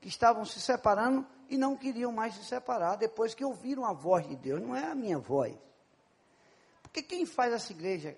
que 0.00 0.08
estavam 0.08 0.44
se 0.44 0.60
separando 0.60 1.26
e 1.48 1.56
não 1.56 1.76
queriam 1.76 2.12
mais 2.12 2.34
se 2.34 2.44
separar 2.44 2.96
depois 2.96 3.34
que 3.34 3.44
ouviram 3.44 3.84
a 3.84 3.92
voz 3.92 4.26
de 4.26 4.36
Deus. 4.36 4.60
Não 4.60 4.74
é 4.74 4.84
a 4.84 4.94
minha 4.94 5.18
voz. 5.18 5.56
Porque 6.82 7.02
quem 7.02 7.24
faz 7.24 7.52
essa 7.52 7.72
igreja 7.72 8.16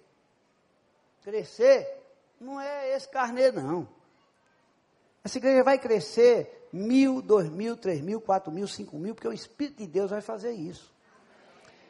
crescer 1.23 2.03
não 2.41 2.61
é 2.61 2.95
esse 2.95 3.09
carneiro, 3.09 3.62
não. 3.62 3.89
Essa 5.25 5.39
igreja 5.39 5.62
vai 5.62 5.79
crescer 5.79 6.68
mil, 6.73 7.23
dois 7.23 7.49
mil, 7.49 7.77
três 7.77 8.01
mil, 8.01 8.20
quatro 8.20 8.51
mil, 8.51 8.66
cinco 8.66 8.97
mil, 8.99 9.14
porque 9.14 9.29
o 9.29 9.33
Espírito 9.33 9.79
de 9.79 9.87
Deus 9.87 10.11
vai 10.11 10.20
fazer 10.20 10.53
isso. 10.53 10.93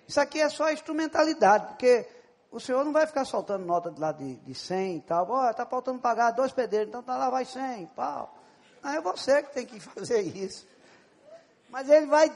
Isso 0.06 0.20
aqui 0.20 0.40
é 0.40 0.48
só 0.48 0.70
instrumentalidade, 0.70 1.68
porque 1.68 2.06
o 2.50 2.60
Senhor 2.60 2.84
não 2.84 2.92
vai 2.92 3.06
ficar 3.06 3.24
soltando 3.24 3.64
nota 3.64 3.90
de 3.90 3.98
lá 3.98 4.12
de, 4.12 4.36
de 4.36 4.54
100 4.54 4.96
e 4.96 5.00
tal. 5.00 5.30
Ó, 5.30 5.50
está 5.50 5.64
faltando 5.64 5.98
pagar 6.00 6.32
dois 6.32 6.52
pedreiros, 6.52 6.88
então 6.88 7.02
tá 7.02 7.16
lá 7.16 7.30
vai 7.30 7.46
100, 7.46 7.86
pau. 7.96 8.36
Não 8.82 8.90
é 8.90 9.00
você 9.00 9.42
que 9.42 9.54
tem 9.54 9.64
que 9.64 9.80
fazer 9.80 10.20
isso. 10.20 10.68
Mas 11.70 11.88
ele 11.88 12.06
vai, 12.06 12.30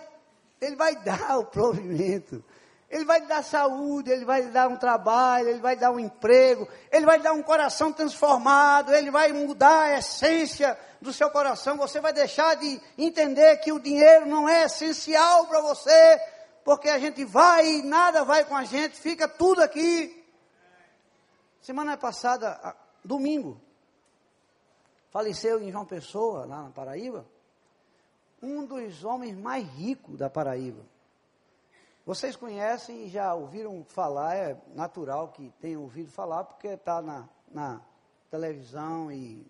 ele 0.59 0.77
vai 0.77 0.97
dar 1.05 1.39
o 1.39 1.45
provimento. 1.45 2.43
Ele 2.89 3.05
vai 3.05 3.19
lhe 3.19 3.27
dar 3.27 3.43
saúde, 3.43 4.11
ele 4.11 4.25
vai 4.25 4.43
lhe 4.43 4.51
dar 4.51 4.69
um 4.69 4.77
trabalho, 4.77 5.49
ele 5.49 5.59
vai 5.59 5.75
lhe 5.75 5.81
dar 5.81 5.91
um 5.91 5.99
emprego, 5.99 6.69
ele 6.91 7.05
vai 7.05 7.17
lhe 7.17 7.25
dar 7.25 7.33
um 7.33 7.43
coração 7.43 7.93
transformado, 7.93 8.95
ele 8.95 9.11
vai 9.11 9.33
mudar 9.33 9.83
a 9.83 9.99
essência 9.99 10.79
do 11.01 11.13
seu 11.13 11.29
coração. 11.31 11.77
Você 11.79 12.01
vai 12.01 12.13
deixar 12.13 12.55
de 12.55 12.81
entender 12.97 13.57
que 13.57 13.73
o 13.73 13.81
dinheiro 13.81 14.27
não 14.27 14.49
é 14.49 14.65
essencial 14.65 15.47
para 15.47 15.61
você, 15.61 16.21
porque 16.65 16.89
a 16.89 16.99
gente 16.99 17.25
vai 17.25 17.67
e 17.67 17.83
nada 17.83 18.25
vai 18.25 18.45
com 18.45 18.55
a 18.55 18.63
gente, 18.63 18.97
fica 18.97 19.27
tudo 19.27 19.63
aqui. 19.63 20.25
Semana 21.61 21.97
passada, 21.97 22.77
domingo, 23.05 23.61
faleceu 25.11 25.61
em 25.61 25.73
João 25.73 25.85
Pessoa, 25.85 26.47
lá 26.47 26.63
na 26.63 26.71
Paraíba, 26.71 27.27
um 28.41 28.65
dos 28.65 29.03
homens 29.03 29.37
mais 29.37 29.67
ricos 29.67 30.17
da 30.17 30.31
Paraíba 30.31 30.85
vocês 32.07 32.37
conhecem 32.37 33.07
e 33.07 33.09
já 33.09 33.35
ouviram 33.35 33.85
falar, 33.89 34.37
é 34.37 34.57
natural 34.77 35.27
que 35.31 35.53
tenham 35.61 35.83
ouvido 35.83 36.09
falar, 36.09 36.45
porque 36.45 36.69
está 36.69 37.03
na, 37.03 37.29
na 37.51 37.81
televisão 38.31 39.11
e 39.11 39.45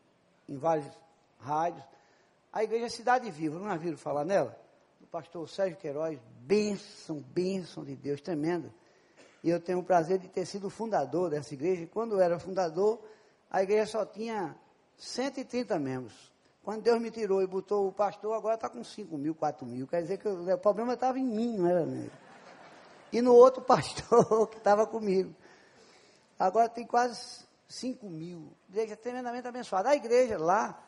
em 0.48 0.57
vários 0.57 0.88
rádios. 1.38 1.84
A 2.50 2.64
Igreja 2.64 2.88
Cidade 2.88 3.30
Viva, 3.30 3.59
não 3.59 3.70
ouviram 3.70 3.98
falar 3.98 4.24
nela? 4.24 4.59
Do 4.98 5.07
pastor 5.07 5.46
Sérgio 5.50 5.76
Queiroz, 5.76 6.18
bênção, 6.40 7.20
bênção 7.20 7.84
de 7.84 7.94
Deus, 7.94 8.22
tremenda. 8.22 8.72
E 9.44 9.50
eu 9.50 9.61
tenho 9.61 9.80
o 9.80 9.84
prazer 9.84 10.18
de 10.18 10.26
ter 10.26 10.46
sido 10.46 10.70
fundador 10.70 11.28
dessa 11.28 11.52
igreja. 11.52 11.82
E 11.82 11.86
quando 11.86 12.12
eu 12.12 12.20
era 12.22 12.38
fundador, 12.38 12.98
a 13.50 13.62
igreja 13.62 13.84
só 13.84 14.07
tinha 14.07 14.57
130 14.96 15.78
membros. 15.78 16.32
Quando 16.62 16.80
Deus 16.80 17.02
me 17.02 17.11
tirou 17.11 17.42
e 17.42 17.46
botou 17.46 17.86
o 17.86 17.92
pastor, 17.92 18.32
agora 18.34 18.54
está 18.54 18.70
com 18.70 18.82
5 18.82 19.18
mil, 19.18 19.34
4 19.34 19.66
mil. 19.66 19.86
Quer 19.86 20.00
dizer 20.00 20.16
que 20.16 20.26
o 20.26 20.59
problema 20.59 20.94
estava 20.94 21.18
em 21.18 21.24
mim, 21.24 21.59
não 21.59 21.68
era 21.68 21.84
nele 21.84 22.11
e 23.12 23.22
no 23.22 23.34
outro 23.34 23.62
pastor 23.62 24.48
que 24.50 24.59
estava 24.59 24.86
comigo. 24.86 25.34
Agora 26.38 26.68
tem 26.68 26.86
quase 26.86 27.46
5 27.68 28.09
mil. 28.09 28.52
Igreja 28.68 28.96
tremendamente 28.96 29.46
abençoada. 29.46 29.90
A 29.90 29.96
igreja 29.96 30.38
lá, 30.38 30.82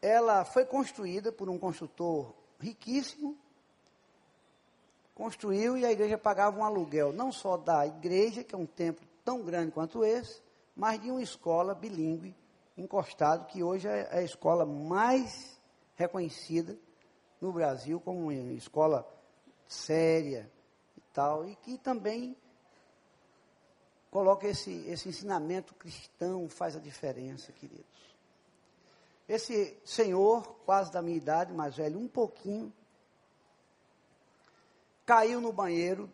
ela 0.00 0.44
foi 0.44 0.64
construída 0.64 1.30
por 1.30 1.48
um 1.48 1.58
construtor 1.58 2.34
riquíssimo, 2.58 3.36
construiu 5.14 5.76
e 5.76 5.84
a 5.84 5.92
igreja 5.92 6.16
pagava 6.18 6.58
um 6.58 6.64
aluguel, 6.64 7.12
não 7.12 7.30
só 7.30 7.56
da 7.56 7.86
igreja, 7.86 8.42
que 8.42 8.54
é 8.54 8.58
um 8.58 8.66
templo 8.66 9.06
tão 9.24 9.42
grande 9.42 9.72
quanto 9.72 10.04
esse, 10.04 10.42
mas 10.74 11.00
de 11.00 11.10
uma 11.10 11.22
escola 11.22 11.74
bilíngue 11.74 12.34
encostado, 12.76 13.46
que 13.46 13.62
hoje 13.62 13.86
é 13.86 14.08
a 14.10 14.22
escola 14.22 14.66
mais 14.66 15.60
reconhecida 15.94 16.76
no 17.40 17.52
Brasil 17.52 18.00
como 18.00 18.22
uma 18.22 18.52
escola 18.52 19.06
séria, 19.68 20.50
tal, 21.14 21.48
e 21.48 21.54
que 21.56 21.78
também 21.78 22.36
coloca 24.10 24.46
esse, 24.46 24.70
esse 24.86 25.08
ensinamento 25.08 25.74
cristão, 25.74 26.48
faz 26.48 26.76
a 26.76 26.80
diferença, 26.80 27.52
queridos. 27.52 27.86
Esse 29.28 29.80
senhor, 29.84 30.42
quase 30.66 30.92
da 30.92 31.00
minha 31.00 31.16
idade, 31.16 31.52
mais 31.52 31.76
velho, 31.76 31.98
um 31.98 32.08
pouquinho, 32.08 32.72
caiu 35.06 35.40
no 35.40 35.52
banheiro, 35.52 36.12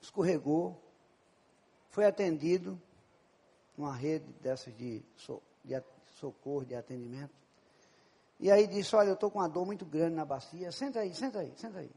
escorregou, 0.00 0.76
foi 1.90 2.06
atendido 2.06 2.80
numa 3.76 3.94
rede 3.94 4.26
dessas 4.40 4.76
de, 4.76 5.02
so, 5.16 5.42
de 5.64 5.80
socorro, 6.18 6.64
de 6.64 6.74
atendimento. 6.74 7.34
E 8.40 8.50
aí 8.50 8.66
disse, 8.66 8.96
olha, 8.96 9.08
eu 9.08 9.14
estou 9.14 9.30
com 9.30 9.38
uma 9.38 9.48
dor 9.48 9.64
muito 9.64 9.84
grande 9.84 10.16
na 10.16 10.24
bacia, 10.24 10.72
senta 10.72 11.00
aí, 11.00 11.14
senta 11.14 11.40
aí, 11.40 11.52
senta 11.56 11.78
aí. 11.78 11.90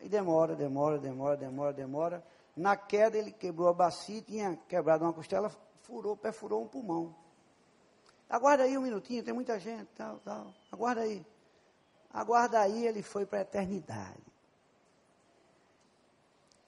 E 0.00 0.08
demora, 0.08 0.54
demora, 0.54 0.98
demora, 0.98 1.36
demora, 1.36 1.72
demora. 1.72 2.24
Na 2.56 2.76
queda 2.76 3.18
ele 3.18 3.32
quebrou 3.32 3.68
a 3.68 3.72
bacia, 3.72 4.22
tinha 4.22 4.56
quebrado 4.68 5.04
uma 5.04 5.12
costela, 5.12 5.50
furou, 5.82 6.16
perfurou 6.16 6.62
um 6.62 6.68
pulmão. 6.68 7.14
Aguarda 8.28 8.64
aí 8.64 8.76
um 8.76 8.82
minutinho, 8.82 9.22
tem 9.22 9.34
muita 9.34 9.58
gente, 9.58 9.88
tal, 9.94 10.18
tal. 10.20 10.52
Aguarda 10.70 11.02
aí. 11.02 11.24
Aguarda 12.12 12.60
aí, 12.60 12.86
ele 12.86 13.02
foi 13.02 13.26
para 13.26 13.40
a 13.40 13.42
eternidade. 13.42 14.22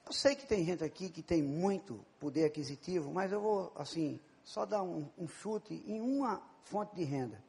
Eu 0.06 0.12
sei 0.12 0.34
que 0.36 0.46
tem 0.46 0.64
gente 0.64 0.84
aqui 0.84 1.10
que 1.10 1.22
tem 1.22 1.42
muito 1.42 2.04
poder 2.18 2.44
aquisitivo, 2.44 3.12
mas 3.12 3.32
eu 3.32 3.40
vou, 3.40 3.72
assim, 3.76 4.20
só 4.42 4.64
dar 4.64 4.82
um, 4.82 5.06
um 5.18 5.28
chute 5.28 5.82
em 5.86 6.00
uma 6.00 6.42
fonte 6.62 6.94
de 6.94 7.04
renda 7.04 7.42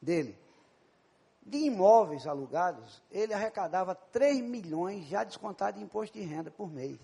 dele 0.00 0.36
de 1.44 1.58
imóveis 1.58 2.26
alugados, 2.26 3.02
ele 3.10 3.34
arrecadava 3.34 3.94
3 3.94 4.40
milhões 4.40 5.06
já 5.06 5.24
descontado 5.24 5.78
de 5.78 5.84
imposto 5.84 6.16
de 6.16 6.24
renda 6.24 6.50
por 6.50 6.70
mês. 6.70 7.00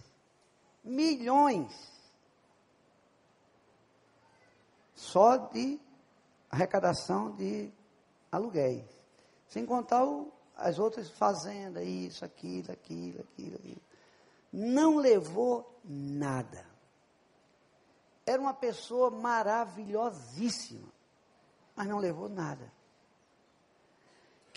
Milhões. 0.82 1.72
Só 4.94 5.36
de 5.36 5.80
arrecadação 6.50 7.34
de 7.34 7.70
aluguéis. 8.30 8.86
Sem 9.48 9.66
contar 9.66 10.04
o, 10.04 10.32
as 10.56 10.78
outras 10.78 11.10
fazendas, 11.10 11.86
isso, 11.86 12.24
aquilo, 12.24 12.72
aquilo, 12.72 13.20
aquilo, 13.20 13.56
aquilo. 13.56 13.82
Não 14.52 14.96
levou 14.96 15.80
nada. 15.84 16.66
Era 18.24 18.40
uma 18.40 18.54
pessoa 18.54 19.10
maravilhosíssima, 19.10 20.88
mas 21.74 21.86
não 21.86 21.98
levou 21.98 22.28
nada. 22.28 22.77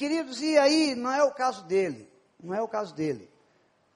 Queridos, 0.01 0.41
e 0.41 0.57
aí 0.57 0.95
não 0.95 1.11
é 1.11 1.23
o 1.23 1.29
caso 1.29 1.63
dele, 1.65 2.11
não 2.41 2.55
é 2.55 2.59
o 2.59 2.67
caso 2.67 2.91
dele. 2.91 3.31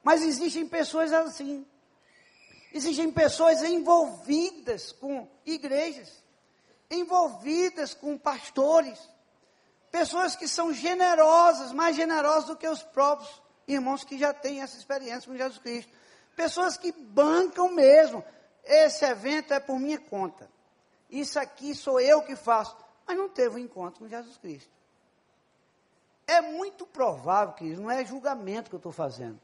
Mas 0.04 0.22
existem 0.22 0.68
pessoas 0.68 1.12
assim. 1.12 1.66
Existem 2.72 3.12
pessoas 3.12 3.64
envolvidas 3.64 4.92
com 4.92 5.28
igrejas, 5.44 6.24
envolvidas 6.92 7.96
com 7.96 8.20
pastores, 8.20 9.00
pessoas 9.90 10.36
que 10.36 10.48
são 10.48 10.72
generosas, 10.72 11.72
mais 11.72 11.96
generosas 11.96 12.46
do 12.46 12.56
que 12.56 12.68
os 12.68 12.84
próprios 12.84 13.42
irmãos 13.68 14.04
que 14.04 14.16
já 14.16 14.32
têm 14.32 14.62
essa 14.62 14.78
experiência 14.78 15.28
com 15.28 15.36
Jesus 15.36 15.58
Cristo. 15.58 15.92
Pessoas 16.36 16.78
que 16.78 16.92
bancam 16.92 17.72
mesmo. 17.72 18.24
Esse 18.64 19.06
evento 19.06 19.56
é 19.56 19.60
por 19.60 19.80
minha 19.80 19.98
conta. 19.98 20.48
Isso 21.10 21.40
aqui 21.40 21.74
sou 21.74 22.00
eu 22.00 22.22
que 22.22 22.36
faço. 22.36 22.78
Mas 23.08 23.18
não 23.18 23.28
teve 23.28 23.56
um 23.56 23.58
encontro 23.58 24.02
com 24.02 24.08
Jesus 24.08 24.38
Cristo. 24.38 24.75
É 26.28 26.42
muito 26.42 26.86
provável, 26.86 27.54
que 27.54 27.76
não 27.76 27.90
é 27.90 28.04
julgamento 28.04 28.70
que 28.70 28.76
eu 28.76 28.80
estou 28.80 28.92
fazendo, 28.92 29.40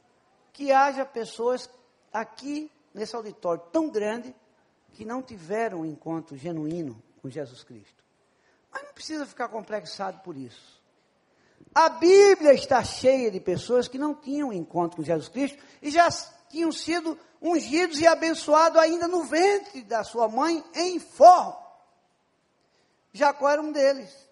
que 0.52 0.72
haja 0.72 1.06
pessoas 1.06 1.70
aqui 2.12 2.72
nesse 2.94 3.16
auditório 3.16 3.64
tão 3.72 3.90
grande 3.90 4.36
que 4.94 5.06
não 5.06 5.22
tiveram 5.22 5.82
um 5.82 5.86
encontro 5.86 6.36
genuíno 6.36 7.02
com 7.22 7.30
Jesus 7.30 7.64
Cristo. 7.64 8.04
Mas 8.72 8.84
não 8.84 8.94
precisa 8.94 9.26
ficar 9.26 9.48
complexado 9.50 10.20
por 10.20 10.36
isso. 10.36 10.82
A 11.74 11.90
Bíblia 11.90 12.54
está 12.54 12.84
cheia 12.84 13.30
de 13.32 13.40
pessoas 13.40 13.88
que 13.88 13.98
não 13.98 14.14
tinham 14.14 14.50
um 14.50 14.54
encontro 14.54 14.98
com 14.98 15.04
Jesus 15.04 15.30
Cristo 15.30 15.64
e 15.82 15.90
já 15.92 16.10
tinham 16.50 16.72
sido 16.72 17.18
ungidos 17.42 18.00
e 18.00 18.08
abençoados 18.08 18.78
ainda 18.78 19.08
no 19.08 19.24
ventre 19.24 19.84
da 19.84 20.04
sua 20.04 20.28
mãe 20.28 20.64
em 20.76 21.00
forma. 21.00 21.58
Jacó 23.14 23.50
era 23.50 23.62
um 23.62 23.72
deles 23.72 24.31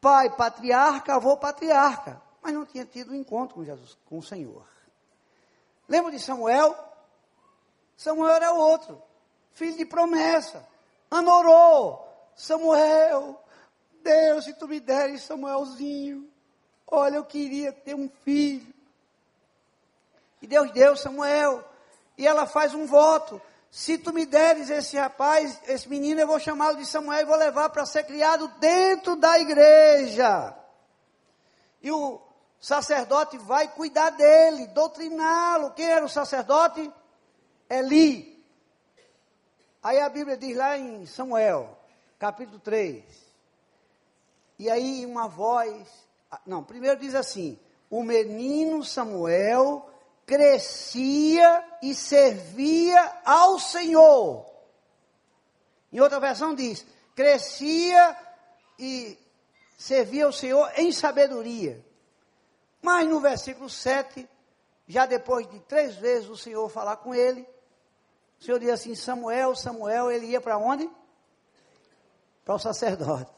pai 0.00 0.34
patriarca, 0.36 1.14
avô 1.14 1.36
patriarca, 1.36 2.20
mas 2.42 2.54
não 2.54 2.64
tinha 2.64 2.84
tido 2.84 3.12
um 3.12 3.14
encontro 3.14 3.56
com 3.56 3.64
Jesus, 3.64 3.96
com 4.06 4.18
o 4.18 4.22
Senhor. 4.22 4.66
Lembra 5.88 6.10
de 6.10 6.18
Samuel? 6.18 6.76
Samuel 7.96 8.32
era 8.32 8.52
outro, 8.52 9.02
filho 9.52 9.76
de 9.76 9.86
promessa. 9.86 10.66
Ana 11.10 11.32
orou, 11.32 12.06
Samuel, 12.34 13.40
Deus, 14.02 14.44
se 14.44 14.54
tu 14.54 14.68
me 14.68 14.78
deres 14.78 15.22
Samuelzinho, 15.22 16.30
olha, 16.86 17.16
eu 17.16 17.24
queria 17.24 17.72
ter 17.72 17.94
um 17.94 18.08
filho. 18.24 18.74
E 20.40 20.46
Deus 20.46 20.70
deu 20.72 20.96
Samuel. 20.96 21.64
E 22.16 22.26
ela 22.26 22.46
faz 22.46 22.74
um 22.74 22.86
voto. 22.86 23.40
Se 23.76 23.98
tu 23.98 24.10
me 24.10 24.24
deres 24.24 24.70
esse 24.70 24.96
rapaz, 24.96 25.60
esse 25.68 25.86
menino, 25.86 26.18
eu 26.18 26.26
vou 26.26 26.40
chamá-lo 26.40 26.78
de 26.78 26.86
Samuel 26.86 27.20
e 27.20 27.24
vou 27.26 27.36
levar 27.36 27.68
para 27.68 27.84
ser 27.84 28.04
criado 28.04 28.48
dentro 28.58 29.16
da 29.16 29.38
igreja. 29.38 30.56
E 31.82 31.90
o 31.90 32.18
sacerdote 32.58 33.36
vai 33.36 33.68
cuidar 33.68 34.08
dele, 34.08 34.68
doutriná-lo. 34.68 35.72
Quem 35.72 35.90
era 35.90 36.02
o 36.02 36.08
sacerdote? 36.08 36.90
Eli. 37.68 38.42
Aí 39.82 40.00
a 40.00 40.08
Bíblia 40.08 40.38
diz 40.38 40.56
lá 40.56 40.78
em 40.78 41.04
Samuel, 41.04 41.78
capítulo 42.18 42.58
3. 42.58 43.04
E 44.58 44.70
aí 44.70 45.04
uma 45.04 45.28
voz. 45.28 45.86
Não, 46.46 46.64
primeiro 46.64 46.98
diz 46.98 47.14
assim: 47.14 47.58
o 47.90 48.02
menino 48.02 48.82
Samuel 48.82 49.86
crescia 50.26 51.64
e 51.80 51.94
servia 51.94 53.20
ao 53.24 53.58
Senhor. 53.60 54.44
Em 55.92 56.00
outra 56.00 56.18
versão 56.18 56.54
diz: 56.54 56.84
crescia 57.14 58.16
e 58.78 59.16
servia 59.78 60.26
ao 60.26 60.32
Senhor 60.32 60.70
em 60.76 60.90
sabedoria. 60.90 61.82
Mas 62.82 63.08
no 63.08 63.20
versículo 63.20 63.70
7, 63.70 64.28
já 64.88 65.06
depois 65.06 65.48
de 65.48 65.60
três 65.60 65.96
vezes 65.96 66.28
o 66.28 66.36
Senhor 66.36 66.68
falar 66.68 66.96
com 66.96 67.14
ele, 67.14 67.48
o 68.40 68.44
Senhor 68.44 68.58
diz 68.58 68.70
assim: 68.70 68.94
Samuel, 68.94 69.54
Samuel, 69.54 70.10
ele 70.10 70.26
ia 70.26 70.40
para 70.40 70.58
onde? 70.58 70.90
Para 72.44 72.56
o 72.56 72.58
sacerdote. 72.58 73.30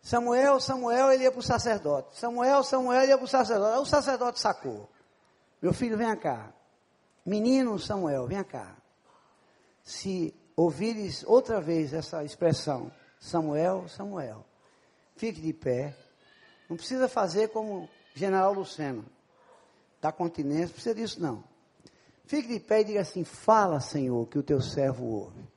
Samuel, 0.00 0.58
Samuel, 0.58 1.12
ele 1.12 1.22
ia 1.24 1.30
para 1.30 1.38
o 1.38 1.42
sacerdote. 1.42 2.18
Samuel, 2.18 2.64
Samuel, 2.64 3.02
ele 3.02 3.12
ia 3.12 3.18
para 3.18 3.24
o 3.24 3.28
sacerdote. 3.28 3.78
o 3.78 3.86
sacerdote 3.86 4.40
sacou. 4.40 4.88
Meu 5.62 5.72
filho, 5.72 5.96
venha 5.96 6.16
cá. 6.16 6.52
Menino 7.24 7.78
Samuel, 7.78 8.26
venha 8.26 8.42
cá. 8.42 8.76
Se 9.84 10.34
ouvires 10.56 11.24
outra 11.24 11.60
vez 11.60 11.94
essa 11.94 12.24
expressão, 12.24 12.90
Samuel, 13.20 13.86
Samuel, 13.88 14.44
fique 15.14 15.40
de 15.40 15.52
pé. 15.52 15.96
Não 16.68 16.76
precisa 16.76 17.08
fazer 17.08 17.50
como 17.50 17.88
General 18.12 18.52
Lucena, 18.52 19.04
da 20.00 20.10
continência, 20.10 20.66
não 20.66 20.72
precisa 20.72 20.94
disso 20.96 21.22
não. 21.22 21.44
Fique 22.24 22.48
de 22.48 22.58
pé 22.58 22.80
e 22.80 22.84
diga 22.84 23.00
assim: 23.02 23.22
Fala, 23.22 23.78
Senhor, 23.78 24.26
que 24.26 24.38
o 24.38 24.42
teu 24.42 24.60
servo 24.60 25.04
ouve. 25.04 25.48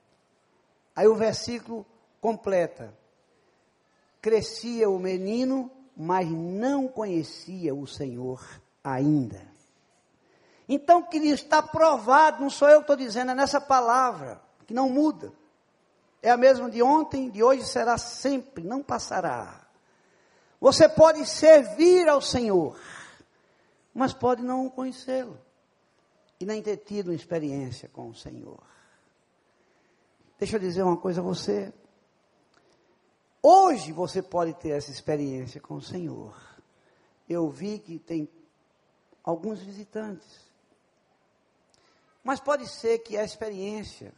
Aí 0.96 1.08
o 1.08 1.16
versículo 1.16 1.84
completa: 2.22 2.94
Crescia 4.22 4.88
o 4.88 5.00
menino, 5.00 5.72
mas 5.98 6.30
não 6.30 6.88
conhecia 6.88 7.74
o 7.74 7.88
Senhor 7.88 8.44
ainda. 8.84 9.55
Então, 10.68 11.04
querido, 11.04 11.36
está 11.36 11.62
provado, 11.62 12.42
não 12.42 12.50
sou 12.50 12.68
eu 12.68 12.78
que 12.78 12.84
estou 12.84 12.96
dizendo, 12.96 13.32
é 13.32 13.36
nessa 13.36 13.62
palavra, 13.62 14.42
que 14.66 14.74
não 14.74 14.90
muda. 14.90 15.32
É 16.22 16.32
a 16.32 16.38
mesma 16.38 16.70
de 16.70 16.82
ontem, 16.82 17.30
de 17.30 17.44
hoje 17.44 17.64
será 17.64 17.98
sempre, 17.98 18.64
não 18.64 18.82
passará. 18.82 19.68
Você 20.60 20.90
pode 20.90 21.24
servir 21.28 22.10
ao 22.10 22.20
Senhor, 22.20 22.80
mas 23.94 24.12
pode 24.14 24.42
não 24.42 24.68
conhecê-lo 24.70 25.40
e 26.40 26.46
nem 26.46 26.62
ter 26.64 26.78
tido 26.78 27.10
uma 27.10 27.16
experiência 27.16 27.88
com 27.90 28.10
o 28.10 28.16
Senhor. 28.16 28.60
Deixa 30.40 30.56
eu 30.56 30.60
dizer 30.60 30.82
uma 30.82 30.98
coisa 30.98 31.22
a 31.22 31.24
você. 31.24 31.72
Hoje 33.42 33.92
você 33.92 34.24
pode 34.24 34.54
ter 34.56 34.70
essa 34.70 34.90
experiência 34.90 35.62
com 35.62 35.76
o 35.76 35.82
Senhor. 35.82 36.36
Eu 37.30 37.48
vi 37.50 37.78
que 37.78 38.00
tem 38.00 38.28
alguns 39.24 39.62
visitantes 39.62 40.45
mas 42.26 42.40
pode 42.40 42.68
ser 42.68 42.98
que 43.04 43.16
a 43.16 43.24
experiência 43.24 44.12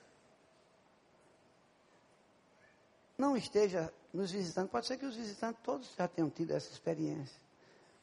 não 3.17 3.35
esteja 3.35 3.93
nos 4.13 4.31
visitando. 4.31 4.69
Pode 4.69 4.87
ser 4.87 4.95
que 4.95 5.05
os 5.05 5.17
visitantes 5.17 5.61
todos 5.61 5.93
já 5.93 6.07
tenham 6.07 6.29
tido 6.29 6.51
essa 6.51 6.71
experiência. 6.71 7.37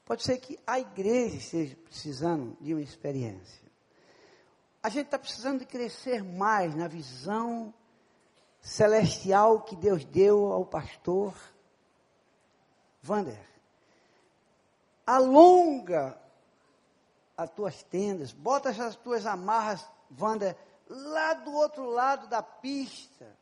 Pode 0.05 0.23
ser 0.23 0.37
que 0.37 0.61
a 0.67 0.79
igreja 0.79 1.37
esteja 1.37 1.75
precisando 1.77 2.55
de 2.61 2.75
uma 2.75 2.83
experiência. 2.83 3.65
A 4.83 4.91
gente 4.91 5.07
está 5.07 5.19
precisando 5.19 5.61
de 5.61 5.65
crescer 5.65 6.23
mais 6.23 6.75
na 6.75 6.87
visão 6.87 7.73
celestial 8.61 9.63
que 9.63 9.75
Deus 9.75 10.05
deu 10.05 10.53
ao 10.53 10.67
pastor 10.67 11.35
Vander. 13.01 13.41
Alonga 15.07 16.21
as 17.37 17.51
tuas 17.51 17.83
tendas, 17.83 18.33
bota 18.33 18.71
as 18.71 18.97
tuas 18.97 19.27
amarras 19.27 19.85
Wanda, 20.19 20.57
lá 20.89 21.35
do 21.35 21.53
outro 21.53 21.85
lado 21.87 22.27
da 22.29 22.43
pista. 22.43 23.37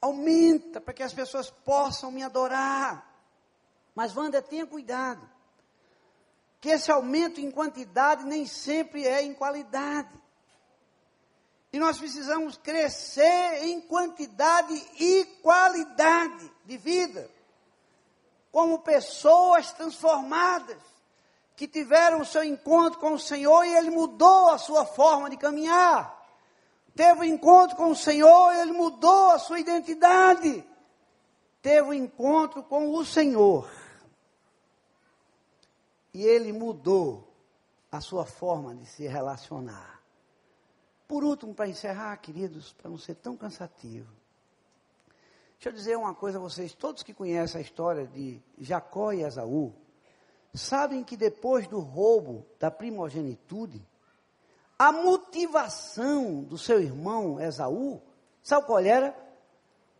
Aumenta 0.00 0.80
para 0.80 0.92
que 0.92 1.02
as 1.02 1.14
pessoas 1.14 1.50
possam 1.50 2.10
me 2.10 2.22
adorar. 2.22 3.10
Mas, 3.94 4.16
Wanda, 4.16 4.42
tenha 4.42 4.66
cuidado. 4.66 5.28
Que 6.60 6.70
esse 6.70 6.90
aumento 6.90 7.40
em 7.40 7.50
quantidade 7.50 8.24
nem 8.24 8.46
sempre 8.46 9.06
é 9.06 9.22
em 9.22 9.32
qualidade. 9.32 10.12
E 11.72 11.78
nós 11.78 11.98
precisamos 11.98 12.56
crescer 12.56 13.64
em 13.64 13.80
quantidade 13.80 14.74
e 14.98 15.24
qualidade 15.42 16.50
de 16.64 16.76
vida. 16.76 17.30
Como 18.50 18.80
pessoas 18.80 19.72
transformadas 19.72 20.93
que 21.56 21.68
tiveram 21.68 22.20
o 22.20 22.24
seu 22.24 22.42
encontro 22.42 22.98
com 22.98 23.12
o 23.12 23.18
Senhor 23.18 23.64
e 23.64 23.74
ele 23.76 23.90
mudou 23.90 24.48
a 24.48 24.58
sua 24.58 24.84
forma 24.84 25.30
de 25.30 25.36
caminhar. 25.36 26.22
Teve 26.94 27.20
um 27.20 27.24
encontro 27.24 27.76
com 27.76 27.90
o 27.90 27.96
Senhor 27.96 28.52
e 28.52 28.60
ele 28.60 28.72
mudou 28.72 29.30
a 29.30 29.38
sua 29.38 29.60
identidade. 29.60 30.64
Teve 31.62 31.88
um 31.88 31.92
encontro 31.92 32.62
com 32.62 32.94
o 32.94 33.04
Senhor. 33.04 33.68
E 36.12 36.22
ele 36.22 36.52
mudou 36.52 37.32
a 37.90 38.00
sua 38.00 38.24
forma 38.24 38.74
de 38.74 38.86
se 38.86 39.06
relacionar. 39.06 40.00
Por 41.06 41.24
último, 41.24 41.54
para 41.54 41.68
encerrar, 41.68 42.16
queridos, 42.16 42.72
para 42.72 42.90
não 42.90 42.98
ser 42.98 43.14
tão 43.16 43.36
cansativo. 43.36 44.10
Deixa 45.54 45.68
eu 45.68 45.72
dizer 45.72 45.96
uma 45.96 46.14
coisa 46.14 46.38
a 46.38 46.40
vocês, 46.40 46.74
todos 46.74 47.02
que 47.02 47.14
conhecem 47.14 47.58
a 47.58 47.62
história 47.62 48.06
de 48.06 48.40
Jacó 48.58 49.12
e 49.12 49.22
Esaú, 49.22 49.74
Sabem 50.54 51.02
que 51.02 51.16
depois 51.16 51.66
do 51.66 51.80
roubo 51.80 52.46
da 52.60 52.70
primogenitude, 52.70 53.84
a 54.78 54.92
motivação 54.92 56.42
do 56.42 56.56
seu 56.56 56.80
irmão 56.80 57.40
Esaú, 57.40 58.00
sabe 58.42 58.66
qual 58.66 58.78
era? 58.78 59.16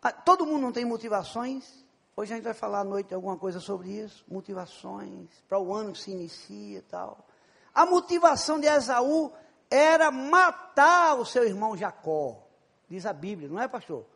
Ah, 0.00 0.12
todo 0.12 0.46
mundo 0.46 0.62
não 0.62 0.72
tem 0.72 0.84
motivações. 0.84 1.84
Hoje 2.16 2.32
a 2.32 2.36
gente 2.36 2.44
vai 2.44 2.55
falar 2.55 2.80
à 2.80 2.84
noite 2.84 3.12
alguma 3.12 3.36
coisa 3.36 3.59
sobre 3.59 3.90
isso. 3.90 4.24
Motivações 4.28 5.28
para 5.48 5.59
o 5.59 5.74
ano 5.74 5.92
que 5.92 5.98
se 5.98 6.12
inicia 6.12 6.78
e 6.78 6.82
tal. 6.82 7.26
A 7.74 7.84
motivação 7.84 8.61
de 8.61 8.68
Esaú 8.68 9.32
era 9.68 10.12
matar 10.12 11.18
o 11.18 11.26
seu 11.26 11.44
irmão 11.44 11.76
Jacó. 11.76 12.46
Diz 12.88 13.07
a 13.07 13.12
Bíblia, 13.12 13.48
não 13.48 13.61
é, 13.61 13.66
pastor? 13.66 14.07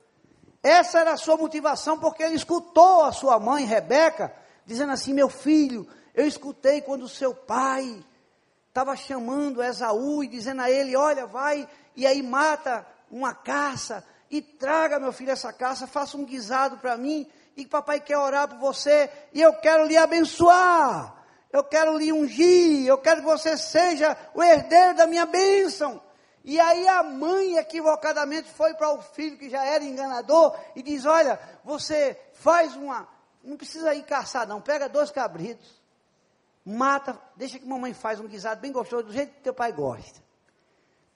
Essa 0.62 1.00
era 1.00 1.12
a 1.12 1.16
sua 1.16 1.36
motivação, 1.36 1.98
porque 1.98 2.22
ele 2.22 2.36
escutou 2.36 3.02
a 3.02 3.10
sua 3.10 3.40
mãe, 3.40 3.64
Rebeca, 3.64 4.32
dizendo 4.64 4.92
assim: 4.92 5.12
Meu 5.12 5.28
filho, 5.28 5.88
eu 6.18 6.26
escutei 6.26 6.80
quando 6.80 7.08
seu 7.08 7.32
pai 7.32 8.04
estava 8.66 8.96
chamando 8.96 9.62
Esaú 9.62 10.24
e 10.24 10.26
dizendo 10.26 10.62
a 10.62 10.68
ele: 10.68 10.96
Olha, 10.96 11.26
vai 11.26 11.68
e 11.94 12.04
aí 12.08 12.24
mata 12.24 12.84
uma 13.08 13.32
caça 13.32 14.04
e 14.28 14.42
traga, 14.42 14.98
meu 14.98 15.12
filho, 15.12 15.30
essa 15.30 15.52
caça, 15.52 15.86
faça 15.86 16.16
um 16.16 16.24
guisado 16.24 16.76
para 16.78 16.96
mim 16.96 17.24
e 17.56 17.64
papai 17.64 18.00
quer 18.00 18.18
orar 18.18 18.48
por 18.48 18.58
você 18.58 19.08
e 19.32 19.40
eu 19.40 19.52
quero 19.60 19.86
lhe 19.86 19.96
abençoar. 19.96 21.14
Eu 21.52 21.62
quero 21.62 21.96
lhe 21.96 22.12
ungir, 22.12 22.84
eu 22.84 22.98
quero 22.98 23.20
que 23.20 23.26
você 23.26 23.56
seja 23.56 24.16
o 24.34 24.42
herdeiro 24.42 24.96
da 24.96 25.06
minha 25.06 25.24
bênção. 25.24 26.02
E 26.42 26.58
aí 26.58 26.88
a 26.88 27.04
mãe 27.04 27.58
equivocadamente 27.58 28.50
foi 28.50 28.74
para 28.74 28.90
o 28.90 29.00
filho 29.00 29.38
que 29.38 29.48
já 29.48 29.64
era 29.64 29.84
enganador 29.84 30.58
e 30.74 30.82
diz: 30.82 31.06
Olha, 31.06 31.38
você 31.62 32.20
faz 32.32 32.74
uma. 32.74 33.06
Não 33.40 33.56
precisa 33.56 33.94
ir 33.94 34.02
caçar, 34.02 34.48
não. 34.48 34.60
Pega 34.60 34.88
dois 34.88 35.12
cabritos 35.12 35.77
mata, 36.68 37.20
deixa 37.36 37.58
que 37.58 37.66
mamãe 37.66 37.94
faz 37.94 38.20
um 38.20 38.26
guisado 38.26 38.60
bem 38.60 38.72
gostoso, 38.72 39.04
do 39.04 39.12
jeito 39.12 39.34
que 39.34 39.40
teu 39.40 39.54
pai 39.54 39.72
gosta. 39.72 40.22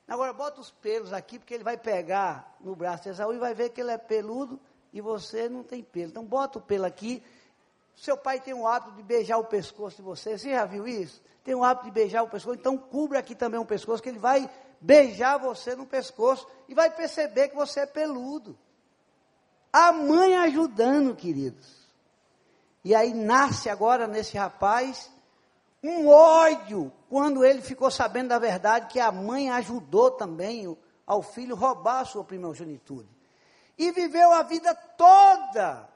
Agora 0.08 0.32
bota 0.32 0.60
os 0.60 0.70
pelos 0.70 1.12
aqui, 1.12 1.38
porque 1.38 1.54
ele 1.54 1.64
vai 1.64 1.76
pegar 1.76 2.56
no 2.60 2.74
braço 2.74 3.04
de 3.04 3.10
Esaú 3.10 3.32
e 3.34 3.38
vai 3.38 3.54
ver 3.54 3.70
que 3.70 3.80
ele 3.80 3.90
é 3.90 3.98
peludo 3.98 4.60
e 4.92 5.00
você 5.00 5.48
não 5.48 5.62
tem 5.62 5.82
pelo. 5.82 6.08
Então 6.08 6.24
bota 6.24 6.58
o 6.58 6.62
pelo 6.62 6.84
aqui 6.84 7.22
Seu 7.94 8.16
pai 8.16 8.40
tem 8.40 8.54
o 8.54 8.66
hábito 8.66 8.96
de 8.96 9.02
beijar 9.02 9.38
o 9.38 9.44
pescoço 9.44 9.96
de 9.96 10.02
você. 10.02 10.36
Você 10.36 10.50
já 10.50 10.64
viu 10.64 10.86
isso? 10.86 11.22
Tem 11.44 11.54
o 11.54 11.62
hábito 11.62 11.86
de 11.86 11.92
beijar 11.92 12.22
o 12.22 12.28
pescoço. 12.28 12.58
Então 12.58 12.76
cubra 12.76 13.18
aqui 13.18 13.34
também 13.34 13.60
o 13.60 13.66
pescoço, 13.66 14.02
que 14.02 14.08
ele 14.08 14.18
vai 14.18 14.50
beijar 14.80 15.38
você 15.38 15.76
no 15.76 15.86
pescoço 15.86 16.46
e 16.68 16.74
vai 16.74 16.90
perceber 16.90 17.48
que 17.48 17.54
você 17.54 17.80
é 17.80 17.86
peludo. 17.86 18.58
A 19.72 19.92
mãe 19.92 20.36
ajudando, 20.36 21.14
queridos. 21.14 21.82
E 22.84 22.94
aí 22.94 23.14
nasce 23.14 23.68
agora 23.68 24.06
nesse 24.06 24.36
rapaz 24.36 25.10
um 25.82 26.08
ódio 26.08 26.92
quando 27.08 27.44
ele 27.44 27.60
ficou 27.60 27.90
sabendo 27.90 28.28
da 28.28 28.38
verdade 28.38 28.86
que 28.86 29.00
a 29.00 29.10
mãe 29.10 29.50
ajudou 29.50 30.12
também 30.12 30.76
ao 31.06 31.22
filho 31.22 31.56
roubar 31.56 32.00
a 32.00 32.04
sua 32.04 32.24
primogenitura. 32.24 33.06
E 33.76 33.90
viveu 33.90 34.32
a 34.32 34.42
vida 34.42 34.74
toda 34.74 35.88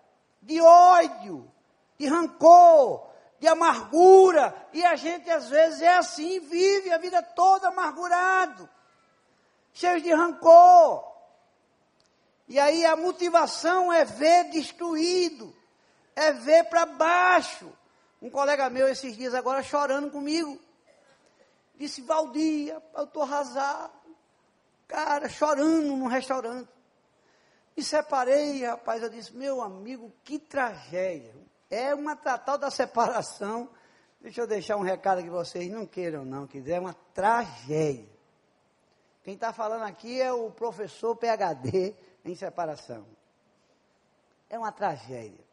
de 0.43 0.61
ódio, 0.61 1.51
de 1.99 2.07
rancor, 2.07 3.07
de 3.39 3.47
amargura. 3.47 4.55
E 4.73 4.85
a 4.85 4.97
gente 4.97 5.31
às 5.31 5.49
vezes 5.49 5.81
é 5.83 5.97
assim, 5.97 6.41
vive 6.41 6.93
a 6.93 6.99
vida 6.99 7.23
toda 7.23 7.69
amargurado, 7.69 8.69
cheio 9.73 10.01
de 10.01 10.13
rancor. 10.13 11.17
E 12.49 12.59
aí 12.59 12.85
a 12.85 12.97
motivação 12.97 13.93
é 13.93 14.05
ver 14.05 14.51
destruído, 14.51 15.55
é 16.15 16.33
ver 16.33 16.65
para 16.65 16.87
baixo. 16.87 17.71
Um 18.27 18.31
colega 18.31 18.69
meu 18.69 18.89
esses 18.89 19.17
dias 19.17 19.35
agora 19.35 19.63
chorando 19.63 20.11
comigo. 20.11 20.61
Disse, 21.77 22.03
Valdir, 22.03 22.77
eu 22.93 23.05
estou 23.05 23.23
arrasado. 23.23 23.93
Cara, 24.89 25.29
chorando 25.29 25.97
num 25.97 26.09
restaurante. 26.09 26.69
Me 27.77 27.85
separei, 27.85 28.65
rapaz. 28.65 29.01
Eu 29.01 29.11
disse, 29.11 29.33
meu 29.33 29.63
amigo, 29.63 30.13
que 30.25 30.41
tragédia. 30.41 31.37
É 31.71 31.95
uma 31.95 32.17
tal 32.17 32.59
da 32.59 32.69
separação. 32.69 33.71
Deixa 34.21 34.41
eu 34.41 34.47
deixar 34.49 34.77
um 34.77 34.83
recado 34.83 35.23
que 35.23 35.31
vocês 35.31 35.71
não 35.71 35.87
queiram, 35.87 36.25
não, 36.25 36.49
que 36.49 36.61
é 36.69 36.81
uma 36.81 36.95
tragédia. 37.15 38.11
Quem 39.23 39.35
está 39.35 39.53
falando 39.53 39.85
aqui 39.85 40.21
é 40.21 40.33
o 40.33 40.51
professor 40.51 41.15
PHD 41.15 41.95
em 42.25 42.35
separação. 42.35 43.07
É 44.51 44.59
uma 44.59 44.73
tragédia. 44.73 45.46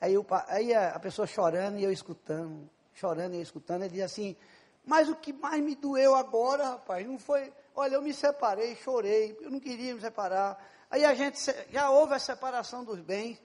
Aí, 0.00 0.14
eu, 0.14 0.24
aí 0.46 0.74
a, 0.74 0.98
pessoa 0.98 1.26
chorando 1.26 1.78
e 1.78 1.84
eu 1.84 1.90
escutando, 1.90 2.68
chorando 2.94 3.34
e 3.34 3.38
eu 3.38 3.42
escutando, 3.42 3.82
ele 3.82 3.94
diz 3.94 4.02
assim, 4.02 4.36
mas 4.84 5.08
o 5.08 5.16
que 5.16 5.32
mais 5.32 5.62
me 5.62 5.74
doeu 5.74 6.14
agora, 6.14 6.70
rapaz, 6.70 7.06
não 7.06 7.18
foi, 7.18 7.52
olha, 7.74 7.96
eu 7.96 8.02
me 8.02 8.14
separei, 8.14 8.76
chorei, 8.76 9.36
eu 9.40 9.50
não 9.50 9.58
queria 9.58 9.94
me 9.94 10.00
separar. 10.00 10.56
Aí 10.90 11.04
a 11.04 11.14
gente, 11.14 11.38
já 11.70 11.90
houve 11.90 12.14
a 12.14 12.18
separação 12.18 12.84
dos 12.84 13.00
bens, 13.00 13.42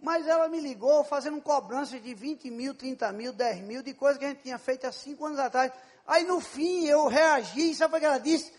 mas 0.00 0.26
ela 0.26 0.48
me 0.48 0.60
ligou 0.60 1.04
fazendo 1.04 1.40
cobrança 1.40 1.98
de 1.98 2.12
20 2.12 2.50
mil, 2.50 2.74
30 2.74 3.12
mil, 3.12 3.32
10 3.32 3.60
mil, 3.60 3.82
de 3.82 3.94
coisa 3.94 4.18
que 4.18 4.24
a 4.24 4.28
gente 4.28 4.42
tinha 4.42 4.58
feito 4.58 4.86
há 4.86 4.92
cinco 4.92 5.24
anos 5.24 5.38
atrás. 5.38 5.72
Aí 6.06 6.24
no 6.24 6.40
fim 6.40 6.84
eu 6.86 7.06
reagi, 7.06 7.74
sabe 7.74 7.96
o 7.96 8.00
que 8.00 8.04
ela 8.04 8.18
disse? 8.18 8.52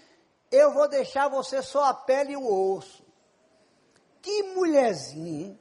Eu 0.49 0.73
vou 0.73 0.87
deixar 0.87 1.27
você 1.27 1.61
só 1.61 1.83
a 1.83 1.93
pele 1.93 2.31
e 2.31 2.37
o 2.37 2.73
osso. 2.73 3.05
Que 4.21 4.41
mulherzinha, 4.55 5.47
hein? 5.49 5.59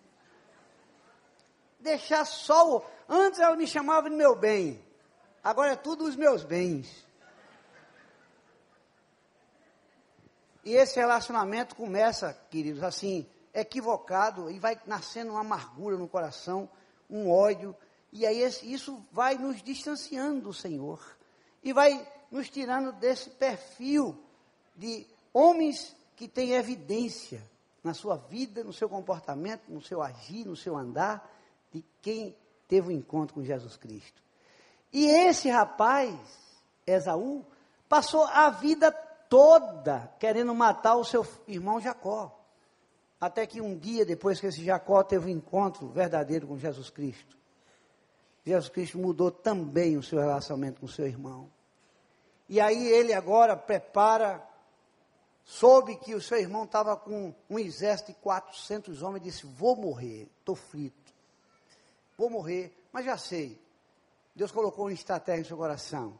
Deixar 1.84 2.24
só 2.24 2.78
o. 2.78 2.82
Antes 3.06 3.38
ela 3.38 3.54
me 3.54 3.66
chamava 3.66 4.08
de 4.08 4.16
meu 4.16 4.34
bem, 4.34 4.82
agora 5.42 5.72
é 5.72 5.76
tudo 5.76 6.04
os 6.04 6.16
meus 6.16 6.42
bens. 6.42 7.06
E 10.64 10.72
esse 10.72 10.98
relacionamento 10.98 11.76
começa, 11.76 12.32
queridos, 12.50 12.82
assim, 12.82 13.28
equivocado 13.52 14.50
e 14.50 14.58
vai 14.58 14.80
nascendo 14.86 15.32
uma 15.32 15.42
amargura 15.42 15.98
no 15.98 16.08
coração, 16.08 16.70
um 17.10 17.30
ódio, 17.30 17.76
e 18.10 18.24
aí 18.24 18.42
isso 18.62 19.06
vai 19.12 19.34
nos 19.34 19.62
distanciando 19.62 20.40
do 20.40 20.54
Senhor 20.54 20.98
e 21.62 21.74
vai 21.74 22.08
nos 22.30 22.48
tirando 22.48 22.92
desse 22.92 23.28
perfil 23.28 24.18
de 24.74 25.06
homens 25.34 25.94
que 26.16 26.26
têm 26.28 26.52
evidência 26.52 27.46
na 27.82 27.92
sua 27.92 28.16
vida, 28.16 28.64
no 28.64 28.72
seu 28.72 28.88
comportamento, 28.88 29.68
no 29.68 29.82
seu 29.82 30.00
agir, 30.00 30.46
no 30.46 30.56
seu 30.56 30.78
andar, 30.78 31.30
de 31.74 31.84
quem 32.00 32.36
teve 32.68 32.88
o 32.88 32.90
um 32.90 32.94
encontro 32.94 33.34
com 33.34 33.42
Jesus 33.42 33.76
Cristo. 33.76 34.22
E 34.92 35.06
esse 35.06 35.48
rapaz, 35.48 36.14
Esaú, 36.86 37.44
passou 37.88 38.24
a 38.24 38.48
vida 38.48 38.92
toda 39.28 40.12
querendo 40.20 40.54
matar 40.54 40.94
o 40.94 41.04
seu 41.04 41.26
irmão 41.48 41.80
Jacó. 41.80 42.40
Até 43.20 43.46
que 43.46 43.60
um 43.60 43.76
dia, 43.76 44.04
depois 44.04 44.38
que 44.38 44.46
esse 44.46 44.64
Jacó 44.64 45.02
teve 45.02 45.26
um 45.26 45.36
encontro 45.36 45.88
verdadeiro 45.88 46.46
com 46.46 46.56
Jesus 46.56 46.90
Cristo, 46.90 47.36
Jesus 48.44 48.68
Cristo 48.68 48.98
mudou 48.98 49.30
também 49.30 49.96
o 49.96 50.02
seu 50.02 50.20
relacionamento 50.20 50.80
com 50.80 50.86
o 50.86 50.88
seu 50.88 51.06
irmão. 51.06 51.50
E 52.48 52.60
aí 52.60 52.86
ele 52.86 53.12
agora 53.12 53.56
prepara, 53.56 54.46
soube 55.44 55.96
que 55.96 56.14
o 56.14 56.20
seu 56.20 56.38
irmão 56.38 56.64
estava 56.64 56.96
com 56.96 57.34
um 57.48 57.58
exército 57.58 58.12
de 58.12 58.18
400 58.18 59.02
homens, 59.02 59.22
e 59.22 59.30
disse: 59.30 59.46
Vou 59.46 59.74
morrer, 59.74 60.28
estou 60.38 60.54
frito, 60.54 61.03
vou 62.16 62.30
morrer, 62.30 62.76
mas 62.92 63.04
já 63.04 63.16
sei. 63.16 63.60
Deus 64.34 64.50
colocou 64.50 64.86
uma 64.86 64.92
estratégia 64.92 65.42
em 65.42 65.44
seu 65.44 65.56
coração. 65.56 66.18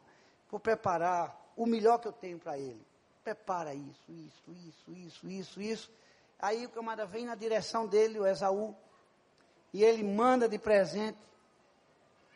Vou 0.49 0.59
preparar 0.59 1.51
o 1.55 1.65
melhor 1.65 1.99
que 1.99 2.07
eu 2.07 2.13
tenho 2.13 2.39
para 2.39 2.57
ele. 2.57 2.85
Prepara 3.23 3.73
isso, 3.73 4.11
isso, 4.11 4.51
isso, 4.51 4.91
isso, 4.91 5.27
isso, 5.27 5.61
isso. 5.61 5.91
Aí 6.39 6.65
o 6.65 6.69
camarada 6.69 7.05
vem 7.05 7.25
na 7.25 7.35
direção 7.35 7.87
dele, 7.87 8.19
o 8.19 8.25
Esaú, 8.25 8.75
e 9.73 9.83
ele 9.83 10.03
manda 10.03 10.47
de 10.47 10.59
presente 10.59 11.17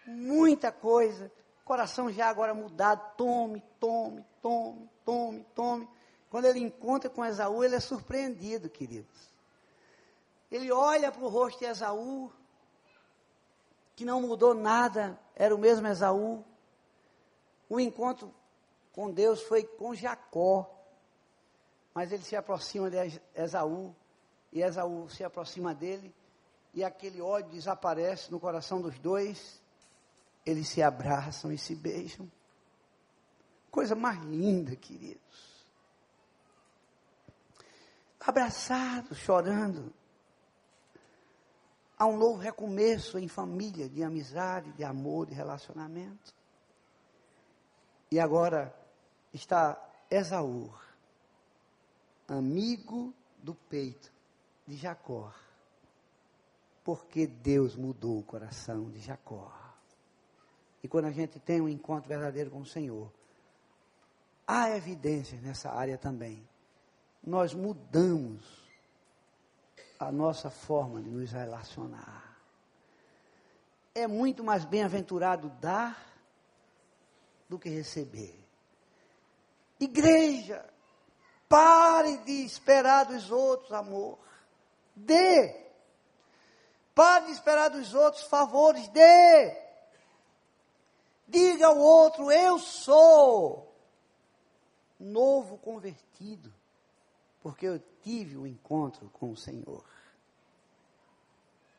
muita 0.05 0.71
coisa. 0.71 1.31
Coração 1.63 2.11
já 2.11 2.27
agora 2.27 2.53
mudado, 2.53 3.15
tome, 3.15 3.63
tome, 3.79 4.25
tome, 4.41 4.89
tome, 5.05 5.45
tome. 5.53 5.87
Quando 6.29 6.45
ele 6.45 6.59
encontra 6.59 7.09
com 7.09 7.23
Esaú, 7.23 7.63
ele 7.63 7.75
é 7.75 7.79
surpreendido, 7.79 8.69
queridos. 8.69 9.29
Ele 10.51 10.71
olha 10.71 11.11
para 11.11 11.23
o 11.23 11.27
rosto 11.27 11.59
de 11.59 11.65
Esaú, 11.65 12.31
que 13.99 14.05
não 14.05 14.21
mudou 14.21 14.53
nada, 14.53 15.19
era 15.35 15.53
o 15.53 15.57
mesmo 15.57 15.87
Esaú. 15.87 16.43
O 17.69 17.79
encontro 17.79 18.33
com 18.91 19.11
Deus 19.11 19.41
foi 19.43 19.63
com 19.63 19.93
Jacó 19.93 20.79
mas 21.93 22.13
ele 22.13 22.23
se 22.23 22.33
aproxima 22.33 22.89
de 22.89 23.21
Esaú, 23.35 23.93
e 24.53 24.61
Esaú 24.61 25.09
se 25.09 25.21
aproxima 25.21 25.75
dele, 25.75 26.15
e 26.73 26.81
aquele 26.81 27.19
ódio 27.19 27.51
desaparece 27.51 28.31
no 28.31 28.39
coração 28.39 28.81
dos 28.81 28.97
dois, 28.99 29.61
eles 30.45 30.69
se 30.69 30.81
abraçam 30.81 31.51
e 31.51 31.57
se 31.57 31.75
beijam. 31.75 32.31
Coisa 33.69 33.95
mais 33.95 34.17
linda, 34.23 34.77
queridos. 34.77 35.67
Abraçados, 38.17 39.17
chorando. 39.17 39.93
Há 41.99 42.07
um 42.07 42.17
novo 42.17 42.39
recomeço 42.39 43.19
em 43.19 43.27
família, 43.27 43.87
de 43.87 44.01
amizade, 44.01 44.71
de 44.71 44.83
amor, 44.83 45.27
de 45.27 45.33
relacionamento. 45.33 46.33
E 48.09 48.19
agora 48.19 48.73
está 49.33 49.77
Esaú 50.09 50.71
amigo 52.31 53.13
do 53.41 53.55
peito 53.55 54.11
de 54.67 54.75
Jacó, 54.75 55.33
porque 56.83 57.25
Deus 57.25 57.75
mudou 57.75 58.19
o 58.19 58.23
coração 58.23 58.89
de 58.89 58.99
Jacó. 58.99 59.51
E 60.83 60.87
quando 60.87 61.05
a 61.05 61.11
gente 61.11 61.39
tem 61.39 61.59
um 61.59 61.69
encontro 61.69 62.07
verdadeiro 62.07 62.51
com 62.51 62.61
o 62.61 62.65
Senhor, 62.65 63.11
há 64.47 64.69
evidências 64.75 65.41
nessa 65.41 65.71
área 65.71 65.97
também. 65.97 66.47
Nós 67.23 67.53
mudamos 67.53 68.68
a 69.99 70.11
nossa 70.11 70.49
forma 70.49 71.01
de 71.01 71.09
nos 71.09 71.31
relacionar. 71.31 72.37
É 73.93 74.07
muito 74.07 74.43
mais 74.43 74.63
bem-aventurado 74.63 75.49
dar 75.59 76.07
do 77.49 77.59
que 77.59 77.69
receber. 77.69 78.39
Igreja, 79.79 80.65
Pare 81.49 82.17
de 82.19 82.45
esperar 82.45 83.05
dos 83.05 83.31
outros 83.31 83.71
amor. 83.71 84.19
Dê. 84.95 85.65
Pare 86.93 87.25
de 87.25 87.31
esperar 87.31 87.69
dos 87.69 87.95
outros 87.95 88.23
favores. 88.25 88.87
Dê. 88.89 89.57
Diga 91.27 91.65
ao 91.67 91.77
outro: 91.79 92.31
Eu 92.31 92.59
sou 92.59 93.75
novo 94.99 95.57
convertido, 95.57 96.53
porque 97.41 97.65
eu 97.67 97.79
tive 98.01 98.37
um 98.37 98.45
encontro 98.45 99.09
com 99.13 99.31
o 99.31 99.37
Senhor. 99.37 99.83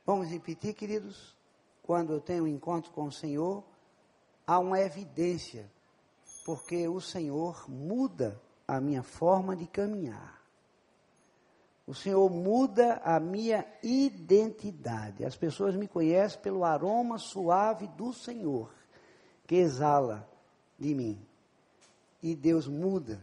Vamos 0.07 0.29
repetir, 0.29 0.75
queridos? 0.75 1.37
Quando 1.83 2.13
eu 2.13 2.21
tenho 2.21 2.45
um 2.45 2.49
encontro 2.49 2.91
com 2.93 3.05
o 3.05 3.13
Senhor, 3.13 3.63
há 4.47 4.59
uma 4.59 4.81
evidência, 4.81 5.71
porque 6.45 6.89
o 6.89 7.01
Senhor 7.01 7.69
muda 7.69 8.41
a 8.67 8.81
minha 8.81 9.03
forma 9.03 9.57
de 9.57 9.67
caminhar. 9.67 10.41
O 11.87 11.95
Senhor 11.95 12.31
muda 12.31 13.01
a 13.05 13.19
minha 13.19 13.67
identidade. 13.83 15.25
As 15.25 15.37
pessoas 15.37 15.75
me 15.75 15.89
conhecem 15.89 16.41
pelo 16.41 16.65
aroma 16.65 17.19
suave 17.19 17.89
do 17.89 18.13
Senhor, 18.13 18.73
que 19.47 19.57
exala 19.57 20.29
de 20.79 20.95
mim. 20.95 21.21
E 22.23 22.37
Deus 22.37 22.69
muda 22.69 23.21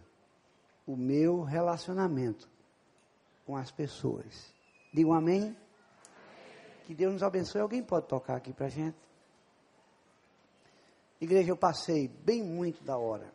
o 0.88 0.96
meu 0.96 1.44
relacionamento 1.44 2.50
com 3.46 3.56
as 3.56 3.70
pessoas. 3.70 4.52
Digo 4.94 5.14
amém? 5.14 5.42
amém. 5.42 5.58
Que 6.86 6.96
Deus 6.96 7.14
nos 7.14 7.24
abençoe. 7.24 7.60
Alguém 7.60 7.84
pode 7.84 8.08
tocar 8.08 8.38
aqui 8.38 8.54
para 8.54 8.70
gente? 8.70 8.98
Igreja, 11.20 11.52
eu 11.52 11.58
passei 11.58 12.08
bem 12.08 12.42
muito 12.42 12.84
da 12.84 12.98
hora. 12.98 13.32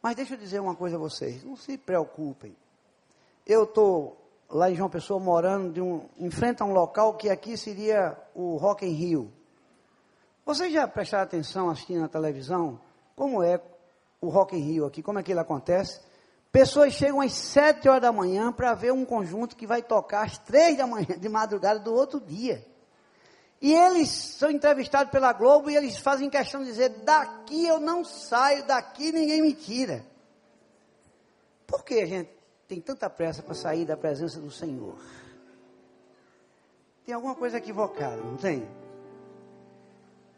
Mas 0.00 0.14
deixa 0.14 0.34
eu 0.34 0.38
dizer 0.38 0.60
uma 0.60 0.76
coisa 0.76 0.96
a 0.96 0.98
vocês, 0.98 1.42
não 1.42 1.56
se 1.56 1.76
preocupem. 1.76 2.56
Eu 3.46 3.64
estou 3.64 4.16
lá 4.48 4.70
em 4.70 4.74
João 4.74 4.90
Pessoa 4.90 5.18
morando 5.18 5.72
de 5.72 5.80
um, 5.80 6.08
em 6.18 6.30
frente 6.30 6.62
a 6.62 6.66
um 6.66 6.72
local 6.72 7.14
que 7.16 7.28
aqui 7.30 7.56
seria 7.56 8.16
o 8.34 8.56
Rock 8.56 8.84
in 8.86 8.92
Rio. 8.92 9.32
Vocês 10.44 10.72
já 10.72 10.86
prestaram 10.86 11.24
atenção 11.24 11.70
assistindo 11.70 12.00
na 12.00 12.08
televisão 12.08 12.80
como 13.16 13.42
é 13.42 13.58
o 14.22 14.28
Rock 14.28 14.56
in 14.56 14.60
Rio 14.60 14.86
aqui, 14.86 15.02
como 15.02 15.18
é 15.18 15.22
que 15.22 15.32
ele 15.32 15.40
acontece? 15.40 16.00
Pessoas 16.52 16.92
chegam 16.92 17.20
às 17.20 17.32
sete 17.32 17.88
horas 17.88 18.02
da 18.02 18.12
manhã 18.12 18.52
para 18.52 18.72
ver 18.72 18.92
um 18.92 19.04
conjunto 19.04 19.56
que 19.56 19.66
vai 19.66 19.82
tocar 19.82 20.24
às 20.24 20.38
três 20.38 20.78
da 20.78 20.86
manhã, 20.86 21.18
de 21.18 21.28
madrugada 21.28 21.80
do 21.80 21.92
outro 21.92 22.20
dia. 22.20 22.64
E 23.60 23.74
eles 23.74 24.08
são 24.10 24.50
entrevistados 24.50 25.10
pela 25.10 25.32
Globo 25.32 25.70
e 25.70 25.76
eles 25.76 25.96
fazem 25.96 26.30
questão 26.30 26.60
de 26.62 26.68
dizer: 26.68 26.88
daqui 27.04 27.66
eu 27.66 27.80
não 27.80 28.04
saio, 28.04 28.64
daqui 28.64 29.10
ninguém 29.10 29.42
me 29.42 29.54
tira. 29.54 30.04
Por 31.66 31.84
que 31.84 31.94
a 31.94 32.06
gente 32.06 32.30
tem 32.68 32.80
tanta 32.80 33.10
pressa 33.10 33.42
para 33.42 33.54
sair 33.54 33.84
da 33.84 33.96
presença 33.96 34.40
do 34.40 34.50
Senhor? 34.50 34.96
Tem 37.04 37.14
alguma 37.14 37.34
coisa 37.34 37.58
equivocada, 37.58 38.16
não 38.16 38.36
tem? 38.36 38.68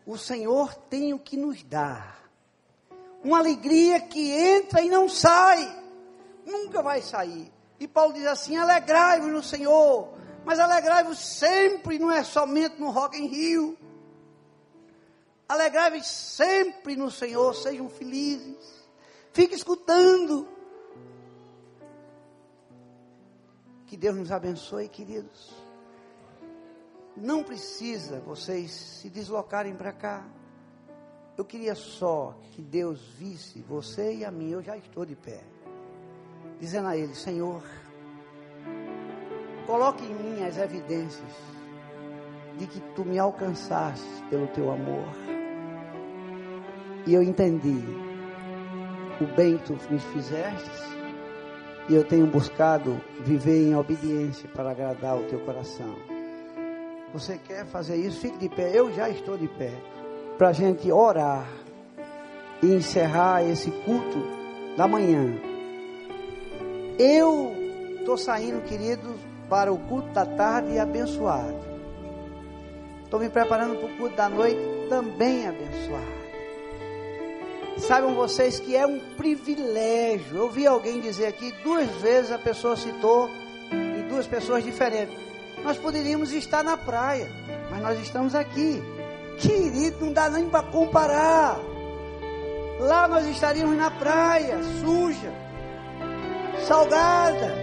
O 0.06 0.16
Senhor 0.16 0.74
tem 0.74 1.12
o 1.12 1.18
que 1.18 1.36
nos 1.36 1.62
dá. 1.62 2.23
Uma 3.24 3.38
alegria 3.38 4.00
que 4.00 4.30
entra 4.30 4.82
e 4.82 4.90
não 4.90 5.08
sai. 5.08 5.82
Nunca 6.44 6.82
vai 6.82 7.00
sair. 7.00 7.50
E 7.80 7.88
Paulo 7.88 8.12
diz 8.12 8.26
assim: 8.26 8.56
alegrai-vos 8.56 9.32
no 9.32 9.42
Senhor. 9.42 10.12
Mas 10.44 10.58
alegrai-vos 10.58 11.18
sempre, 11.18 11.98
não 11.98 12.12
é 12.12 12.22
somente 12.22 12.78
no 12.78 12.90
Rock 12.90 13.18
em 13.18 13.26
Rio. 13.26 13.78
Alegrai-vos 15.48 16.06
sempre 16.06 16.96
no 16.96 17.10
Senhor, 17.10 17.54
sejam 17.54 17.88
felizes. 17.88 18.84
Fique 19.32 19.54
escutando. 19.54 20.46
Que 23.86 23.96
Deus 23.96 24.16
nos 24.16 24.30
abençoe, 24.30 24.88
queridos. 24.88 25.54
Não 27.16 27.42
precisa 27.42 28.20
vocês 28.20 28.70
se 28.70 29.08
deslocarem 29.08 29.74
para 29.74 29.92
cá. 29.92 30.26
Eu 31.36 31.44
queria 31.44 31.74
só 31.74 32.36
que 32.52 32.62
Deus 32.62 33.00
visse 33.18 33.60
você 33.60 34.14
e 34.14 34.24
a 34.24 34.30
mim. 34.30 34.50
Eu 34.50 34.62
já 34.62 34.76
estou 34.76 35.04
de 35.04 35.16
pé. 35.16 35.40
Dizendo 36.60 36.88
a 36.88 36.96
Ele: 36.96 37.14
Senhor 37.14 37.62
Coloque 39.66 40.04
em 40.04 40.14
mim 40.14 40.44
as 40.44 40.58
evidências 40.58 41.32
de 42.58 42.66
que 42.66 42.80
tu 42.94 43.04
me 43.04 43.18
alcançaste 43.18 44.06
pelo 44.28 44.46
teu 44.48 44.70
amor. 44.70 45.08
E 47.06 47.14
eu 47.14 47.22
entendi 47.22 47.82
o 49.20 49.24
bem 49.34 49.56
que 49.56 49.64
tu 49.64 49.78
me 49.90 49.98
fizeste. 49.98 50.84
E 51.88 51.94
eu 51.94 52.04
tenho 52.04 52.26
buscado 52.26 53.00
viver 53.20 53.68
em 53.68 53.74
obediência 53.74 54.48
para 54.50 54.70
agradar 54.70 55.16
o 55.16 55.24
teu 55.24 55.40
coração. 55.40 55.96
Você 57.12 57.38
quer 57.38 57.64
fazer 57.66 57.96
isso? 57.96 58.20
Fique 58.20 58.38
de 58.38 58.48
pé. 58.50 58.70
Eu 58.78 58.92
já 58.92 59.08
estou 59.08 59.38
de 59.38 59.48
pé. 59.48 59.72
Para 60.38 60.48
a 60.48 60.52
gente 60.52 60.90
orar 60.90 61.46
e 62.62 62.66
encerrar 62.66 63.44
esse 63.44 63.70
culto 63.70 64.18
da 64.76 64.88
manhã. 64.88 65.38
Eu 66.98 67.54
estou 67.98 68.16
saindo, 68.16 68.62
queridos, 68.62 69.16
para 69.48 69.72
o 69.72 69.78
culto 69.78 70.08
da 70.08 70.26
tarde 70.26 70.78
abençoado. 70.78 71.58
Estou 73.04 73.20
me 73.20 73.28
preparando 73.28 73.76
para 73.76 73.86
o 73.86 73.96
culto 73.96 74.16
da 74.16 74.28
noite 74.28 74.60
também 74.88 75.46
abençoado. 75.46 76.14
Saibam 77.78 78.14
vocês 78.14 78.58
que 78.58 78.74
é 78.74 78.86
um 78.86 78.98
privilégio. 79.16 80.36
Eu 80.36 80.50
vi 80.50 80.66
alguém 80.66 81.00
dizer 81.00 81.26
aqui, 81.26 81.52
duas 81.62 81.88
vezes 81.96 82.32
a 82.32 82.38
pessoa 82.38 82.76
citou, 82.76 83.28
e 83.70 84.02
duas 84.08 84.26
pessoas 84.26 84.64
diferentes. 84.64 85.16
Nós 85.62 85.78
poderíamos 85.78 86.32
estar 86.32 86.62
na 86.62 86.76
praia, 86.76 87.28
mas 87.70 87.80
nós 87.82 88.00
estamos 88.00 88.34
aqui. 88.34 88.82
Querido, 89.38 90.06
não 90.06 90.12
dá 90.12 90.28
nem 90.28 90.48
para 90.48 90.62
comparar. 90.62 91.58
Lá 92.80 93.08
nós 93.08 93.26
estaríamos 93.26 93.76
na 93.76 93.90
praia, 93.90 94.58
suja, 94.80 95.32
salgada. 96.66 97.54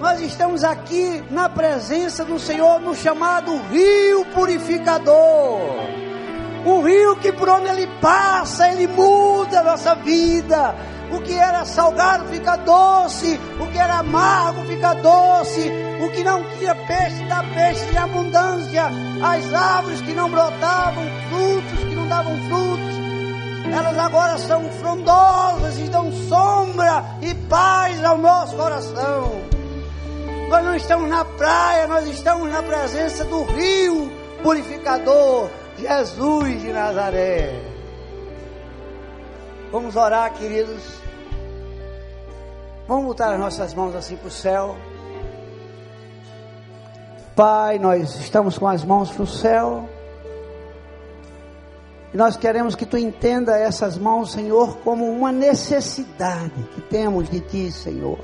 Nós 0.00 0.20
estamos 0.20 0.62
aqui 0.62 1.24
na 1.30 1.48
presença 1.48 2.24
do 2.24 2.38
Senhor, 2.38 2.80
no 2.80 2.94
chamado 2.94 3.56
Rio 3.70 4.24
Purificador. 4.26 5.96
O 6.66 6.82
rio 6.82 7.16
que 7.16 7.32
por 7.32 7.48
onde 7.48 7.68
ele 7.68 7.86
passa, 8.00 8.68
ele 8.68 8.86
muda 8.86 9.60
a 9.60 9.64
nossa 9.64 9.94
vida. 9.94 10.74
O 11.10 11.20
que 11.20 11.34
era 11.34 11.64
salgado 11.64 12.26
fica 12.26 12.56
doce, 12.56 13.38
o 13.60 13.66
que 13.68 13.78
era 13.78 13.98
amargo 13.98 14.64
fica 14.66 14.94
doce, 14.94 15.70
o 16.04 16.10
que 16.10 16.24
não 16.24 16.42
tinha 16.58 16.74
peixe 16.74 17.24
dá 17.28 17.42
peixe 17.54 17.84
em 17.92 17.96
abundância. 17.96 18.86
As 19.22 19.54
árvores 19.54 20.00
que 20.00 20.12
não 20.12 20.30
brotavam 20.30 21.04
frutos, 21.28 21.78
que 21.80 21.94
não 21.94 22.08
davam 22.08 22.36
frutos, 22.48 22.96
elas 23.72 23.98
agora 23.98 24.38
são 24.38 24.68
frondosas 24.70 25.78
e 25.78 25.84
dão 25.84 26.12
sombra 26.28 27.04
e 27.20 27.34
paz 27.48 28.02
ao 28.04 28.18
nosso 28.18 28.56
coração. 28.56 29.40
Nós 30.48 30.64
não 30.64 30.76
estamos 30.76 31.08
na 31.08 31.24
praia, 31.24 31.86
nós 31.88 32.06
estamos 32.08 32.50
na 32.50 32.62
presença 32.62 33.24
do 33.24 33.42
rio 33.44 34.12
purificador, 34.42 35.50
Jesus 35.76 36.62
de 36.62 36.72
Nazaré. 36.72 37.65
Vamos 39.72 39.96
orar, 39.96 40.32
queridos. 40.32 40.82
Vamos 42.86 43.06
botar 43.06 43.32
as 43.32 43.40
nossas 43.40 43.74
mãos 43.74 43.96
assim 43.96 44.16
para 44.16 44.28
o 44.28 44.30
céu. 44.30 44.76
Pai, 47.34 47.78
nós 47.78 48.14
estamos 48.20 48.56
com 48.56 48.68
as 48.68 48.84
mãos 48.84 49.10
para 49.10 49.24
o 49.24 49.26
céu. 49.26 49.88
E 52.14 52.16
nós 52.16 52.36
queremos 52.36 52.76
que 52.76 52.86
tu 52.86 52.96
entenda 52.96 53.58
essas 53.58 53.98
mãos, 53.98 54.30
Senhor, 54.30 54.78
como 54.78 55.10
uma 55.10 55.32
necessidade 55.32 56.62
que 56.74 56.80
temos 56.82 57.28
de 57.28 57.40
ti, 57.40 57.72
Senhor. 57.72 58.20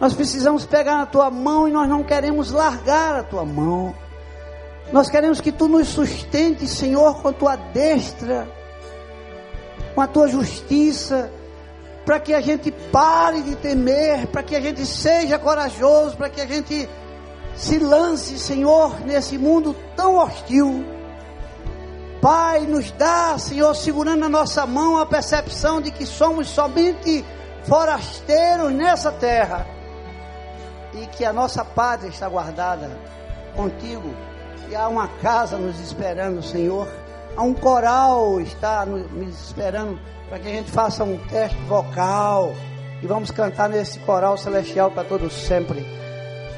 Nós 0.00 0.14
precisamos 0.14 0.64
pegar 0.64 0.96
na 0.96 1.06
tua 1.06 1.28
mão 1.28 1.68
e 1.68 1.72
nós 1.72 1.88
não 1.88 2.04
queremos 2.04 2.52
largar 2.52 3.16
a 3.16 3.22
tua 3.24 3.44
mão. 3.44 3.92
Nós 4.92 5.10
queremos 5.10 5.40
que 5.40 5.50
tu 5.50 5.66
nos 5.66 5.88
sustente, 5.88 6.68
Senhor, 6.68 7.20
com 7.20 7.28
a 7.28 7.32
tua 7.32 7.56
destra, 7.56 8.48
com 9.94 10.00
a 10.00 10.06
tua 10.06 10.28
justiça, 10.28 11.30
para 12.04 12.18
que 12.18 12.32
a 12.32 12.40
gente 12.40 12.70
pare 12.70 13.42
de 13.42 13.56
temer, 13.56 14.26
para 14.28 14.42
que 14.42 14.56
a 14.56 14.60
gente 14.60 14.84
seja 14.86 15.38
corajoso, 15.38 16.16
para 16.16 16.28
que 16.28 16.40
a 16.40 16.46
gente 16.46 16.88
se 17.54 17.78
lance, 17.78 18.38
Senhor, 18.38 19.00
nesse 19.00 19.36
mundo 19.36 19.76
tão 19.94 20.16
hostil. 20.16 20.84
Pai, 22.20 22.60
nos 22.60 22.90
dá, 22.92 23.38
Senhor, 23.38 23.74
segurando 23.74 24.24
a 24.24 24.28
nossa 24.28 24.66
mão 24.66 24.98
a 24.98 25.06
percepção 25.06 25.80
de 25.80 25.90
que 25.90 26.04
somos 26.04 26.48
somente 26.48 27.24
forasteiros 27.64 28.72
nessa 28.72 29.10
terra 29.12 29.66
e 30.94 31.06
que 31.06 31.24
a 31.24 31.32
nossa 31.32 31.64
pátria 31.64 32.08
está 32.08 32.28
guardada 32.28 32.90
contigo 33.54 34.14
e 34.68 34.76
há 34.76 34.86
uma 34.86 35.08
casa 35.08 35.56
nos 35.56 35.80
esperando, 35.80 36.42
Senhor. 36.42 36.88
Um 37.40 37.54
coral 37.54 38.38
está 38.40 38.84
nos 38.84 39.46
esperando 39.46 39.98
para 40.28 40.38
que 40.38 40.48
a 40.48 40.52
gente 40.52 40.70
faça 40.70 41.02
um 41.04 41.16
teste 41.28 41.56
vocal 41.62 42.54
e 43.02 43.06
vamos 43.06 43.30
cantar 43.30 43.68
nesse 43.68 43.98
coral 44.00 44.36
celestial 44.36 44.90
para 44.90 45.04
todos 45.04 45.32
sempre. 45.32 45.84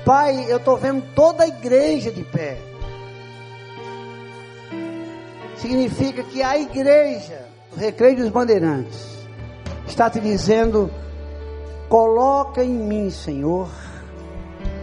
Pai, 0.04 0.46
eu 0.48 0.56
estou 0.56 0.76
vendo 0.76 1.04
toda 1.14 1.44
a 1.44 1.48
igreja 1.48 2.10
de 2.10 2.24
pé. 2.24 2.58
Significa 5.56 6.24
que 6.24 6.42
a 6.42 6.58
igreja, 6.58 7.46
o 7.72 7.78
Recreio 7.78 8.16
dos 8.16 8.28
Bandeirantes, 8.30 9.16
está 9.86 10.10
te 10.10 10.18
dizendo: 10.18 10.90
coloca 11.88 12.64
em 12.64 12.74
mim, 12.74 13.08
Senhor, 13.10 13.68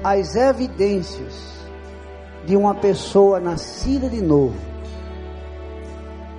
as 0.01 0.37
evidências 0.37 1.59
de 2.45 2.55
uma 2.55 2.73
pessoa 2.73 3.41
nascida 3.41 4.09
de 4.09 4.21
novo, 4.21 4.68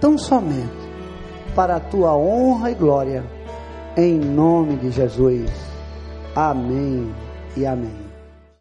tão 0.00 0.16
somente 0.16 0.90
para 1.54 1.76
a 1.76 1.80
tua 1.80 2.16
honra 2.16 2.70
e 2.70 2.74
glória, 2.74 3.24
em 3.96 4.18
nome 4.18 4.76
de 4.76 4.90
Jesus. 4.90 5.50
Amém 6.34 7.12
e 7.56 7.66
amém. 7.66 8.09